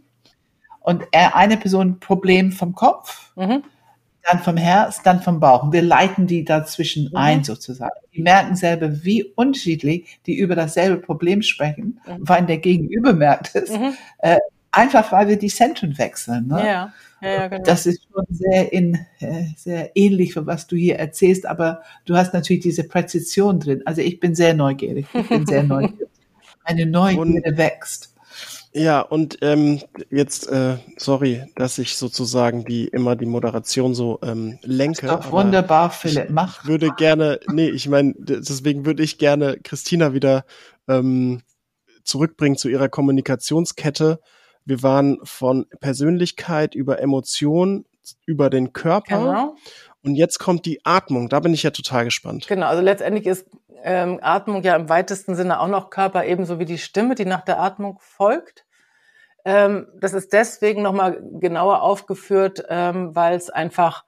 Und 0.80 1.06
eine 1.12 1.58
Person 1.58 2.00
Problem 2.00 2.52
vom 2.52 2.74
Kopf, 2.74 3.32
mhm. 3.36 3.64
dann 4.28 4.40
vom 4.40 4.58
Herz, 4.58 5.04
dann 5.04 5.22
vom 5.22 5.40
Bauch. 5.40 5.64
Und 5.64 5.74
wir 5.74 5.84
leiten 5.84 6.26
die 6.26 6.44
dazwischen 6.44 7.10
mhm. 7.10 7.16
ein 7.16 7.44
sozusagen. 7.44 8.00
Die 8.14 8.22
merken 8.24 8.56
selber, 8.56 9.04
wie 9.04 9.24
unterschiedlich 9.24 10.20
die 10.26 10.38
über 10.38 10.56
dasselbe 10.56 10.98
Problem 10.98 11.44
sprechen, 11.44 12.00
mhm. 12.08 12.28
weil 12.28 12.46
der 12.46 12.58
Gegenüber 12.58 13.14
merkt 13.14 13.56
es. 13.56 13.70
Mhm. 13.70 13.94
Äh, 14.20 14.38
einfach 14.72 15.12
weil 15.12 15.28
wir 15.28 15.38
die 15.38 15.50
Zentren 15.50 15.98
wechseln. 15.98 16.48
Ne? 16.48 16.66
Ja. 16.66 16.94
Ja, 17.22 17.48
genau. 17.48 17.64
Das 17.64 17.86
ist 17.86 18.08
schon 18.12 18.26
sehr, 18.30 18.74
in, 18.74 18.96
äh, 19.20 19.46
sehr 19.56 19.92
ähnlich, 19.96 20.36
was 20.36 20.68
du 20.68 20.76
hier 20.76 20.96
erzählst, 20.98 21.46
aber 21.46 21.82
du 22.06 22.16
hast 22.16 22.34
natürlich 22.34 22.64
diese 22.64 22.84
Präzision 22.84 23.60
drin. 23.60 23.84
Also 23.86 24.02
ich 24.02 24.20
bin 24.20 24.34
sehr 24.34 24.56
neugierig. 24.56 25.06
Ich 25.14 25.30
bin 25.30 25.46
sehr 25.46 25.64
neugierig. 25.64 26.10
Eine 26.64 26.86
Neugierde 26.86 27.50
und, 27.50 27.58
wächst. 27.58 28.16
Ja, 28.74 29.02
und 29.02 29.40
ähm, 29.42 29.82
jetzt, 30.10 30.48
äh, 30.48 30.78
sorry, 30.98 31.44
dass 31.56 31.78
ich 31.78 31.98
sozusagen 31.98 32.64
die 32.64 32.88
immer 32.88 33.16
die 33.16 33.26
Moderation 33.26 33.94
so 33.94 34.20
ähm, 34.24 34.60
lenke. 34.64 35.08
Das 35.08 35.20
ist 35.20 35.26
doch 35.26 35.32
wunderbar, 35.32 35.90
Philipp, 35.90 36.30
mach. 36.30 36.62
Ich 36.62 36.68
würde 36.70 36.90
gerne, 36.98 37.40
nee, 37.52 37.70
ich 37.70 37.90
meine, 37.90 38.14
deswegen 38.18 38.86
würde 38.86 39.04
ich 39.04 39.18
gerne 39.18 39.58
Christina 39.62 40.14
wieder 40.14 40.46
ähm, 40.88 41.42
zurückbringen 42.04 42.56
zu 42.56 42.70
ihrer 42.70 42.88
Kommunikationskette 42.88 44.20
wir 44.66 44.84
waren 44.84 45.20
von 45.24 45.66
Persönlichkeit 45.80 46.76
über 46.76 47.00
Emotion, 47.00 47.86
über 48.26 48.50
den 48.50 48.74
Körper. 48.74 49.20
Genau. 49.20 49.56
Und 50.04 50.16
jetzt 50.16 50.40
kommt 50.40 50.66
die 50.66 50.82
Atmung. 50.84 51.30
Da 51.30 51.40
bin 51.40 51.54
ich 51.54 51.64
ja 51.64 51.72
total 51.72 52.06
gespannt. 52.06 52.48
Genau, 52.48 52.68
also 52.68 52.82
letztendlich 52.82 53.28
ist 53.28 53.48
ähm, 53.84 54.20
Atmung 54.22 54.64
ja 54.64 54.76
im 54.76 54.90
weitesten 54.90 55.36
Sinne 55.36 55.60
auch 55.60 55.68
noch 55.68 55.90
Körper, 55.90 56.26
ebenso 56.26 56.60
wie 56.60 56.66
die 56.66 56.78
Stimme, 56.78 57.16
die 57.16 57.26
nach 57.26 57.42
der 57.42 57.60
Atmung 57.60 58.00
folgt. 58.00 58.66
Ähm, 59.46 59.88
das 60.00 60.14
ist 60.14 60.34
deswegen 60.34 60.82
nochmal 60.82 61.22
genauer 61.40 61.82
aufgeführt, 61.82 62.64
ähm, 62.70 63.16
weil 63.16 63.36
es 63.36 63.50
einfach 63.50 64.06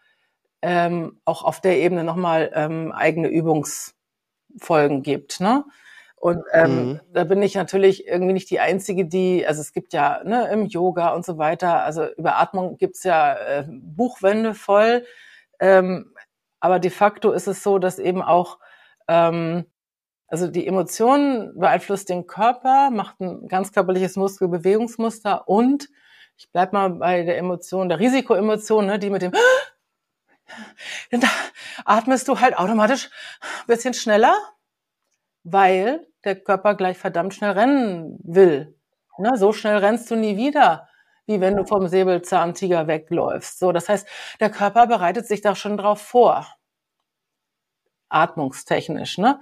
ähm, 0.61 1.19
auch 1.25 1.43
auf 1.43 1.59
der 1.59 1.79
Ebene 1.79 2.03
nochmal 2.03 2.51
ähm, 2.53 2.91
eigene 2.91 3.27
Übungsfolgen 3.27 5.01
gibt. 5.01 5.39
Ne? 5.39 5.65
Und 6.23 6.45
ähm, 6.53 6.87
mhm. 6.87 6.99
da 7.11 7.25
bin 7.25 7.41
ich 7.41 7.53
natürlich 7.53 8.07
irgendwie 8.07 8.31
nicht 8.31 8.49
die 8.49 8.61
Einzige, 8.61 9.03
die, 9.03 9.45
also 9.45 9.59
es 9.59 9.73
gibt 9.73 9.91
ja 9.91 10.23
ne, 10.23 10.47
im 10.53 10.67
Yoga 10.67 11.09
und 11.09 11.25
so 11.25 11.37
weiter, 11.37 11.83
also 11.83 12.05
über 12.13 12.39
Atmung 12.39 12.77
gibt's 12.77 13.03
ja 13.03 13.33
äh, 13.33 13.65
Buchwände 13.67 14.53
voll. 14.53 15.05
Ähm, 15.59 16.13
aber 16.61 16.79
de 16.79 16.91
facto 16.91 17.33
ist 17.33 17.47
es 17.47 17.61
so, 17.61 17.77
dass 17.77 17.99
eben 17.99 18.21
auch, 18.21 18.59
ähm, 19.09 19.65
also 20.29 20.47
die 20.47 20.65
Emotionen 20.65 21.59
beeinflusst 21.59 22.07
den 22.07 22.25
Körper, 22.25 22.89
macht 22.89 23.19
ein 23.19 23.49
ganz 23.49 23.73
körperliches 23.73 24.15
Muskelbewegungsmuster 24.15 25.49
und 25.49 25.89
ich 26.37 26.49
bleib 26.53 26.71
mal 26.71 26.89
bei 26.91 27.23
der 27.23 27.37
Emotion, 27.37 27.89
der 27.89 27.99
Risikoemotion, 27.99 28.85
ne, 28.85 28.97
die 28.97 29.09
mit 29.09 29.23
dem 29.23 29.33
da 31.11 31.27
atmest 31.83 32.29
du 32.29 32.39
halt 32.39 32.57
automatisch 32.57 33.09
ein 33.41 33.67
bisschen 33.67 33.93
schneller, 33.93 34.33
weil 35.43 36.07
der 36.23 36.35
Körper 36.35 36.75
gleich 36.75 36.97
verdammt 36.97 37.33
schnell 37.33 37.51
rennen 37.51 38.19
will. 38.23 38.75
Ne? 39.17 39.31
So 39.35 39.53
schnell 39.53 39.77
rennst 39.77 40.09
du 40.11 40.15
nie 40.15 40.37
wieder, 40.37 40.87
wie 41.25 41.41
wenn 41.41 41.55
du 41.55 41.65
vom 41.65 41.87
Säbelzahntiger 41.87 42.87
wegläufst. 42.87 43.59
So, 43.59 43.71
das 43.71 43.89
heißt, 43.89 44.07
der 44.39 44.49
Körper 44.49 44.87
bereitet 44.87 45.27
sich 45.27 45.41
da 45.41 45.55
schon 45.55 45.77
drauf 45.77 46.01
vor. 46.01 46.47
Atmungstechnisch, 48.09 49.17
ne? 49.17 49.39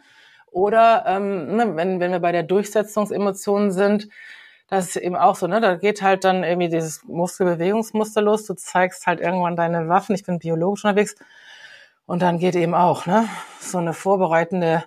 Oder 0.52 1.06
ähm, 1.08 1.56
ne, 1.56 1.76
wenn, 1.76 2.00
wenn 2.00 2.12
wir 2.12 2.20
bei 2.20 2.32
der 2.32 2.44
Durchsetzungsemotion 2.44 3.72
sind, 3.72 4.10
das 4.68 4.88
ist 4.90 4.96
eben 4.98 5.16
auch 5.16 5.36
so, 5.36 5.48
ne? 5.48 5.60
Da 5.62 5.76
geht 5.76 6.02
halt 6.02 6.24
dann 6.24 6.44
irgendwie 6.44 6.70
dieses 6.70 7.04
Muskelbewegungsmuster 7.04 8.22
los. 8.22 8.46
Du 8.46 8.54
zeigst 8.54 9.08
halt 9.08 9.20
irgendwann 9.20 9.56
deine 9.56 9.88
Waffen. 9.90 10.16
Ich 10.16 10.24
bin 10.24 10.40
biologisch 10.40 10.86
unterwegs. 10.86 11.16
Und 12.06 12.22
dann 12.22 12.40
geht 12.40 12.56
eben 12.56 12.74
auch, 12.74 13.06
ne? 13.06 13.28
So 13.60 13.78
eine 13.78 13.94
vorbereitende 13.94 14.86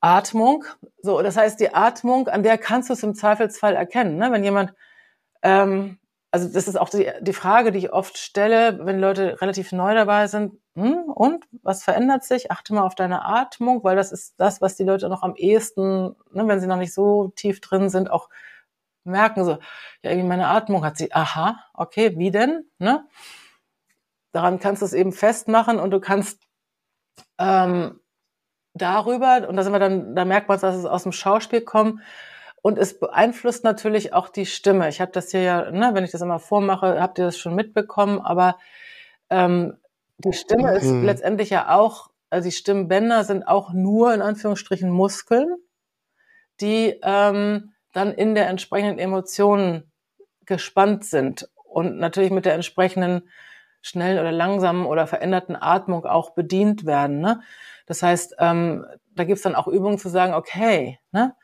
Atmung. 0.00 0.64
So, 1.02 1.22
das 1.22 1.36
heißt, 1.36 1.60
die 1.60 1.74
Atmung, 1.74 2.28
an 2.28 2.42
der 2.42 2.58
kannst 2.58 2.88
du 2.88 2.94
es 2.94 3.02
im 3.02 3.14
Zweifelsfall 3.14 3.74
erkennen. 3.74 4.16
Ne? 4.16 4.30
Wenn 4.32 4.44
jemand, 4.44 4.74
ähm, 5.42 5.98
also 6.30 6.48
das 6.48 6.68
ist 6.68 6.76
auch 6.76 6.90
die, 6.90 7.10
die 7.20 7.32
Frage, 7.32 7.72
die 7.72 7.78
ich 7.78 7.92
oft 7.92 8.18
stelle, 8.18 8.84
wenn 8.84 9.00
Leute 9.00 9.40
relativ 9.40 9.72
neu 9.72 9.94
dabei 9.94 10.26
sind. 10.26 10.60
Hm, 10.76 11.04
und 11.04 11.44
was 11.62 11.82
verändert 11.82 12.24
sich? 12.24 12.50
Achte 12.50 12.74
mal 12.74 12.82
auf 12.82 12.94
deine 12.94 13.24
Atmung, 13.24 13.82
weil 13.82 13.96
das 13.96 14.12
ist 14.12 14.34
das, 14.38 14.60
was 14.60 14.76
die 14.76 14.84
Leute 14.84 15.08
noch 15.08 15.22
am 15.22 15.34
ehesten, 15.34 16.14
ne, 16.32 16.46
wenn 16.46 16.60
sie 16.60 16.66
noch 16.66 16.76
nicht 16.76 16.94
so 16.94 17.32
tief 17.34 17.60
drin 17.60 17.88
sind, 17.88 18.10
auch 18.10 18.28
merken. 19.04 19.44
So, 19.44 19.52
ja, 20.02 20.10
irgendwie 20.10 20.28
meine 20.28 20.48
Atmung 20.48 20.84
hat 20.84 20.96
sie. 20.98 21.12
Aha, 21.12 21.58
okay, 21.74 22.16
wie 22.18 22.30
denn? 22.30 22.64
Ne? 22.78 23.04
Daran 24.32 24.60
kannst 24.60 24.82
du 24.82 24.86
es 24.86 24.92
eben 24.92 25.12
festmachen 25.12 25.80
und 25.80 25.90
du 25.90 26.00
kannst 26.00 26.42
ähm, 27.38 28.00
darüber, 28.78 29.46
und 29.48 29.56
da 29.56 29.62
sind 29.62 29.72
wir 29.72 29.78
dann, 29.78 30.14
da 30.14 30.24
merkt 30.24 30.48
man, 30.48 30.58
dass 30.58 30.76
es 30.76 30.84
aus 30.84 31.02
dem 31.02 31.12
Schauspiel 31.12 31.60
kommt, 31.60 32.00
und 32.60 32.78
es 32.78 32.98
beeinflusst 32.98 33.64
natürlich 33.64 34.12
auch 34.12 34.28
die 34.28 34.46
Stimme. 34.46 34.88
Ich 34.88 35.00
habe 35.00 35.12
das 35.12 35.30
hier 35.30 35.42
ja, 35.42 35.70
ne, 35.70 35.90
wenn 35.94 36.04
ich 36.04 36.10
das 36.10 36.22
immer 36.22 36.40
vormache, 36.40 37.00
habt 37.00 37.18
ihr 37.18 37.26
das 37.26 37.38
schon 37.38 37.54
mitbekommen, 37.54 38.20
aber 38.20 38.58
ähm, 39.30 39.76
die 40.18 40.32
Stimme 40.32 40.76
ist 40.76 40.86
mhm. 40.86 41.04
letztendlich 41.04 41.50
ja 41.50 41.76
auch, 41.76 42.10
also 42.30 42.48
die 42.48 42.54
Stimmbänder 42.54 43.24
sind 43.24 43.46
auch 43.46 43.72
nur 43.72 44.12
in 44.12 44.22
Anführungsstrichen 44.22 44.90
Muskeln, 44.90 45.56
die 46.60 46.98
ähm, 47.02 47.72
dann 47.92 48.12
in 48.12 48.34
der 48.34 48.48
entsprechenden 48.48 48.98
Emotion 48.98 49.84
gespannt 50.44 51.04
sind 51.04 51.48
und 51.64 51.98
natürlich 51.98 52.30
mit 52.30 52.44
der 52.44 52.54
entsprechenden 52.54 53.28
schnellen 53.82 54.18
oder 54.18 54.32
langsamen 54.32 54.86
oder 54.86 55.06
veränderten 55.06 55.56
Atmung 55.56 56.04
auch 56.04 56.30
bedient 56.30 56.86
werden. 56.86 57.20
Ne? 57.20 57.40
Das 57.86 58.02
heißt, 58.02 58.36
ähm, 58.38 58.84
da 59.14 59.24
gibt's 59.24 59.42
dann 59.42 59.54
auch 59.54 59.68
Übungen 59.68 59.98
zu 59.98 60.08
sagen, 60.08 60.34
okay, 60.34 60.98
ne, 61.12 61.34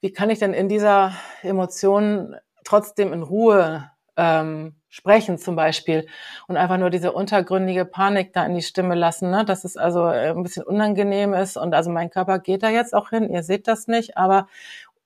wie 0.00 0.12
kann 0.12 0.30
ich 0.30 0.38
denn 0.38 0.54
in 0.54 0.68
dieser 0.68 1.12
Emotion 1.42 2.36
trotzdem 2.64 3.12
in 3.12 3.22
Ruhe 3.22 3.90
ähm, 4.16 4.76
sprechen 4.88 5.38
zum 5.38 5.54
Beispiel 5.54 6.06
und 6.48 6.56
einfach 6.56 6.78
nur 6.78 6.90
diese 6.90 7.12
untergründige 7.12 7.84
Panik 7.84 8.32
da 8.32 8.44
in 8.44 8.54
die 8.54 8.62
Stimme 8.62 8.94
lassen, 8.94 9.30
ne? 9.30 9.44
dass 9.44 9.64
es 9.64 9.76
also 9.76 10.06
äh, 10.06 10.30
ein 10.30 10.42
bisschen 10.42 10.64
unangenehm 10.64 11.34
ist 11.34 11.56
und 11.56 11.74
also 11.74 11.90
mein 11.90 12.10
Körper 12.10 12.38
geht 12.38 12.62
da 12.62 12.70
jetzt 12.70 12.94
auch 12.94 13.10
hin, 13.10 13.30
ihr 13.30 13.42
seht 13.42 13.68
das 13.68 13.86
nicht, 13.86 14.16
aber 14.16 14.48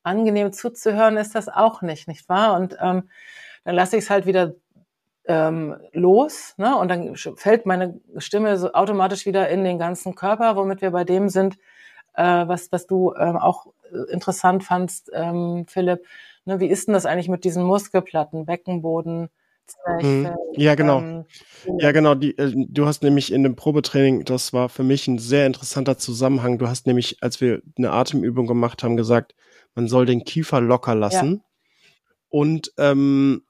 angenehm 0.03 0.53
zuzuhören 0.53 1.17
ist 1.17 1.35
das 1.35 1.49
auch 1.49 1.83
nicht, 1.83 2.09
nicht 2.09 2.29
wahr? 2.29 2.55
Und 2.55 2.77
ähm, 2.81 3.09
dann 3.65 3.75
lasse 3.75 3.97
ich 3.97 4.05
es 4.05 4.11
halt 4.11 4.27
wieder 4.27 4.55
ähm, 5.27 5.77
los 5.93 6.55
ne? 6.57 6.77
und 6.77 6.89
dann 6.89 7.15
fällt 7.37 7.67
meine 7.67 8.01
Stimme 8.19 8.57
so 8.59 8.73
automatisch 8.73 9.27
wieder 9.27 9.49
in 9.49 9.65
den 9.65 9.79
ganzen 9.79 10.15
Körper, 10.15 10.57
womit 10.57 10.83
wir 10.83 10.91
bei 10.91 11.05
dem 11.05 11.29
sind, 11.29 11.59
äh, 12.15 12.23
was, 12.23 12.73
was 12.73 12.87
du 12.87 13.15
ähm, 13.15 13.37
auch 13.37 13.67
äh, 13.93 14.13
interessant 14.13 14.65
fandst, 14.65 15.11
ähm, 15.15 15.67
Philipp. 15.69 16.05
Ne, 16.45 16.59
wie 16.59 16.67
ist 16.67 16.89
denn 16.89 16.95
das 16.95 17.07
eigentlich 17.07 17.29
mit 17.29 17.45
diesen 17.45 17.63
Muskelplatten, 17.63 18.47
Beckenboden? 18.47 19.29
Zwerchfell, 19.67 20.33
mhm. 20.33 20.37
ja, 20.55 20.75
genau. 20.75 20.99
Ähm, 20.99 21.25
ja, 21.79 21.93
genau. 21.93 22.17
Die, 22.17 22.37
äh, 22.37 22.53
du 22.53 22.87
hast 22.87 23.05
nämlich 23.05 23.33
in 23.33 23.45
dem 23.45 23.55
Probetraining, 23.55 24.25
das 24.25 24.53
war 24.53 24.69
für 24.69 24.83
mich 24.83 25.07
ein 25.07 25.19
sehr 25.19 25.47
interessanter 25.47 25.99
Zusammenhang. 25.99 26.59
Du 26.59 26.67
hast 26.67 26.87
nämlich, 26.89 27.23
als 27.23 27.41
wir 27.41 27.63
eine 27.79 27.93
Atemübung 27.93 28.49
gemacht 28.49 28.83
haben, 28.83 28.97
gesagt, 28.97 29.37
man 29.77 29.87
soll 29.87 30.05
den 30.05 30.25
Kiefer 30.25 30.61
locker 30.61 30.97
lassen. 30.97 31.35
Ja. 31.35 31.51
Und 32.29 32.73
ähm, 32.77 33.45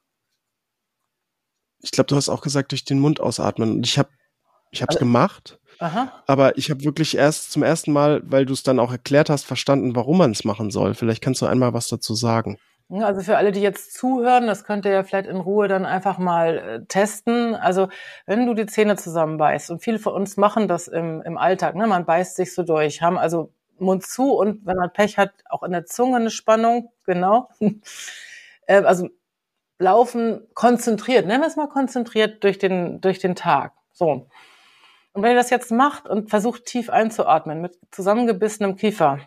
ich 1.82 1.90
glaube, 1.90 2.08
du 2.08 2.16
hast 2.16 2.28
auch 2.28 2.40
gesagt, 2.40 2.72
durch 2.72 2.84
den 2.84 3.00
Mund 3.00 3.20
ausatmen. 3.20 3.72
Und 3.72 3.86
ich 3.86 3.98
habe 3.98 4.08
ich 4.70 4.80
habe 4.80 4.90
es 4.90 4.96
also, 4.96 5.04
gemacht. 5.04 5.58
Aha. 5.78 6.10
Aber 6.26 6.56
ich 6.56 6.70
habe 6.70 6.82
wirklich 6.84 7.16
erst 7.16 7.52
zum 7.52 7.62
ersten 7.62 7.92
Mal, 7.92 8.22
weil 8.24 8.46
du 8.46 8.54
es 8.54 8.62
dann 8.62 8.78
auch 8.78 8.90
erklärt 8.90 9.28
hast, 9.30 9.44
verstanden, 9.44 9.94
warum 9.94 10.18
man 10.18 10.30
es 10.30 10.44
machen 10.44 10.70
soll. 10.70 10.94
Vielleicht 10.94 11.22
kannst 11.22 11.42
du 11.42 11.46
einmal 11.46 11.74
was 11.74 11.88
dazu 11.88 12.14
sagen. 12.14 12.58
Also 12.88 13.22
für 13.22 13.36
alle, 13.36 13.52
die 13.52 13.60
jetzt 13.60 13.94
zuhören, 13.94 14.46
das 14.46 14.64
könnt 14.64 14.84
ihr 14.84 14.92
ja 14.92 15.02
vielleicht 15.02 15.26
in 15.26 15.38
Ruhe 15.38 15.66
dann 15.66 15.86
einfach 15.86 16.18
mal 16.18 16.58
äh, 16.58 16.84
testen. 16.86 17.54
Also 17.54 17.88
wenn 18.26 18.46
du 18.46 18.54
die 18.54 18.66
Zähne 18.66 18.96
zusammenbeißt 18.96 19.70
und 19.70 19.82
viele 19.82 19.98
von 19.98 20.12
uns 20.12 20.36
machen 20.36 20.68
das 20.68 20.88
im, 20.88 21.22
im 21.22 21.38
Alltag, 21.38 21.74
ne? 21.74 21.86
man 21.86 22.04
beißt 22.04 22.36
sich 22.36 22.54
so 22.54 22.62
durch, 22.62 23.00
haben 23.00 23.16
also 23.16 23.52
Mund 23.78 24.04
zu 24.06 24.34
und 24.34 24.66
wenn 24.66 24.76
man 24.76 24.92
Pech 24.92 25.16
hat, 25.16 25.32
auch 25.48 25.62
in 25.62 25.72
der 25.72 25.86
Zunge 25.86 26.16
eine 26.16 26.30
Spannung, 26.30 26.92
genau. 27.06 27.48
äh, 28.66 28.82
also 28.82 29.08
laufen 29.82 30.46
konzentriert, 30.54 31.26
nennen 31.26 31.42
wir 31.42 31.48
es 31.48 31.56
mal 31.56 31.68
konzentriert 31.68 32.42
durch 32.44 32.58
den, 32.58 33.00
durch 33.00 33.18
den 33.18 33.34
Tag. 33.34 33.72
So. 33.92 34.28
Und 35.12 35.22
wenn 35.22 35.32
ihr 35.32 35.36
das 35.36 35.50
jetzt 35.50 35.70
macht 35.70 36.08
und 36.08 36.30
versucht 36.30 36.64
tief 36.64 36.88
einzuatmen 36.88 37.60
mit 37.60 37.78
zusammengebissenem 37.90 38.76
Kiefer, 38.76 39.18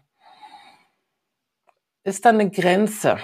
ist 2.04 2.26
da 2.26 2.30
eine 2.30 2.50
Grenze 2.50 3.18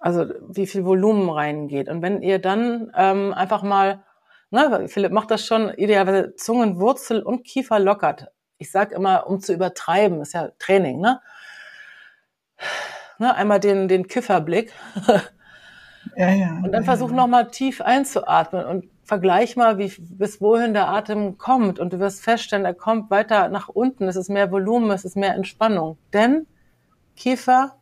also 0.00 0.26
wie 0.40 0.66
viel 0.66 0.84
Volumen 0.84 1.28
reingeht. 1.28 1.88
Und 1.88 2.02
wenn 2.02 2.22
ihr 2.22 2.38
dann 2.38 2.92
ähm, 2.96 3.32
einfach 3.34 3.62
mal, 3.62 4.04
ne, 4.50 4.88
Philipp 4.88 5.12
macht 5.12 5.30
das 5.30 5.44
schon, 5.44 5.70
idealerweise 5.74 6.34
Zungenwurzel 6.36 7.22
und 7.22 7.44
Kiefer 7.44 7.78
lockert. 7.78 8.28
Ich 8.58 8.70
sage 8.70 8.94
immer, 8.94 9.26
um 9.26 9.40
zu 9.40 9.52
übertreiben, 9.52 10.20
ist 10.20 10.34
ja 10.34 10.50
Training, 10.58 11.00
ne? 11.00 11.20
ne 13.18 13.34
einmal 13.34 13.60
den, 13.60 13.88
den 13.88 14.06
Kifferblick. 14.08 14.72
ja, 16.18 16.30
ja, 16.30 16.60
und 16.64 16.72
dann 16.72 16.84
versuch 16.84 17.10
ja. 17.10 17.16
nochmal 17.16 17.48
tief 17.48 17.80
einzuatmen 17.80 18.66
und 18.66 18.86
vergleich 19.04 19.56
mal, 19.56 19.78
wie, 19.78 19.92
bis 19.98 20.40
wohin 20.40 20.74
der 20.74 20.88
Atem 20.88 21.38
kommt. 21.38 21.78
Und 21.78 21.92
du 21.92 22.00
wirst 22.00 22.22
feststellen, 22.22 22.64
er 22.64 22.74
kommt 22.74 23.10
weiter 23.10 23.48
nach 23.48 23.68
unten. 23.68 24.08
Es 24.08 24.16
ist 24.16 24.28
mehr 24.28 24.50
Volumen, 24.50 24.90
es 24.90 25.04
ist 25.04 25.16
mehr 25.16 25.34
Entspannung. 25.34 25.96
Denn 26.12 26.46
Kiefer 27.16 27.78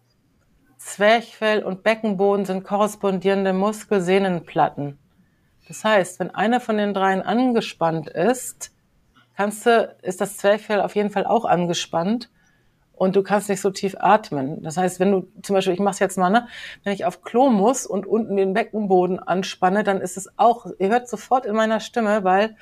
Zwerchfell 0.77 1.65
und 1.65 1.83
Beckenboden 1.83 2.45
sind 2.45 2.63
korrespondierende 2.63 3.53
Muskelsehnenplatten. 3.53 4.99
Das 5.67 5.83
heißt, 5.83 6.21
wenn 6.21 6.31
eine 6.31 6.61
von 6.61 6.77
den 6.77 6.95
dreien 6.95 7.23
angespannt 7.23 8.09
ist, 8.09 8.73
kannst 9.35 9.67
du, 9.67 9.97
ist 10.03 10.21
das 10.21 10.37
Zwerchfell 10.37 10.81
auf 10.81 10.95
jeden 10.95 11.11
Fall 11.11 11.27
auch 11.27 11.45
angespannt 11.45 12.31
und 12.97 13.15
du 13.15 13.23
kannst 13.23 13.49
nicht 13.49 13.61
so 13.61 13.71
tief 13.71 13.95
atmen. 13.99 14.63
Das 14.63 14.77
heißt, 14.77 14.99
wenn 14.99 15.13
du 15.13 15.29
zum 15.43 15.55
Beispiel, 15.55 15.75
ich 15.75 15.81
mache 15.81 16.01
jetzt 16.01 16.17
mal, 16.17 16.31
ne, 16.31 16.49
wenn 16.83 16.95
ich 16.95 17.05
auf 17.05 17.23
Klo 17.23 17.51
muss 17.51 17.87
und 17.87 18.07
unten 18.07 18.37
den 18.37 18.55
Beckenboden 18.55 19.21
anspanne, 19.21 19.85
dann 19.85 20.01
ist 20.01 20.17
es 20.17 20.31
auch, 20.39 20.67
ihr 20.79 20.89
hört 20.89 21.09
sofort 21.09 21.47
in 21.47 21.55
meiner 21.55 21.81
Stimme, 21.81 22.25
weil 22.25 22.57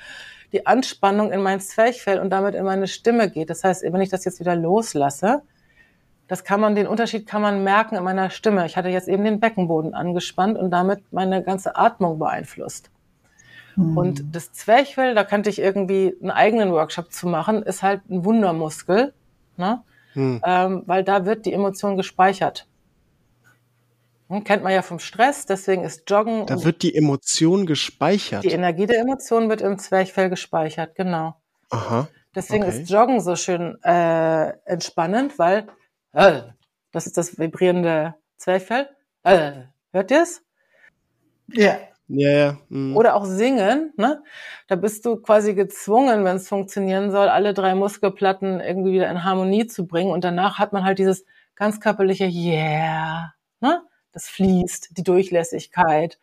die 0.51 0.67
Anspannung 0.67 1.31
in 1.31 1.41
mein 1.41 1.61
Zwerchfell 1.61 2.19
und 2.19 2.29
damit 2.29 2.53
in 2.53 2.65
meine 2.65 2.87
Stimme 2.87 3.29
geht. 3.29 3.49
Das 3.49 3.63
heißt, 3.63 3.83
wenn 3.83 4.01
ich 4.01 4.09
das 4.09 4.25
jetzt 4.25 4.39
wieder 4.39 4.55
loslasse, 4.55 5.41
das 6.27 6.43
kann 6.43 6.59
man, 6.59 6.75
den 6.75 6.87
Unterschied 6.87 7.27
kann 7.27 7.41
man 7.41 7.63
merken 7.63 7.95
in 7.95 8.03
meiner 8.03 8.29
Stimme. 8.29 8.65
Ich 8.65 8.75
hatte 8.75 8.89
jetzt 8.89 9.07
eben 9.07 9.23
den 9.23 9.39
Beckenboden 9.39 9.93
angespannt 9.93 10.57
und 10.57 10.69
damit 10.69 11.01
meine 11.11 11.43
ganze 11.43 11.75
Atmung 11.77 12.19
beeinflusst. 12.19 12.89
Mhm. 13.75 13.97
Und 13.97 14.35
das 14.35 14.51
Zwerchfell, 14.51 15.15
da 15.15 15.23
kannte 15.23 15.49
ich 15.49 15.59
irgendwie 15.59 16.15
einen 16.21 16.31
eigenen 16.31 16.71
Workshop 16.71 17.13
zu 17.13 17.27
machen, 17.27 17.63
ist 17.63 17.83
halt 17.83 18.01
ein 18.09 18.25
Wundermuskel, 18.25 19.13
ne? 19.55 19.81
Mhm. 20.15 20.41
Ähm, 20.45 20.83
weil 20.85 21.03
da 21.03 21.25
wird 21.25 21.45
die 21.45 21.53
Emotion 21.53 21.97
gespeichert. 21.97 22.67
Hm, 24.29 24.43
kennt 24.43 24.63
man 24.63 24.73
ja 24.73 24.81
vom 24.81 24.99
Stress, 24.99 25.45
deswegen 25.45 25.83
ist 25.83 26.09
Joggen. 26.09 26.47
Da 26.47 26.63
wird 26.63 26.81
die 26.81 26.95
Emotion 26.95 27.65
gespeichert. 27.65 28.43
Die 28.43 28.49
Energie 28.49 28.87
der 28.87 28.99
Emotion 28.99 29.49
wird 29.49 29.61
im 29.61 29.77
Zwerchfell 29.77 30.29
gespeichert, 30.29 30.95
genau. 30.95 31.35
Aha. 31.69 32.07
Deswegen 32.33 32.63
okay. 32.63 32.81
ist 32.81 32.89
Joggen 32.89 33.21
so 33.21 33.35
schön 33.35 33.77
äh, 33.83 34.49
entspannend, 34.65 35.37
weil 35.37 35.67
äh, 36.13 36.41
das 36.91 37.05
ist 37.05 37.17
das 37.17 37.37
vibrierende 37.37 38.15
Zwerchfell. 38.37 38.89
Äh, 39.23 39.63
hört 39.91 40.11
ihr 40.11 40.23
es? 40.23 40.41
Ja. 41.53 41.77
Ja, 42.07 42.29
ja. 42.29 42.57
Mhm. 42.69 42.95
Oder 42.95 43.15
auch 43.15 43.25
singen, 43.25 43.93
ne? 43.97 44.21
Da 44.67 44.75
bist 44.75 45.05
du 45.05 45.17
quasi 45.17 45.55
gezwungen, 45.55 46.23
wenn 46.23 46.35
es 46.35 46.47
funktionieren 46.47 47.11
soll, 47.11 47.29
alle 47.29 47.53
drei 47.53 47.73
Muskelplatten 47.73 48.59
irgendwie 48.59 48.93
wieder 48.93 49.09
in 49.09 49.23
Harmonie 49.23 49.65
zu 49.67 49.87
bringen. 49.87 50.11
Und 50.11 50.23
danach 50.23 50.59
hat 50.59 50.71
man 50.71 50.83
halt 50.83 50.99
dieses 50.99 51.25
ganz 51.55 51.79
körperliche 51.79 52.25
Yeah, 52.25 53.33
ne? 53.59 53.81
Das 54.11 54.29
fließt, 54.29 54.97
die 54.97 55.03
Durchlässigkeit. 55.03 56.19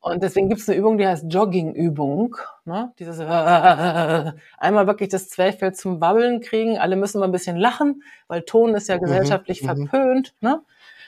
Und 0.00 0.22
deswegen 0.24 0.48
gibt 0.48 0.60
es 0.60 0.68
eine 0.68 0.78
Übung, 0.78 0.98
die 0.98 1.06
heißt 1.06 1.32
Jogging-Übung. 1.32 2.36
Ne? 2.64 2.92
Dieses 2.98 3.20
äh, 3.20 4.32
einmal 4.58 4.86
wirklich 4.88 5.08
das 5.10 5.28
Zwerchfell 5.28 5.74
zum 5.74 6.00
Wabbeln 6.00 6.40
kriegen. 6.40 6.76
Alle 6.76 6.96
müssen 6.96 7.20
mal 7.20 7.26
ein 7.26 7.32
bisschen 7.32 7.56
lachen, 7.56 8.02
weil 8.26 8.42
Ton 8.42 8.74
ist 8.74 8.88
ja 8.88 8.96
mhm, 8.96 9.02
gesellschaftlich 9.02 9.62
mhm, 9.62 9.66
verpönt. 9.66 10.34
Ne? 10.40 10.60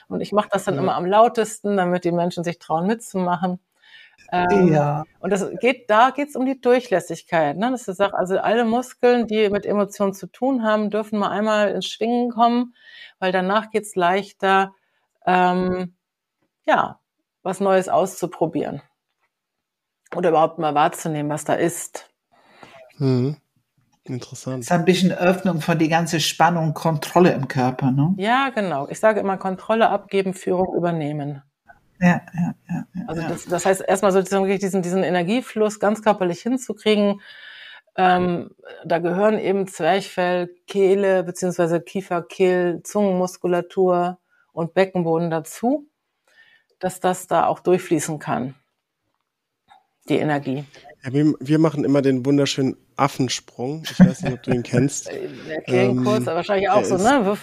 Und 0.07 0.21
ich 0.21 0.31
mache 0.31 0.47
das 0.49 0.63
dann 0.63 0.75
mhm. 0.75 0.81
immer 0.81 0.95
am 0.95 1.05
lautesten, 1.05 1.75
damit 1.75 2.05
die 2.05 2.13
Menschen 2.13 2.45
sich 2.45 2.57
trauen 2.57 2.87
mitzumachen. 2.87 3.59
Ähm, 4.31 4.73
ja. 4.73 5.03
Und 5.19 5.29
das 5.31 5.49
geht, 5.59 5.89
da 5.89 6.09
geht's 6.09 6.35
um 6.35 6.45
die 6.45 6.59
Durchlässigkeit. 6.59 7.57
Ne? 7.57 7.71
Das 7.71 7.87
ist 7.87 8.01
auch, 8.01 8.13
also 8.13 8.39
alle 8.39 8.65
Muskeln, 8.65 9.27
die 9.27 9.49
mit 9.49 9.65
Emotionen 9.65 10.13
zu 10.13 10.27
tun 10.27 10.63
haben, 10.63 10.89
dürfen 10.89 11.19
mal 11.19 11.29
einmal 11.29 11.71
ins 11.71 11.87
Schwingen 11.87 12.31
kommen, 12.31 12.75
weil 13.19 13.31
danach 13.31 13.69
geht's 13.69 13.95
leichter, 13.95 14.73
ähm, 15.25 15.95
ja, 16.65 16.99
was 17.43 17.59
Neues 17.59 17.89
auszuprobieren. 17.89 18.81
Oder 20.15 20.29
überhaupt 20.29 20.59
mal 20.59 20.75
wahrzunehmen, 20.75 21.29
was 21.29 21.45
da 21.45 21.53
ist. 21.53 22.09
Mhm. 22.97 23.37
Interessant. 24.07 24.59
Das 24.59 24.65
ist 24.67 24.71
ein 24.71 24.85
bisschen 24.85 25.11
Öffnung 25.11 25.61
von 25.61 25.79
die 25.79 25.89
ganze 25.89 26.19
Spannung, 26.19 26.75
Kontrolle 26.75 27.33
im 27.33 27.47
Körper, 27.47 27.89
ne? 27.89 28.13
Ja, 28.17 28.49
genau. 28.49 28.87
Ich 28.87 28.99
sage 28.99 29.19
immer 29.19 29.37
Kontrolle 29.37 29.89
abgeben, 29.89 30.35
Führung 30.35 30.75
übernehmen. 30.75 31.41
Ja, 32.05 32.21
ja, 32.33 32.55
ja. 32.69 32.87
ja 32.93 33.03
also 33.07 33.21
das, 33.21 33.45
das 33.45 33.65
heißt 33.65 33.83
erstmal 33.87 34.11
sozusagen 34.11 34.45
wirklich 34.45 34.61
diesen, 34.61 34.81
diesen 34.81 35.03
Energiefluss 35.03 35.79
ganz 35.79 36.01
körperlich 36.01 36.41
hinzukriegen. 36.41 37.21
Ähm, 37.97 38.51
da 38.83 38.99
gehören 38.99 39.39
eben 39.39 39.67
Zwerchfell, 39.67 40.49
Kehle 40.67 41.23
beziehungsweise 41.23 41.81
Kiefer, 41.81 42.21
Kehl, 42.21 42.81
Zungenmuskulatur 42.83 44.19
und 44.51 44.73
Beckenboden 44.73 45.29
dazu 45.29 45.89
dass 46.79 46.99
das 46.99 47.27
da 47.27 47.47
auch 47.47 47.59
durchfließen 47.59 48.19
kann, 48.19 48.55
die 50.09 50.17
Energie. 50.17 50.65
Ja, 51.03 51.13
wir, 51.13 51.33
wir, 51.39 51.59
machen 51.59 51.83
immer 51.83 52.01
den 52.01 52.25
wunderschönen 52.25 52.77
Affensprung. 52.95 53.83
Ich 53.83 53.99
weiß 53.99 54.23
nicht, 54.23 54.33
ob 54.33 54.43
du 54.43 54.51
ihn 54.51 54.63
kennst. 54.63 55.09
Erklär 55.49 55.85
ihn 55.85 55.97
ähm, 55.97 56.03
kurz, 56.03 56.27
aber 56.27 56.37
wahrscheinlich 56.37 56.69
auch 56.69 56.83
so, 56.83 56.97
ne? 56.97 57.37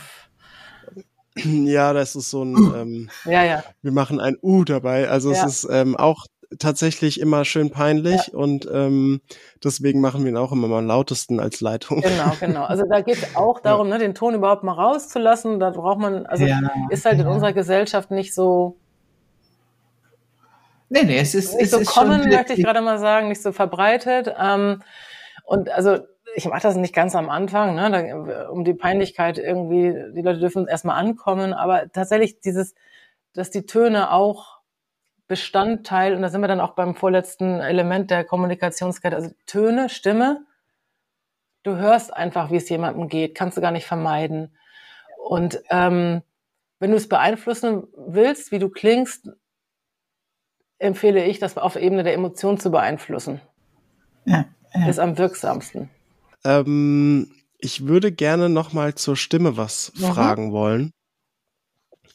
Ja, 1.37 1.93
das 1.93 2.15
ist 2.15 2.31
so 2.31 2.45
ein, 2.45 2.55
ähm, 2.77 3.11
ja, 3.25 3.45
ja. 3.45 3.65
wir 3.83 3.93
machen 3.93 4.21
ein 4.21 4.37
U 4.43 4.65
dabei. 4.65 5.09
Also 5.09 5.33
ja. 5.33 5.45
es 5.45 5.65
ist 5.65 5.69
ähm, 5.71 5.97
auch 5.97 6.27
tatsächlich 6.59 7.21
immer 7.21 7.45
schön 7.45 7.71
peinlich 7.71 8.29
ja. 8.29 8.39
und 8.39 8.69
ähm, 8.71 9.23
deswegen 9.65 10.01
machen 10.01 10.23
wir 10.25 10.31
ihn 10.31 10.37
auch 10.37 10.53
immer 10.53 10.69
mal 10.69 10.81
am 10.81 10.87
lautesten 10.87 11.41
als 11.41 11.61
Leitung. 11.61 12.03
Genau, 12.03 12.33
genau. 12.41 12.65
Also 12.65 12.85
da 12.89 13.01
geht 13.01 13.17
es 13.17 13.37
auch 13.37 13.61
darum, 13.63 13.89
ja. 13.89 13.95
ne, 13.95 14.01
den 14.01 14.15
Ton 14.15 14.35
überhaupt 14.35 14.63
mal 14.63 14.73
rauszulassen. 14.73 15.61
Da 15.61 15.71
braucht 15.71 15.99
man, 15.99 16.27
also 16.27 16.45
ja. 16.45 16.59
ist 16.91 17.05
halt 17.05 17.21
in 17.21 17.27
unserer 17.27 17.53
Gesellschaft 17.53 18.11
nicht 18.11 18.35
so 18.35 18.77
Nee, 20.93 21.05
nee, 21.05 21.19
es 21.19 21.35
ist 21.35 21.55
nicht 21.55 21.65
es 21.65 21.71
so 21.71 21.79
ist 21.79 21.89
common, 21.89 22.29
möchte 22.29 22.53
ich 22.53 22.63
gerade 22.63 22.83
mal 22.83 22.99
sagen, 22.99 23.29
nicht 23.29 23.41
so 23.41 23.53
verbreitet. 23.53 24.31
Ähm, 24.39 24.83
und 25.47 25.71
also 25.71 26.01
ich 26.35 26.47
mache 26.47 26.63
das 26.63 26.77
nicht 26.77 26.95
ganz 26.95 27.15
am 27.15 27.29
Anfang, 27.29 27.75
ne, 27.75 27.91
da, 27.91 28.49
um 28.49 28.65
die 28.65 28.75
Peinlichkeit 28.75 29.39
irgendwie, 29.39 29.95
die 30.15 30.23
Leute 30.23 30.41
dürfen 30.41 30.67
erstmal 30.67 30.99
ankommen, 30.99 31.53
aber 31.53 31.91
tatsächlich 31.93 32.41
dieses, 32.41 32.75
dass 33.35 33.51
die 33.51 33.67
Töne 33.67 34.11
auch 34.13 34.61
Bestandteil, 35.29 36.15
und 36.15 36.23
da 36.23 36.29
sind 36.29 36.41
wir 36.41 36.49
dann 36.49 36.61
auch 36.61 36.75
beim 36.75 36.95
vorletzten 36.95 37.61
Element 37.61 38.11
der 38.11 38.25
Kommunikationskette, 38.25 39.17
also 39.17 39.31
Töne, 39.47 39.89
Stimme, 39.89 40.45
du 41.63 41.77
hörst 41.77 42.13
einfach, 42.13 42.51
wie 42.51 42.57
es 42.57 42.69
jemandem 42.69 43.09
geht, 43.09 43.35
kannst 43.35 43.57
du 43.57 43.61
gar 43.61 43.71
nicht 43.71 43.87
vermeiden. 43.87 44.55
Und 45.25 45.63
ähm, 45.71 46.23
wenn 46.81 46.91
du 46.91 46.97
es 46.97 47.09
beeinflussen 47.09 47.85
willst, 47.97 48.53
wie 48.53 48.59
du 48.59 48.69
klingst, 48.69 49.31
empfehle 50.79 51.25
ich, 51.25 51.39
das 51.39 51.57
auf 51.57 51.77
Ebene 51.77 52.03
der 52.03 52.15
Emotion 52.15 52.59
zu 52.59 52.71
beeinflussen. 52.71 53.41
Ja, 54.25 54.47
ja. 54.75 54.89
Ist 54.89 54.99
am 54.99 55.17
wirksamsten. 55.17 55.91
Ähm, 56.45 57.33
ich 57.59 57.87
würde 57.87 58.13
gerne 58.13 58.49
noch 58.49 58.73
mal 58.73 58.95
zur 58.95 59.17
Stimme 59.17 59.57
was 59.57 59.93
mhm. 59.95 60.05
fragen 60.05 60.53
wollen. 60.53 60.93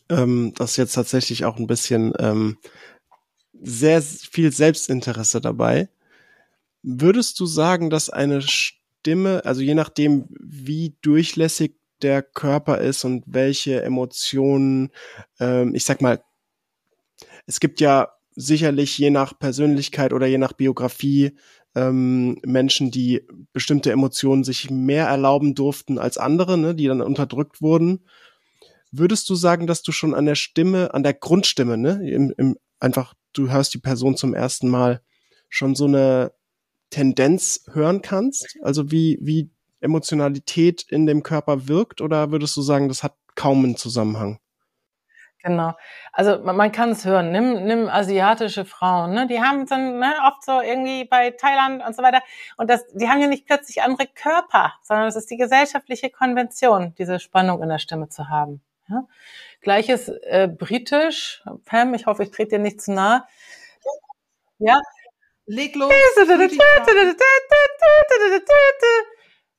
Ähm, 0.09 0.53
das 0.55 0.71
ist 0.71 0.77
jetzt 0.77 0.93
tatsächlich 0.93 1.45
auch 1.45 1.57
ein 1.57 1.67
bisschen 1.67 2.13
ähm, 2.19 2.57
sehr 3.53 4.01
viel 4.01 4.51
Selbstinteresse 4.51 5.41
dabei. 5.41 5.89
Würdest 6.83 7.39
du 7.39 7.45
sagen, 7.45 7.89
dass 7.89 8.09
eine 8.09 8.41
Stimme, 8.41 9.43
also 9.45 9.61
je 9.61 9.73
nachdem, 9.73 10.25
wie 10.29 10.95
durchlässig 11.01 11.75
der 12.01 12.21
Körper 12.21 12.79
ist 12.79 13.03
und 13.03 13.23
welche 13.25 13.81
Emotionen, 13.81 14.91
ähm, 15.39 15.73
ich 15.73 15.83
sag 15.83 16.01
mal, 16.01 16.21
es 17.45 17.59
gibt 17.59 17.79
ja 17.81 18.09
sicherlich 18.35 18.97
je 18.97 19.09
nach 19.09 19.37
Persönlichkeit 19.37 20.13
oder 20.13 20.27
je 20.27 20.37
nach 20.37 20.53
Biografie 20.53 21.35
ähm, 21.77 22.39
Menschen, 22.43 22.89
die 22.89 23.21
bestimmte 23.53 23.91
Emotionen 23.91 24.43
sich 24.43 24.71
mehr 24.71 25.05
erlauben 25.05 25.53
durften 25.53 25.99
als 25.99 26.17
andere, 26.17 26.57
ne, 26.57 26.73
die 26.73 26.87
dann 26.87 27.01
unterdrückt 27.01 27.61
wurden. 27.61 28.05
Würdest 28.91 29.29
du 29.29 29.35
sagen, 29.35 29.67
dass 29.67 29.83
du 29.83 29.91
schon 29.91 30.15
an 30.15 30.25
der 30.25 30.35
Stimme, 30.35 30.93
an 30.95 31.03
der 31.03 31.13
Grundstimme, 31.13 31.77
ne, 31.77 32.09
im, 32.09 32.33
im, 32.35 32.57
einfach, 32.79 33.13
du 33.33 33.51
hörst 33.51 33.75
die 33.75 33.79
Person 33.79 34.17
zum 34.17 34.33
ersten 34.33 34.69
Mal, 34.69 35.01
schon 35.49 35.75
so 35.75 35.85
eine 35.85 36.31
Tendenz 36.89 37.63
hören 37.71 38.01
kannst? 38.01 38.57
Also 38.63 38.91
wie, 38.91 39.19
wie 39.21 39.51
Emotionalität 39.79 40.83
in 40.89 41.05
dem 41.05 41.21
Körper 41.21 41.67
wirkt? 41.67 42.01
Oder 42.01 42.31
würdest 42.31 42.57
du 42.57 42.61
sagen, 42.63 42.87
das 42.87 43.03
hat 43.03 43.15
kaum 43.35 43.63
einen 43.63 43.77
Zusammenhang? 43.77 44.39
Genau. 45.43 45.73
Also 46.11 46.39
man, 46.39 46.55
man 46.55 46.71
kann 46.71 46.91
es 46.91 47.05
hören. 47.05 47.31
Nimm, 47.31 47.65
nimm 47.65 47.87
asiatische 47.87 48.65
Frauen, 48.65 49.13
ne? 49.13 49.27
Die 49.27 49.41
haben 49.41 49.65
dann 49.67 49.99
ne, 49.99 50.13
oft 50.25 50.43
so 50.43 50.61
irgendwie 50.61 51.05
bei 51.05 51.31
Thailand 51.31 51.85
und 51.85 51.95
so 51.95 52.01
weiter. 52.01 52.21
Und 52.57 52.69
das, 52.69 52.85
die 52.93 53.07
haben 53.07 53.21
ja 53.21 53.27
nicht 53.27 53.45
plötzlich 53.45 53.81
andere 53.81 54.07
Körper, 54.07 54.73
sondern 54.81 55.07
es 55.07 55.15
ist 55.15 55.29
die 55.29 55.37
gesellschaftliche 55.37 56.09
Konvention, 56.09 56.95
diese 56.97 57.19
Spannung 57.19 57.61
in 57.61 57.69
der 57.69 57.79
Stimme 57.79 58.09
zu 58.09 58.29
haben. 58.29 58.61
Ja? 58.89 59.03
Gleiches 59.61 60.09
äh, 60.09 60.47
britisch. 60.47 61.43
Pam, 61.65 61.93
ich 61.93 62.07
hoffe, 62.07 62.23
ich 62.23 62.31
trete 62.31 62.57
dir 62.57 62.59
nicht 62.59 62.81
zu 62.81 62.93
nahe. 62.93 63.23
Ja. 64.59 64.81
Leg 65.45 65.75
los 65.75 65.93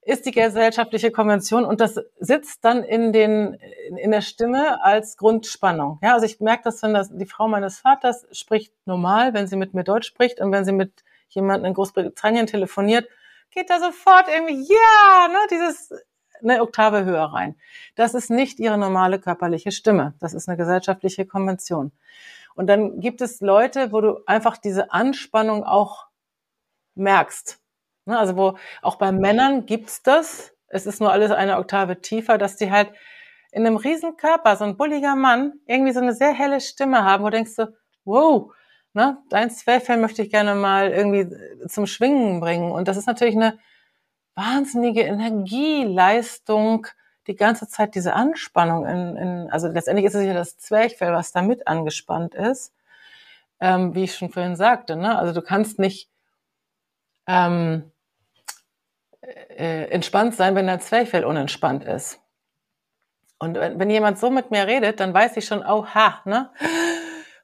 ist 0.08 0.24
die 0.24 0.30
gesellschaftliche 0.30 1.10
Konvention 1.10 1.66
und 1.66 1.82
das 1.82 2.00
sitzt 2.18 2.64
dann 2.64 2.82
in 2.82 3.12
den 3.12 3.58
in 3.98 4.10
der 4.10 4.22
Stimme 4.22 4.82
als 4.82 5.18
Grundspannung. 5.18 5.98
Ja, 6.02 6.14
also 6.14 6.24
ich 6.24 6.40
merke 6.40 6.62
das, 6.64 6.82
wenn 6.82 6.94
das 6.94 7.10
die 7.14 7.26
Frau 7.26 7.46
meines 7.46 7.78
Vaters 7.78 8.26
spricht 8.32 8.72
normal, 8.86 9.34
wenn 9.34 9.46
sie 9.46 9.56
mit 9.56 9.74
mir 9.74 9.84
Deutsch 9.84 10.06
spricht 10.06 10.40
und 10.40 10.50
wenn 10.50 10.64
sie 10.64 10.72
mit 10.72 11.04
jemandem 11.28 11.66
in 11.66 11.74
Großbritannien 11.74 12.46
telefoniert, 12.46 13.06
geht 13.50 13.68
da 13.68 13.80
sofort 13.80 14.28
irgendwie 14.34 14.72
ja, 14.72 15.28
ne, 15.28 15.38
dieses 15.50 15.92
eine 16.42 16.62
Oktave 16.62 17.04
höher 17.04 17.24
rein. 17.24 17.56
Das 17.94 18.14
ist 18.14 18.30
nicht 18.30 18.60
ihre 18.60 18.78
normale 18.78 19.18
körperliche 19.18 19.72
Stimme. 19.72 20.14
Das 20.20 20.32
ist 20.32 20.48
eine 20.48 20.56
gesellschaftliche 20.56 21.26
Konvention. 21.26 21.92
Und 22.54 22.66
dann 22.66 23.00
gibt 23.00 23.20
es 23.20 23.42
Leute, 23.42 23.92
wo 23.92 24.00
du 24.00 24.20
einfach 24.24 24.56
diese 24.56 24.90
Anspannung 24.90 25.64
auch 25.64 26.06
merkst. 26.94 27.57
Ne, 28.08 28.18
also 28.18 28.36
wo 28.36 28.58
auch 28.80 28.96
bei 28.96 29.12
Männern 29.12 29.66
gibt's 29.66 30.02
das. 30.02 30.54
Es 30.68 30.86
ist 30.86 30.98
nur 30.98 31.12
alles 31.12 31.30
eine 31.30 31.58
Oktave 31.58 32.00
tiefer, 32.00 32.38
dass 32.38 32.56
die 32.56 32.70
halt 32.70 32.90
in 33.52 33.66
einem 33.66 33.76
riesen 33.76 34.16
Körper, 34.16 34.56
so 34.56 34.64
ein 34.64 34.78
bulliger 34.78 35.14
Mann, 35.14 35.60
irgendwie 35.66 35.92
so 35.92 36.00
eine 36.00 36.14
sehr 36.14 36.32
helle 36.32 36.60
Stimme 36.62 37.04
haben, 37.04 37.22
wo 37.22 37.28
denkst 37.28 37.56
du, 37.56 37.76
wow, 38.06 38.50
ne, 38.94 39.18
dein 39.28 39.50
Zwerchfell 39.50 39.98
möchte 39.98 40.22
ich 40.22 40.30
gerne 40.30 40.54
mal 40.54 40.90
irgendwie 40.90 41.28
zum 41.68 41.86
Schwingen 41.86 42.40
bringen. 42.40 42.72
Und 42.72 42.88
das 42.88 42.96
ist 42.96 43.06
natürlich 43.06 43.36
eine 43.36 43.58
wahnsinnige 44.34 45.02
Energieleistung, 45.02 46.86
die 47.26 47.36
ganze 47.36 47.68
Zeit 47.68 47.94
diese 47.94 48.14
Anspannung 48.14 48.86
in, 48.86 49.16
in 49.16 49.50
also 49.50 49.68
letztendlich 49.68 50.06
ist 50.06 50.14
es 50.14 50.24
ja 50.24 50.32
das 50.32 50.56
Zwerchfell, 50.56 51.12
was 51.12 51.32
da 51.32 51.42
mit 51.42 51.66
angespannt 51.68 52.34
ist. 52.34 52.72
Ähm, 53.60 53.94
wie 53.94 54.04
ich 54.04 54.14
schon 54.14 54.30
vorhin 54.30 54.56
sagte, 54.56 54.96
ne? 54.96 55.18
Also 55.18 55.34
du 55.34 55.42
kannst 55.42 55.78
nicht 55.78 56.08
ähm, 57.26 57.92
äh, 59.20 59.84
entspannt 59.90 60.34
sein, 60.34 60.54
wenn 60.54 60.66
dein 60.66 60.80
Zwerchfell 60.80 61.24
unentspannt 61.24 61.84
ist. 61.84 62.20
Und 63.38 63.54
wenn, 63.54 63.78
wenn 63.78 63.90
jemand 63.90 64.18
so 64.18 64.30
mit 64.30 64.50
mir 64.50 64.66
redet, 64.66 65.00
dann 65.00 65.14
weiß 65.14 65.36
ich 65.36 65.46
schon, 65.46 65.64
oh 65.64 65.86
ha, 65.86 66.20
ne? 66.24 66.50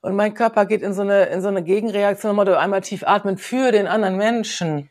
Und 0.02 0.16
mein 0.16 0.34
Körper 0.34 0.66
geht 0.66 0.82
in 0.82 0.92
so 0.92 1.02
eine, 1.02 1.24
in 1.26 1.40
so 1.40 1.48
eine 1.48 1.62
Gegenreaktion, 1.62 2.36
Motto, 2.36 2.54
einmal 2.54 2.82
tief 2.82 3.04
atmen 3.04 3.38
für 3.38 3.72
den 3.72 3.86
anderen 3.86 4.16
Menschen, 4.16 4.90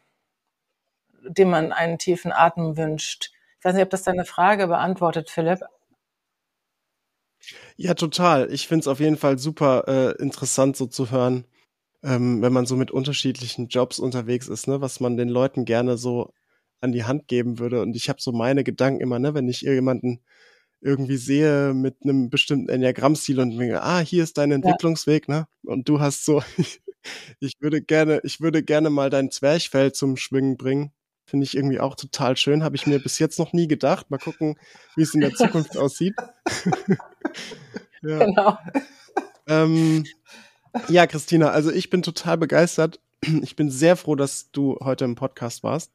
dem 1.23 1.51
man 1.51 1.71
einen 1.71 1.99
tiefen 1.99 2.31
Atem 2.31 2.77
wünscht. 2.77 3.31
Ich 3.59 3.65
weiß 3.65 3.75
nicht, 3.75 3.83
ob 3.83 3.91
das 3.91 4.03
deine 4.03 4.25
Frage 4.25 4.67
beantwortet, 4.67 5.29
Philipp. 5.29 5.59
Ja, 7.75 7.93
total. 7.93 8.51
Ich 8.51 8.67
finde 8.67 8.81
es 8.81 8.87
auf 8.87 8.99
jeden 8.99 9.17
Fall 9.17 9.37
super 9.37 9.83
äh, 9.87 10.21
interessant, 10.21 10.75
so 10.75 10.85
zu 10.87 11.11
hören, 11.11 11.45
ähm, 12.01 12.41
wenn 12.41 12.53
man 12.53 12.65
so 12.65 12.75
mit 12.75 12.91
unterschiedlichen 12.91 13.67
Jobs 13.67 13.99
unterwegs 13.99 14.47
ist, 14.47 14.67
ne, 14.67 14.81
was 14.81 14.99
man 14.99 15.17
den 15.17 15.29
Leuten 15.29 15.65
gerne 15.65 15.97
so 15.97 16.33
an 16.83 16.91
die 16.91 17.05
Hand 17.05 17.27
geben 17.27 17.59
würde. 17.59 17.81
Und 17.81 17.95
ich 17.95 18.09
habe 18.09 18.21
so 18.21 18.31
meine 18.31 18.63
Gedanken 18.63 19.01
immer, 19.01 19.17
ne, 19.17 19.33
wenn 19.33 19.47
ich 19.47 19.61
jemanden 19.61 20.19
irgendwie 20.81 21.17
sehe 21.17 21.73
mit 21.73 21.95
einem 22.03 22.29
bestimmten 22.29 22.69
Enneagrammstil 22.69 23.39
und 23.39 23.55
mir, 23.55 23.83
ah, 23.83 23.99
hier 23.99 24.23
ist 24.23 24.37
dein 24.37 24.51
Entwicklungsweg, 24.51 25.29
ja. 25.29 25.39
ne? 25.39 25.47
Und 25.63 25.87
du 25.87 26.01
hast 26.01 26.25
so, 26.25 26.43
ich 27.39 27.53
würde 27.61 27.81
gerne, 27.81 28.19
ich 28.23 28.41
würde 28.41 28.63
gerne 28.63 28.89
mal 28.89 29.09
dein 29.09 29.31
Zwerchfell 29.31 29.93
zum 29.93 30.17
Schwingen 30.17 30.57
bringen. 30.57 30.91
Finde 31.25 31.45
ich 31.45 31.55
irgendwie 31.55 31.79
auch 31.79 31.95
total 31.95 32.35
schön. 32.35 32.63
Habe 32.63 32.75
ich 32.75 32.85
mir 32.85 32.99
bis 32.99 33.17
jetzt 33.17 33.39
noch 33.39 33.53
nie 33.53 33.69
gedacht. 33.69 34.11
Mal 34.11 34.17
gucken, 34.17 34.57
wie 34.97 35.03
es 35.03 35.13
in 35.13 35.21
der 35.21 35.33
Zukunft 35.33 35.77
aussieht. 35.77 36.15
ja. 38.01 38.25
Genau. 38.25 38.57
Ähm, 39.47 40.03
ja, 40.89 41.07
Christina, 41.07 41.49
also 41.49 41.71
ich 41.71 41.89
bin 41.89 42.01
total 42.01 42.37
begeistert. 42.37 42.99
Ich 43.43 43.55
bin 43.55 43.69
sehr 43.69 43.95
froh, 43.95 44.15
dass 44.15 44.51
du 44.51 44.77
heute 44.81 45.05
im 45.05 45.15
Podcast 45.15 45.63
warst. 45.63 45.91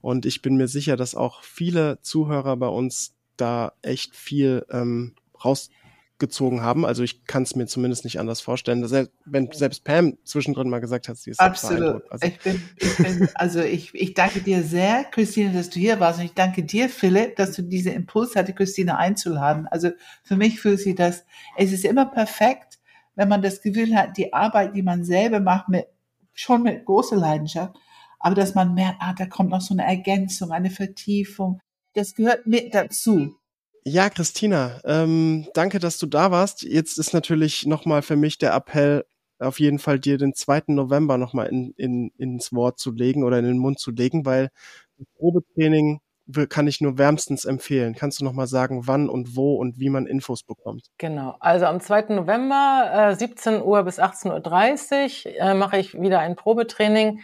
Und 0.00 0.26
ich 0.26 0.42
bin 0.42 0.56
mir 0.56 0.68
sicher, 0.68 0.96
dass 0.96 1.14
auch 1.14 1.42
viele 1.42 1.98
Zuhörer 2.02 2.56
bei 2.56 2.68
uns 2.68 3.14
da 3.36 3.72
echt 3.82 4.14
viel 4.14 4.66
ähm, 4.70 5.14
rausgezogen 5.44 6.60
haben. 6.60 6.84
Also 6.84 7.02
ich 7.02 7.24
kann 7.24 7.42
es 7.42 7.56
mir 7.56 7.66
zumindest 7.66 8.04
nicht 8.04 8.20
anders 8.20 8.40
vorstellen. 8.40 8.86
Selbst, 8.86 9.12
wenn 9.24 9.50
selbst 9.52 9.84
Pam 9.84 10.18
zwischendrin 10.24 10.68
mal 10.68 10.80
gesagt 10.80 11.08
hat, 11.08 11.16
sie 11.16 11.30
ist 11.30 11.40
absolut. 11.40 12.02
Also 12.10 12.26
ich 12.26 12.38
bin, 12.38 12.62
ich 12.76 12.96
bin, 12.96 13.28
also 13.34 13.60
ich, 13.60 13.94
ich 13.94 14.14
danke 14.14 14.40
dir 14.40 14.62
sehr, 14.62 15.04
Christine, 15.04 15.52
dass 15.52 15.70
du 15.70 15.80
hier 15.80 16.00
warst. 16.00 16.18
Und 16.18 16.26
ich 16.26 16.34
danke 16.34 16.62
dir, 16.62 16.88
Philipp, 16.88 17.36
dass 17.36 17.52
du 17.52 17.62
diese 17.62 17.90
Impuls 17.90 18.36
hatte, 18.36 18.52
Christine 18.52 18.98
einzuladen. 18.98 19.66
Also 19.68 19.90
für 20.22 20.36
mich 20.36 20.60
fühlt 20.60 20.80
sich 20.80 20.94
das, 20.94 21.24
es 21.56 21.72
ist 21.72 21.84
immer 21.84 22.06
perfekt, 22.06 22.78
wenn 23.16 23.28
man 23.28 23.42
das 23.42 23.62
Gefühl 23.62 23.94
hat, 23.96 24.16
die 24.16 24.32
Arbeit, 24.32 24.74
die 24.74 24.82
man 24.82 25.04
selber 25.04 25.40
macht, 25.40 25.68
mit, 25.68 25.86
schon 26.34 26.62
mit 26.62 26.84
großer 26.84 27.16
Leidenschaft, 27.16 27.74
aber 28.18 28.34
dass 28.34 28.54
man 28.54 28.74
merkt, 28.74 28.98
ah, 29.00 29.14
da 29.16 29.26
kommt 29.26 29.50
noch 29.50 29.60
so 29.60 29.74
eine 29.74 29.84
Ergänzung, 29.84 30.50
eine 30.50 30.70
Vertiefung. 30.70 31.60
Das 31.94 32.14
gehört 32.14 32.46
mit 32.46 32.74
dazu. 32.74 33.34
Ja, 33.84 34.08
Christina, 34.08 34.80
ähm, 34.84 35.46
danke, 35.52 35.78
dass 35.78 35.98
du 35.98 36.06
da 36.06 36.30
warst. 36.30 36.62
Jetzt 36.62 36.98
ist 36.98 37.12
natürlich 37.12 37.66
nochmal 37.66 38.02
für 38.02 38.16
mich 38.16 38.38
der 38.38 38.54
Appell, 38.54 39.04
auf 39.38 39.60
jeden 39.60 39.78
Fall 39.78 40.00
dir 40.00 40.16
den 40.16 40.34
2. 40.34 40.64
November 40.68 41.18
nochmal 41.18 41.48
in, 41.48 41.72
in, 41.76 42.10
ins 42.16 42.52
Wort 42.52 42.78
zu 42.78 42.92
legen 42.92 43.24
oder 43.24 43.38
in 43.38 43.44
den 43.44 43.58
Mund 43.58 43.78
zu 43.78 43.90
legen, 43.90 44.24
weil 44.24 44.50
das 44.96 45.06
Probetraining 45.18 46.00
kann 46.48 46.66
ich 46.66 46.80
nur 46.80 46.98
wärmstens 46.98 47.44
empfehlen. 47.44 47.94
Kannst 47.94 48.20
du 48.20 48.24
nochmal 48.24 48.46
sagen, 48.46 48.86
wann 48.86 49.08
und 49.08 49.36
wo 49.36 49.56
und 49.56 49.78
wie 49.78 49.90
man 49.90 50.06
Infos 50.06 50.42
bekommt? 50.42 50.86
Genau. 50.98 51.36
Also 51.40 51.66
am 51.66 51.80
2. 51.80 52.14
November, 52.14 53.10
äh, 53.12 53.14
17 53.14 53.62
Uhr 53.62 53.82
bis 53.82 53.98
18.30 53.98 55.26
Uhr, 55.26 55.40
äh, 55.40 55.54
mache 55.54 55.78
ich 55.78 56.00
wieder 56.00 56.20
ein 56.20 56.36
Probetraining 56.36 57.20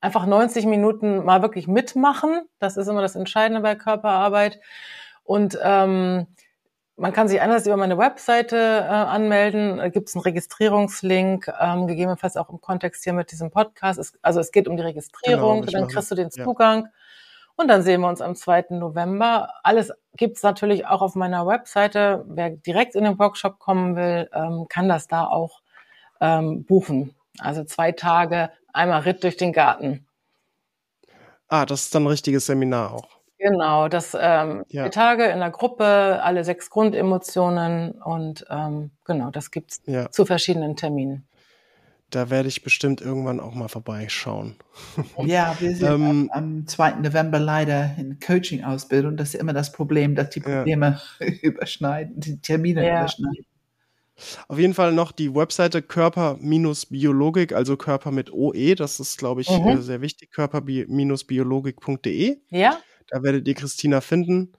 einfach 0.00 0.26
90 0.26 0.66
Minuten 0.66 1.24
mal 1.24 1.42
wirklich 1.42 1.66
mitmachen. 1.66 2.42
Das 2.58 2.76
ist 2.76 2.88
immer 2.88 3.02
das 3.02 3.16
Entscheidende 3.16 3.62
bei 3.62 3.74
Körperarbeit. 3.74 4.60
Und 5.22 5.58
ähm, 5.62 6.26
man 6.96 7.12
kann 7.12 7.26
sich 7.26 7.40
einerseits 7.40 7.66
über 7.66 7.76
meine 7.76 7.98
Webseite 7.98 8.56
äh, 8.56 8.88
anmelden, 8.88 9.78
da 9.78 9.88
gibt 9.88 10.08
es 10.08 10.14
einen 10.14 10.22
Registrierungslink, 10.22 11.50
ähm, 11.60 11.86
gegebenenfalls 11.86 12.36
auch 12.36 12.50
im 12.50 12.60
Kontext 12.60 13.02
hier 13.02 13.14
mit 13.14 13.32
diesem 13.32 13.50
Podcast. 13.50 13.98
Es, 13.98 14.12
also 14.22 14.40
es 14.40 14.52
geht 14.52 14.68
um 14.68 14.76
die 14.76 14.82
Registrierung, 14.82 15.62
genau, 15.62 15.72
dann 15.72 15.88
kriegst 15.88 16.10
du 16.10 16.14
den 16.14 16.30
Zugang. 16.30 16.84
Ja. 16.84 16.90
Und 17.56 17.68
dann 17.68 17.82
sehen 17.82 18.00
wir 18.00 18.08
uns 18.08 18.20
am 18.20 18.34
2. 18.34 18.66
November. 18.70 19.48
Alles 19.62 19.92
gibt's 20.16 20.42
natürlich 20.42 20.86
auch 20.86 21.02
auf 21.02 21.14
meiner 21.14 21.46
Webseite. 21.46 22.24
Wer 22.28 22.50
direkt 22.50 22.94
in 22.94 23.04
den 23.04 23.18
Workshop 23.18 23.58
kommen 23.58 23.96
will, 23.96 24.28
ähm, 24.32 24.66
kann 24.68 24.88
das 24.88 25.06
da 25.06 25.26
auch 25.26 25.60
ähm, 26.20 26.64
buchen. 26.64 27.14
Also 27.38 27.64
zwei 27.64 27.92
Tage 27.92 28.50
einmal 28.72 29.02
Ritt 29.02 29.22
durch 29.22 29.36
den 29.36 29.52
Garten. 29.52 30.06
Ah, 31.48 31.66
das 31.66 31.82
ist 31.82 31.94
dann 31.94 32.04
ein 32.04 32.08
richtiges 32.08 32.46
Seminar 32.46 32.92
auch. 32.92 33.08
Genau, 33.38 33.88
das 33.88 34.16
ähm, 34.18 34.64
ja. 34.68 34.88
Tage 34.88 35.24
in 35.26 35.40
der 35.40 35.50
Gruppe, 35.50 36.20
alle 36.22 36.44
sechs 36.44 36.70
Grundemotionen 36.70 37.92
und 38.02 38.46
ähm, 38.48 38.90
genau, 39.04 39.30
das 39.30 39.50
gibt's 39.50 39.82
ja. 39.86 40.10
zu 40.10 40.24
verschiedenen 40.24 40.76
Terminen. 40.76 41.28
Da 42.14 42.30
werde 42.30 42.48
ich 42.48 42.62
bestimmt 42.62 43.00
irgendwann 43.00 43.40
auch 43.40 43.54
mal 43.54 43.68
vorbeischauen. 43.68 44.54
Ja, 45.24 45.56
wir 45.58 45.74
sind 45.74 45.88
ähm, 45.88 46.04
am, 46.04 46.30
am 46.30 46.64
2. 46.66 47.00
November 47.00 47.40
leider 47.40 47.96
in 47.98 48.20
Coaching-Ausbildung. 48.20 49.16
Das 49.16 49.34
ist 49.34 49.40
immer 49.40 49.52
das 49.52 49.72
Problem, 49.72 50.14
dass 50.14 50.30
die 50.30 50.38
Probleme 50.40 51.00
ja. 51.18 51.26
überschneiden, 51.42 52.20
die 52.20 52.40
Termine 52.40 52.88
überschneiden. 52.88 53.44
Auf 54.46 54.60
jeden 54.60 54.74
Fall 54.74 54.92
noch 54.92 55.10
die 55.10 55.34
Webseite 55.34 55.82
Körper-Biologik, 55.82 57.52
also 57.52 57.76
Körper 57.76 58.12
mit 58.12 58.32
OE. 58.32 58.76
Das 58.76 59.00
ist, 59.00 59.18
glaube 59.18 59.40
ich, 59.40 59.50
mhm. 59.50 59.66
Äh, 59.66 59.82
sehr 59.82 60.00
wichtig. 60.00 60.30
Körper-biologik.de. 60.30 62.38
Ja. 62.50 62.78
Da 63.08 63.24
werdet 63.24 63.48
ihr 63.48 63.54
Christina 63.54 64.00
finden. 64.00 64.52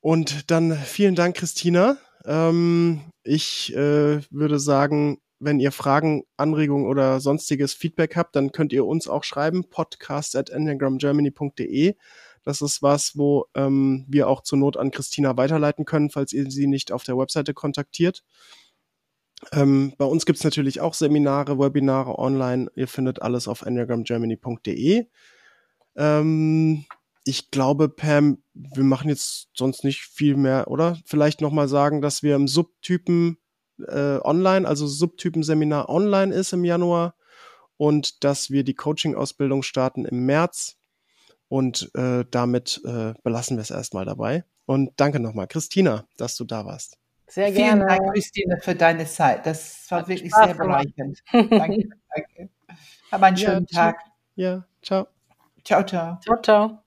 Und 0.00 0.50
dann 0.50 0.72
vielen 0.72 1.14
Dank, 1.14 1.36
Christina. 1.36 1.96
Ähm, 2.24 3.02
ich 3.22 3.72
äh, 3.74 4.20
würde 4.30 4.58
sagen, 4.58 5.18
wenn 5.42 5.60
ihr 5.60 5.72
Fragen, 5.72 6.24
Anregungen 6.36 6.86
oder 6.86 7.20
sonstiges 7.20 7.74
Feedback 7.74 8.16
habt, 8.16 8.36
dann 8.36 8.52
könnt 8.52 8.72
ihr 8.72 8.86
uns 8.86 9.08
auch 9.08 9.24
schreiben, 9.24 9.68
podcast 9.68 10.36
at 10.36 10.50
enneagramgermany.de. 10.50 11.96
Das 12.44 12.62
ist 12.62 12.82
was, 12.82 13.16
wo 13.16 13.46
ähm, 13.54 14.04
wir 14.08 14.28
auch 14.28 14.42
zur 14.42 14.58
Not 14.58 14.76
an 14.76 14.90
Christina 14.90 15.36
weiterleiten 15.36 15.84
können, 15.84 16.10
falls 16.10 16.32
ihr 16.32 16.50
sie 16.50 16.66
nicht 16.66 16.92
auf 16.92 17.04
der 17.04 17.16
Webseite 17.18 17.54
kontaktiert. 17.54 18.24
Ähm, 19.52 19.94
bei 19.98 20.04
uns 20.04 20.26
gibt's 20.26 20.44
natürlich 20.44 20.80
auch 20.80 20.94
Seminare, 20.94 21.58
Webinare 21.58 22.18
online. 22.18 22.70
Ihr 22.76 22.86
findet 22.86 23.22
alles 23.22 23.48
auf 23.48 23.62
enneagramgermany.de. 23.62 25.06
Ähm, 25.96 26.84
ich 27.24 27.50
glaube, 27.50 27.88
Pam, 27.88 28.38
wir 28.54 28.84
machen 28.84 29.08
jetzt 29.08 29.48
sonst 29.54 29.84
nicht 29.84 30.02
viel 30.02 30.36
mehr, 30.36 30.68
oder? 30.68 30.98
Vielleicht 31.04 31.40
nochmal 31.40 31.68
sagen, 31.68 32.00
dass 32.00 32.22
wir 32.22 32.36
im 32.36 32.48
Subtypen 32.48 33.38
äh, 33.78 34.18
online, 34.22 34.66
also 34.66 34.86
Subtypen-Seminar 34.86 35.88
online 35.88 36.34
ist 36.34 36.52
im 36.52 36.64
Januar 36.64 37.14
und 37.76 38.24
dass 38.24 38.50
wir 38.50 38.64
die 38.64 38.74
Coaching-Ausbildung 38.74 39.62
starten 39.62 40.04
im 40.04 40.26
März. 40.26 40.76
Und 41.48 41.90
äh, 41.94 42.24
damit 42.30 42.80
äh, 42.86 43.12
belassen 43.22 43.58
wir 43.58 43.62
es 43.62 43.70
erstmal 43.70 44.06
dabei. 44.06 44.44
Und 44.64 44.92
danke 44.96 45.20
nochmal, 45.20 45.46
Christina, 45.48 46.06
dass 46.16 46.34
du 46.36 46.44
da 46.44 46.64
warst. 46.64 46.96
Sehr 47.26 47.50
gerne. 47.52 47.86
Vielen 47.86 47.88
Dank, 47.88 48.14
Christine, 48.14 48.58
für 48.60 48.74
deine 48.74 49.06
Zeit. 49.06 49.46
Das 49.46 49.90
war 49.90 50.00
Hat 50.00 50.08
wirklich 50.08 50.30
Spaß 50.30 50.44
sehr 50.44 50.54
bereichernd. 50.54 51.22
danke, 51.32 51.50
danke. 52.14 52.50
Hab 53.10 53.22
einen 53.22 53.36
schönen 53.36 53.66
ja, 53.70 53.92
Tag. 53.92 54.00
Ja, 54.34 54.64
ciao. 54.80 55.08
Ciao, 55.64 55.84
ciao. 55.84 56.18
Ciao, 56.22 56.40
ciao. 56.42 56.81